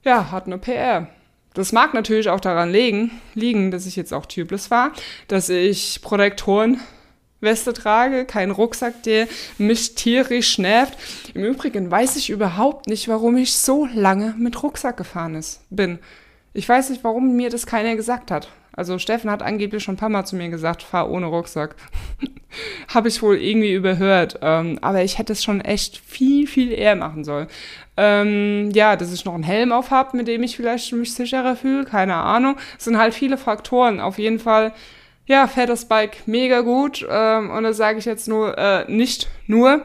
ja, 0.04 0.30
hat 0.30 0.44
eine 0.44 0.59
PR. 0.59 1.09
Das 1.54 1.72
mag 1.72 1.94
natürlich 1.94 2.28
auch 2.28 2.40
daran 2.40 2.70
liegen, 2.70 3.12
liegen, 3.32 3.70
dass 3.70 3.87
ich 3.87 3.96
jetzt 3.96 4.12
auch 4.12 4.26
tubeless 4.26 4.70
war, 4.70 4.92
dass 5.26 5.48
ich 5.48 6.02
Protektoren 6.02 6.80
Weste 7.46 7.72
trage, 7.72 8.26
keinen 8.26 8.50
Rucksack, 8.50 9.02
der 9.04 9.26
mich 9.56 9.94
tierisch 9.94 10.59
nervt. 10.59 10.98
Im 11.32 11.44
Übrigen 11.44 11.90
weiß 11.90 12.16
ich 12.16 12.28
überhaupt 12.28 12.88
nicht, 12.88 13.09
warum 13.09 13.38
ich 13.38 13.54
so 13.54 13.88
lange 13.94 14.35
mit 14.37 14.62
Rucksack 14.62 14.98
gefahren 14.98 15.35
ist, 15.35 15.62
bin. 15.70 15.98
Ich 16.52 16.68
weiß 16.68 16.90
nicht, 16.90 17.02
warum 17.02 17.35
mir 17.37 17.48
das 17.48 17.64
keiner 17.66 17.96
gesagt 17.96 18.30
hat. 18.30 18.48
Also 18.76 18.98
Steffen 18.98 19.30
hat 19.30 19.42
angeblich 19.42 19.82
schon 19.82 19.94
ein 19.94 19.98
paar 19.98 20.11
Mal 20.11 20.26
zu 20.26 20.37
mir 20.37 20.50
gesagt, 20.50 20.82
fahr 20.82 21.11
ohne 21.11 21.26
Rucksack. 21.26 21.76
Habe 22.94 23.09
ich 23.09 23.22
wohl 23.22 23.37
irgendwie 23.37 23.72
überhört. 23.72 24.38
Ähm, 24.42 24.78
aber 24.82 25.02
ich 25.02 25.18
hätte 25.18 25.32
es 25.32 25.42
schon 25.42 25.62
echt 25.62 25.96
viel, 25.96 26.46
viel 26.46 26.72
eher 26.72 26.94
machen 26.94 27.24
sollen. 27.24 27.48
Ähm, 27.96 28.70
ja, 28.72 28.96
dass 28.96 29.12
ich 29.12 29.24
noch 29.24 29.35
einen 29.35 29.42
Helm 29.42 29.72
auf 29.72 29.90
habe, 29.90 30.16
mit 30.16 30.28
dem 30.28 30.42
ich 30.42 30.56
vielleicht 30.56 30.92
mich 30.92 31.14
sicherer 31.14 31.56
fühle, 31.56 31.87
keine 31.87 32.14
Ahnung. 32.14 32.56
Es 32.78 32.85
sind 32.85 32.98
halt 32.98 33.14
viele 33.14 33.38
Faktoren. 33.38 33.98
Auf 33.98 34.18
jeden 34.18 34.38
Fall 34.38 34.72
ja, 35.26 35.46
fährt 35.46 35.68
das 35.68 35.86
Bike 35.86 36.26
mega 36.26 36.60
gut. 36.60 37.06
Ähm, 37.08 37.50
und 37.50 37.64
das 37.64 37.76
sage 37.76 37.98
ich 37.98 38.04
jetzt 38.04 38.28
nur, 38.28 38.56
äh, 38.56 38.90
nicht 38.90 39.28
nur, 39.46 39.82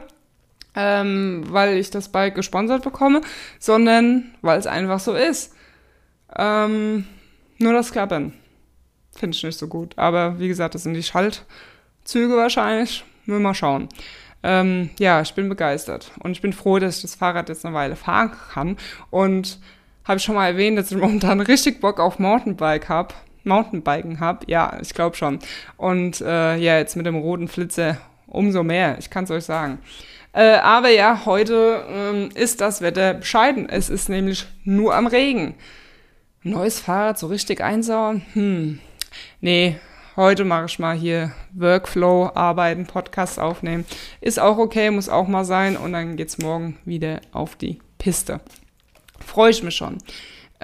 ähm, 0.74 1.44
weil 1.48 1.76
ich 1.76 1.90
das 1.90 2.10
Bike 2.10 2.34
gesponsert 2.34 2.82
bekomme, 2.82 3.20
sondern 3.58 4.34
weil 4.40 4.58
es 4.58 4.66
einfach 4.66 5.00
so 5.00 5.14
ist. 5.14 5.54
Ähm, 6.36 7.06
nur 7.58 7.72
das 7.72 7.92
Klappern 7.92 8.32
finde 9.14 9.36
ich 9.36 9.42
nicht 9.42 9.58
so 9.58 9.68
gut. 9.68 9.92
Aber 9.96 10.38
wie 10.38 10.48
gesagt, 10.48 10.74
das 10.74 10.84
sind 10.84 10.94
die 10.94 11.02
Schaltzüge 11.02 12.36
wahrscheinlich. 12.36 13.04
Nur 13.26 13.40
mal 13.40 13.54
schauen. 13.54 13.88
Ähm, 14.42 14.90
ja, 14.98 15.20
ich 15.20 15.34
bin 15.34 15.48
begeistert 15.48 16.10
und 16.20 16.32
ich 16.32 16.40
bin 16.40 16.52
froh, 16.52 16.80
dass 16.80 16.96
ich 16.96 17.02
das 17.02 17.14
Fahrrad 17.14 17.48
jetzt 17.48 17.64
eine 17.64 17.74
Weile 17.74 17.94
fahren 17.94 18.32
kann. 18.52 18.76
Und 19.10 19.60
habe 20.04 20.18
ich 20.18 20.24
schon 20.24 20.34
mal 20.34 20.48
erwähnt, 20.48 20.78
dass 20.78 20.90
ich 20.90 20.98
momentan 20.98 21.40
richtig 21.40 21.80
Bock 21.80 22.00
auf 22.00 22.18
Mountainbike 22.18 22.88
habe. 22.88 23.14
Mountainbiken 23.44 24.20
habe. 24.20 24.46
Ja, 24.48 24.78
ich 24.80 24.94
glaube 24.94 25.16
schon. 25.16 25.38
Und 25.76 26.20
äh, 26.20 26.56
ja, 26.56 26.78
jetzt 26.78 26.96
mit 26.96 27.06
dem 27.06 27.16
roten 27.16 27.48
Flitzer 27.48 27.98
umso 28.26 28.62
mehr. 28.62 28.96
Ich 28.98 29.10
kann 29.10 29.24
es 29.24 29.30
euch 29.30 29.44
sagen. 29.44 29.78
Äh, 30.32 30.56
aber 30.56 30.88
ja, 30.88 31.22
heute 31.26 31.84
ähm, 31.88 32.30
ist 32.34 32.60
das 32.60 32.80
Wetter 32.80 33.14
bescheiden. 33.14 33.68
Es 33.68 33.90
ist 33.90 34.08
nämlich 34.08 34.46
nur 34.64 34.94
am 34.94 35.06
Regen. 35.06 35.54
Neues 36.42 36.80
Fahrrad 36.80 37.18
so 37.18 37.26
richtig 37.26 37.60
einsauen? 37.60 38.22
Hm. 38.32 38.80
Nee, 39.40 39.78
heute 40.16 40.44
mache 40.44 40.66
ich 40.66 40.78
mal 40.78 40.96
hier 40.96 41.32
Workflow, 41.52 42.30
arbeiten, 42.34 42.86
Podcast 42.86 43.38
aufnehmen. 43.38 43.84
Ist 44.20 44.40
auch 44.40 44.56
okay, 44.56 44.90
muss 44.90 45.10
auch 45.10 45.28
mal 45.28 45.44
sein. 45.44 45.76
Und 45.76 45.92
dann 45.92 46.16
geht's 46.16 46.38
morgen 46.38 46.78
wieder 46.84 47.20
auf 47.32 47.54
die 47.54 47.80
Piste. 47.98 48.40
Freue 49.24 49.50
ich 49.50 49.62
mich 49.62 49.76
schon. 49.76 49.98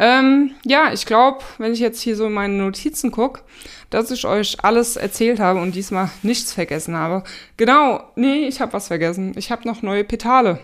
Ähm, 0.00 0.52
ja, 0.64 0.92
ich 0.92 1.06
glaube, 1.06 1.40
wenn 1.58 1.72
ich 1.72 1.80
jetzt 1.80 2.00
hier 2.00 2.14
so 2.14 2.26
in 2.26 2.32
meine 2.32 2.54
Notizen 2.54 3.10
gucke, 3.10 3.42
dass 3.90 4.12
ich 4.12 4.24
euch 4.26 4.62
alles 4.62 4.96
erzählt 4.96 5.40
habe 5.40 5.60
und 5.60 5.74
diesmal 5.74 6.08
nichts 6.22 6.52
vergessen 6.52 6.96
habe. 6.96 7.24
Genau, 7.56 8.04
nee, 8.14 8.46
ich 8.46 8.60
habe 8.60 8.72
was 8.72 8.86
vergessen. 8.86 9.32
Ich 9.36 9.50
habe 9.50 9.66
noch 9.66 9.82
neue 9.82 10.04
Petale. 10.04 10.60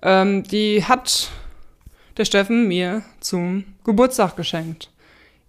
Ähm, 0.00 0.44
die 0.44 0.84
hat 0.84 1.30
der 2.16 2.24
Steffen 2.24 2.68
mir 2.68 3.02
zum 3.18 3.64
Geburtstag 3.84 4.36
geschenkt. 4.36 4.90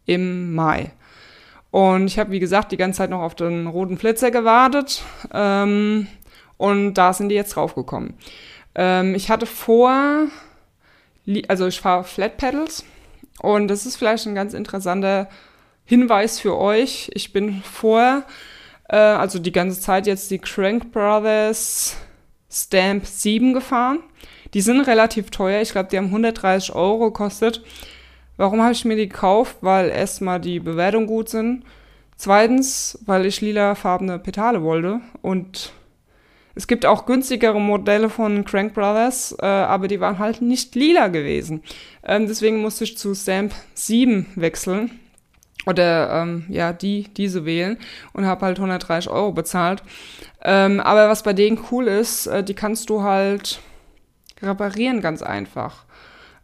Im 0.07 0.55
Mai. 0.55 0.91
Und 1.69 2.07
ich 2.07 2.17
habe, 2.17 2.31
wie 2.31 2.39
gesagt, 2.39 2.71
die 2.71 2.77
ganze 2.77 2.97
Zeit 2.97 3.11
noch 3.11 3.21
auf 3.21 3.35
den 3.35 3.67
roten 3.67 3.99
Flitzer 3.99 4.31
gewartet. 4.31 5.03
Ähm, 5.31 6.07
und 6.57 6.95
da 6.95 7.13
sind 7.13 7.29
die 7.29 7.35
jetzt 7.35 7.55
draufgekommen. 7.55 8.15
Ähm, 8.73 9.13
ich 9.13 9.29
hatte 9.29 9.45
vor 9.45 10.27
also 11.47 11.67
ich 11.67 11.79
fahre 11.79 12.03
Flat 12.03 12.37
Pedals 12.37 12.85
und 13.41 13.67
das 13.67 13.85
ist 13.85 13.97
vielleicht 13.97 14.25
ein 14.27 14.35
ganz 14.35 14.53
interessanter 14.53 15.29
Hinweis 15.85 16.39
für 16.39 16.57
euch. 16.57 17.09
Ich 17.13 17.33
bin 17.33 17.61
vor, 17.61 18.23
äh, 18.89 18.95
also 18.95 19.39
die 19.39 19.51
ganze 19.51 19.79
Zeit 19.79 20.07
jetzt 20.07 20.31
die 20.31 20.39
Crank 20.39 20.91
Brothers 20.91 21.97
Stamp 22.49 23.05
7 23.05 23.53
gefahren. 23.53 23.99
Die 24.53 24.61
sind 24.61 24.81
relativ 24.81 25.29
teuer. 25.29 25.61
Ich 25.61 25.71
glaube, 25.71 25.89
die 25.89 25.97
haben 25.97 26.05
130 26.05 26.73
Euro 26.73 27.05
gekostet. 27.05 27.63
Warum 28.37 28.61
habe 28.61 28.71
ich 28.71 28.85
mir 28.85 28.95
die 28.95 29.09
gekauft? 29.09 29.57
Weil 29.61 29.89
erstmal 29.89 30.39
die 30.39 30.59
Bewertungen 30.59 31.07
gut 31.07 31.29
sind. 31.29 31.63
Zweitens, 32.15 32.97
weil 33.05 33.25
ich 33.25 33.41
lilafarbene 33.41 34.19
Pedale 34.19 34.63
wollte 34.63 35.01
und 35.21 35.71
es 36.57 36.67
gibt 36.67 36.85
auch 36.85 37.05
günstigere 37.05 37.61
Modelle 37.61 38.09
von 38.09 38.43
Crank 38.43 38.73
Brothers, 38.73 39.35
äh, 39.39 39.45
aber 39.45 39.87
die 39.87 39.99
waren 39.99 40.17
halt 40.17 40.41
nicht 40.41 40.73
lila 40.73 41.07
gewesen. 41.07 41.61
Ähm, 42.03 42.27
deswegen 42.27 42.61
musste 42.61 42.83
ich 42.83 42.97
zu 42.97 43.13
Stamp 43.13 43.53
7 43.75 44.25
wechseln 44.35 44.99
oder 45.67 46.21
ähm, 46.21 46.45
ja, 46.49 46.73
die, 46.73 47.09
diese 47.15 47.45
wählen 47.45 47.77
und 48.13 48.25
habe 48.25 48.45
halt 48.45 48.57
130 48.57 49.11
Euro 49.11 49.31
bezahlt. 49.31 49.83
Ähm, 50.43 50.79
aber 50.79 51.09
was 51.09 51.21
bei 51.21 51.33
denen 51.33 51.59
cool 51.71 51.87
ist, 51.87 52.25
äh, 52.25 52.43
die 52.43 52.55
kannst 52.55 52.89
du 52.89 53.03
halt 53.03 53.59
reparieren 54.41 55.01
ganz 55.01 55.21
einfach. 55.21 55.85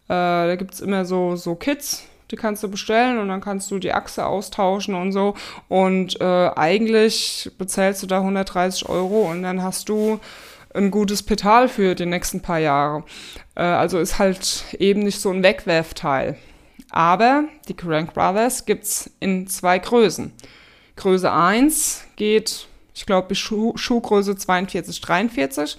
Äh, 0.06 0.48
da 0.48 0.56
gibt's 0.58 0.80
immer 0.80 1.06
so, 1.06 1.36
so 1.36 1.56
Kits, 1.56 2.06
die 2.34 2.38
kannst 2.38 2.64
du 2.64 2.68
bestellen 2.68 3.20
und 3.20 3.28
dann 3.28 3.42
kannst 3.42 3.70
du 3.70 3.78
die 3.78 3.94
Achse 3.94 4.26
austauschen 4.26 4.96
und 4.96 5.12
so. 5.12 5.36
Und 5.68 6.20
äh, 6.20 6.50
eigentlich 6.56 7.52
bezahlst 7.60 8.02
du 8.02 8.08
da 8.08 8.18
130 8.18 8.90
Euro 8.90 9.30
und 9.30 9.44
dann 9.44 9.62
hast 9.62 9.88
du 9.88 10.20
ein 10.74 10.90
gutes 10.90 11.22
Pedal 11.22 11.70
für 11.70 11.94
die 11.94 12.08
nächsten 12.08 12.42
paar 12.42 12.58
Jahre. 12.58 13.04
Äh, 13.54 13.62
also 13.62 14.00
ist 14.00 14.18
halt 14.18 14.66
eben 14.80 15.04
nicht 15.04 15.22
so 15.22 15.30
ein 15.30 15.44
Wegwerfteil. 15.44 16.38
Aber 16.90 17.44
die 17.68 17.76
Crank 17.76 18.16
Brothers 18.16 18.66
gibt's 18.66 19.12
in 19.20 19.46
zwei 19.46 19.78
Größen. 19.78 20.34
Größe 20.96 21.32
1 21.32 22.06
geht, 22.16 22.68
ich 22.96 23.06
glaube, 23.06 23.28
bis 23.28 23.38
Schuh 23.38 23.78
Schuhgröße 23.78 24.36
42, 24.38 25.02
43. 25.02 25.78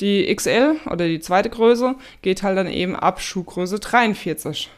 Die 0.00 0.34
XL 0.34 0.76
oder 0.86 1.06
die 1.06 1.20
zweite 1.20 1.50
Größe 1.50 1.96
geht 2.22 2.42
halt 2.42 2.56
dann 2.56 2.66
eben 2.66 2.96
ab 2.96 3.20
Schuhgröße 3.20 3.78
43. 3.78 4.70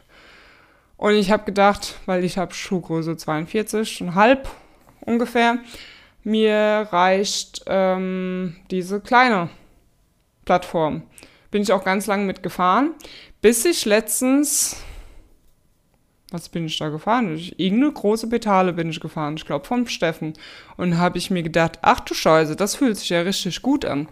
Und 1.04 1.16
ich 1.16 1.30
habe 1.30 1.44
gedacht, 1.44 1.96
weil 2.06 2.24
ich 2.24 2.38
habe 2.38 2.54
Schuhgröße 2.54 3.12
42,5 3.12 4.38
ungefähr, 5.02 5.58
mir 6.22 6.88
reicht 6.90 7.62
ähm, 7.66 8.56
diese 8.70 9.02
kleine 9.02 9.50
Plattform. 10.46 11.02
Bin 11.50 11.60
ich 11.60 11.74
auch 11.74 11.84
ganz 11.84 12.06
lange 12.06 12.24
mitgefahren, 12.24 12.92
bis 13.42 13.66
ich 13.66 13.84
letztens, 13.84 14.82
was 16.30 16.48
bin 16.48 16.64
ich 16.64 16.78
da 16.78 16.88
gefahren? 16.88 17.36
irgendeine 17.58 17.92
große 17.92 18.30
Petale 18.30 18.72
bin 18.72 18.88
ich 18.88 18.98
gefahren, 18.98 19.36
ich 19.36 19.44
glaube 19.44 19.66
vom 19.66 19.86
Steffen. 19.86 20.32
Und 20.78 20.96
habe 20.96 21.18
ich 21.18 21.30
mir 21.30 21.42
gedacht, 21.42 21.80
ach 21.82 22.00
du 22.00 22.14
Scheiße, 22.14 22.56
das 22.56 22.76
fühlt 22.76 22.96
sich 22.96 23.10
ja 23.10 23.20
richtig 23.20 23.60
gut 23.60 23.84
an. 23.84 24.08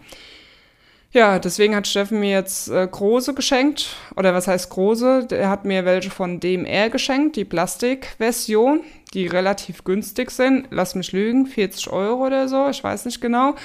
Ja, 1.13 1.39
deswegen 1.39 1.77
hat 1.77 1.87
Steffen 1.87 2.21
mir 2.21 2.31
jetzt 2.31 2.69
äh, 2.71 2.89
große 2.91 3.35
geschenkt. 3.35 3.97
Oder 4.17 4.33
was 4.33 4.49
heißt 4.49 4.71
große? 4.71 5.29
Er 5.31 5.51
hat 5.51 5.67
mir 5.67 5.85
welche 5.85 6.11
von 6.11 6.41
DMR 6.41 6.89
geschenkt, 6.89 7.37
die 7.37 7.45
Plastikversion, 7.45 8.81
die 9.13 9.27
relativ 9.27 9.85
günstig 9.85 10.31
sind. 10.31 10.69
Lass 10.71 10.95
mich 10.95 11.13
lügen, 11.13 11.47
40 11.47 11.91
Euro 11.91 12.27
oder 12.27 12.49
so, 12.49 12.69
ich 12.71 12.83
weiß 12.83 13.05
nicht 13.05 13.21
genau. 13.21 13.57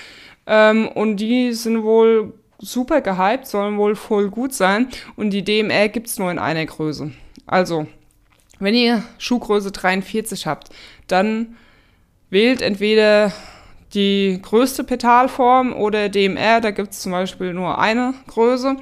Ähm, 0.45 0.89
und 0.89 1.17
die 1.17 1.53
sind 1.53 1.83
wohl 1.83 2.33
super 2.59 2.99
gehypt, 2.99 3.47
sollen 3.47 3.77
wohl 3.77 3.95
voll 3.95 4.29
gut 4.29 4.53
sein. 4.53 4.89
Und 5.15 5.29
die 5.29 5.43
DMR 5.43 5.87
gibt's 5.87 6.19
nur 6.19 6.29
in 6.29 6.39
einer 6.39 6.65
Größe. 6.65 7.11
Also, 7.45 7.87
wenn 8.59 8.73
ihr 8.73 9.03
Schuhgröße 9.19 9.71
43 9.71 10.47
habt, 10.47 10.69
dann 11.07 11.55
wählt 12.29 12.61
entweder 12.61 13.31
die 13.93 14.39
größte 14.41 14.83
Petalform 14.83 15.73
oder 15.73 16.09
DMR, 16.09 16.61
da 16.61 16.71
gibt 16.71 16.91
es 16.91 16.99
zum 16.99 17.11
Beispiel 17.11 17.53
nur 17.53 17.77
eine 17.77 18.13
Größe 18.27 18.77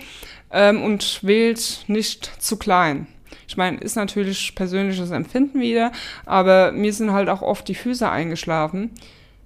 ähm, 0.51 0.83
und 0.83 1.23
wählt 1.23 1.85
nicht 1.87 2.31
zu 2.39 2.57
klein. 2.57 3.07
Ich 3.47 3.57
meine, 3.57 3.77
ist 3.77 3.95
natürlich 3.95 4.55
persönliches 4.55 5.11
Empfinden 5.11 5.59
wieder, 5.59 5.91
aber 6.25 6.71
mir 6.71 6.93
sind 6.93 7.11
halt 7.11 7.29
auch 7.29 7.41
oft 7.41 7.67
die 7.67 7.75
Füße 7.75 8.09
eingeschlafen. 8.09 8.91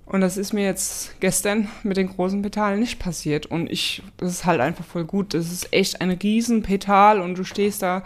Und 0.06 0.22
das 0.22 0.38
ist 0.38 0.54
mir 0.54 0.66
jetzt 0.66 1.20
gestern 1.20 1.68
mit 1.84 1.98
den 1.98 2.10
großen 2.10 2.42
Petalen 2.42 2.80
nicht 2.80 2.98
passiert. 2.98 3.46
Und 3.46 3.70
ich, 3.70 4.02
das 4.18 4.32
ist 4.32 4.46
halt 4.46 4.60
einfach 4.60 4.84
voll 4.84 5.06
gut. 5.06 5.36
Das 5.36 5.52
ist 5.52 5.72
echt 5.72 6.02
ein 6.02 6.10
Riesenpetal 6.10 7.22
und 7.22 7.38
du 7.38 7.44
stehst 7.44 7.84
da 7.84 8.04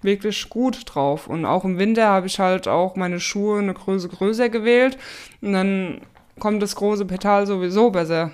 wirklich 0.00 0.48
gut 0.48 0.82
drauf. 0.86 1.26
Und 1.26 1.44
auch 1.44 1.66
im 1.66 1.78
Winter 1.78 2.08
habe 2.08 2.28
ich 2.28 2.38
halt 2.38 2.66
auch 2.66 2.96
meine 2.96 3.20
Schuhe 3.20 3.58
eine 3.58 3.74
Größe 3.74 4.08
größer 4.08 4.48
gewählt. 4.48 4.96
Und 5.42 5.52
dann 5.52 6.00
kommt 6.38 6.62
das 6.62 6.76
große 6.76 7.04
Petal 7.04 7.46
sowieso 7.46 7.90
besser 7.90 8.30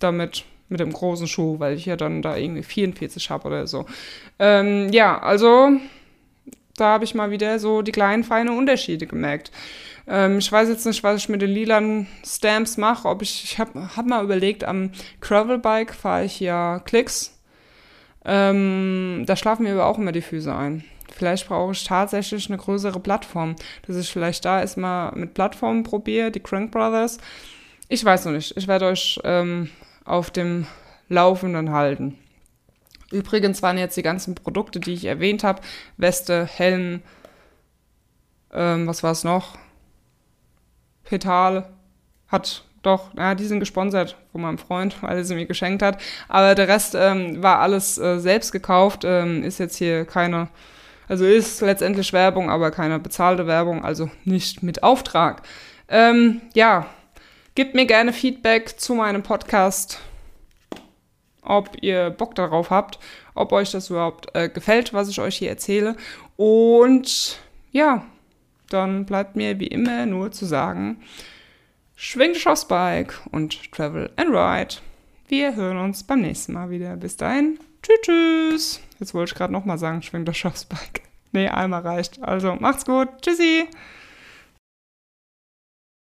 damit 0.00 0.44
mit 0.68 0.80
dem 0.80 0.92
großen 0.92 1.26
Schuh, 1.26 1.58
weil 1.58 1.76
ich 1.76 1.86
ja 1.86 1.96
dann 1.96 2.22
da 2.22 2.36
irgendwie 2.36 2.62
44 2.62 3.30
habe 3.30 3.48
oder 3.48 3.66
so. 3.66 3.86
Ähm, 4.38 4.90
ja, 4.92 5.18
also 5.18 5.70
da 6.76 6.86
habe 6.86 7.04
ich 7.04 7.14
mal 7.14 7.30
wieder 7.30 7.58
so 7.58 7.82
die 7.82 7.92
kleinen, 7.92 8.24
feinen 8.24 8.56
Unterschiede 8.56 9.06
gemerkt. 9.06 9.50
Ähm, 10.06 10.38
ich 10.38 10.50
weiß 10.50 10.68
jetzt 10.68 10.86
nicht, 10.86 11.02
was 11.02 11.22
ich 11.22 11.28
mit 11.28 11.42
den 11.42 11.50
lilanen 11.50 12.06
Stamps 12.24 12.76
mache. 12.76 13.08
Ob 13.08 13.22
ich, 13.22 13.44
ich 13.44 13.58
habe 13.58 13.96
hab 13.96 14.06
mal 14.06 14.24
überlegt, 14.24 14.64
am 14.64 14.90
Gravelbike 15.20 15.94
fahre 15.94 16.24
ich 16.24 16.40
ja 16.40 16.80
Klicks. 16.80 17.38
Ähm, 18.24 19.24
da 19.26 19.36
schlafen 19.36 19.62
mir 19.62 19.72
aber 19.72 19.86
auch 19.86 19.98
immer 19.98 20.12
die 20.12 20.22
Füße 20.22 20.54
ein. 20.54 20.84
Vielleicht 21.18 21.48
brauche 21.48 21.72
ich 21.72 21.82
tatsächlich 21.82 22.48
eine 22.48 22.58
größere 22.58 23.00
Plattform, 23.00 23.56
dass 23.86 23.96
ich 23.96 24.08
vielleicht 24.08 24.44
da 24.44 24.60
erstmal 24.60 25.10
mit 25.16 25.34
Plattformen 25.34 25.82
probiere, 25.82 26.30
die 26.30 26.38
Crank 26.38 26.70
Brothers. 26.70 27.18
Ich 27.88 28.04
weiß 28.04 28.26
noch 28.26 28.32
nicht. 28.32 28.56
Ich 28.56 28.68
werde 28.68 28.86
euch 28.86 29.18
ähm, 29.24 29.68
auf 30.04 30.30
dem 30.30 30.68
Laufenden 31.08 31.72
halten. 31.72 32.16
Übrigens 33.10 33.60
waren 33.62 33.78
jetzt 33.78 33.96
die 33.96 34.02
ganzen 34.02 34.36
Produkte, 34.36 34.78
die 34.78 34.92
ich 34.92 35.06
erwähnt 35.06 35.42
habe, 35.42 35.60
Weste, 35.96 36.46
Helm, 36.46 37.02
ähm, 38.52 38.86
was 38.86 39.02
war 39.02 39.10
es 39.10 39.24
noch? 39.24 39.58
Petal, 41.02 41.68
hat 42.28 42.62
doch, 42.82 43.12
ja, 43.16 43.34
die 43.34 43.44
sind 43.44 43.58
gesponsert 43.58 44.16
von 44.30 44.42
meinem 44.42 44.58
Freund, 44.58 44.96
weil 45.02 45.16
er 45.16 45.24
sie 45.24 45.34
mir 45.34 45.46
geschenkt 45.46 45.82
hat. 45.82 46.00
Aber 46.28 46.54
der 46.54 46.68
Rest 46.68 46.94
ähm, 46.94 47.42
war 47.42 47.58
alles 47.58 47.98
äh, 47.98 48.20
selbst 48.20 48.52
gekauft, 48.52 49.02
ähm, 49.04 49.42
ist 49.42 49.58
jetzt 49.58 49.76
hier 49.76 50.04
keine, 50.04 50.48
also 51.08 51.24
ist 51.24 51.60
letztendlich 51.60 52.12
Werbung, 52.12 52.50
aber 52.50 52.70
keine 52.70 52.98
bezahlte 52.98 53.46
Werbung, 53.46 53.84
also 53.84 54.10
nicht 54.24 54.62
mit 54.62 54.82
Auftrag. 54.82 55.42
Ähm, 55.88 56.40
ja, 56.54 56.86
gebt 57.54 57.74
mir 57.74 57.86
gerne 57.86 58.12
Feedback 58.12 58.78
zu 58.78 58.94
meinem 58.94 59.22
Podcast 59.22 60.00
ob 61.48 61.82
ihr 61.82 62.10
Bock 62.10 62.34
darauf 62.34 62.70
habt, 62.70 62.98
ob 63.34 63.52
euch 63.52 63.72
das 63.72 63.90
überhaupt 63.90 64.34
äh, 64.34 64.48
gefällt, 64.48 64.92
was 64.92 65.08
ich 65.08 65.20
euch 65.20 65.36
hier 65.36 65.48
erzähle. 65.48 65.96
Und 66.36 67.40
ja, 67.72 68.04
dann 68.68 69.06
bleibt 69.06 69.34
mir 69.34 69.58
wie 69.58 69.66
immer 69.66 70.06
nur 70.06 70.30
zu 70.30 70.44
sagen, 70.44 71.02
schwingt 71.96 72.46
aufs 72.46 72.68
Bike 72.68 73.18
und 73.32 73.72
travel 73.72 74.10
and 74.16 74.30
ride. 74.30 74.76
Wir 75.26 75.56
hören 75.56 75.78
uns 75.78 76.04
beim 76.04 76.20
nächsten 76.20 76.52
Mal 76.52 76.70
wieder. 76.70 76.96
Bis 76.96 77.16
dahin, 77.16 77.58
tschüss, 77.82 78.00
tschüss. 78.02 78.87
Jetzt 78.98 79.14
wollte 79.14 79.32
ich 79.32 79.38
gerade 79.38 79.52
nochmal 79.52 79.78
sagen, 79.78 80.02
schwingt 80.02 80.28
aufs 80.28 80.64
Bike. 80.64 81.02
Nee, 81.32 81.48
einmal 81.48 81.82
reicht. 81.82 82.22
Also 82.22 82.54
macht's 82.54 82.84
gut. 82.84 83.08
Tschüssi. 83.22 83.66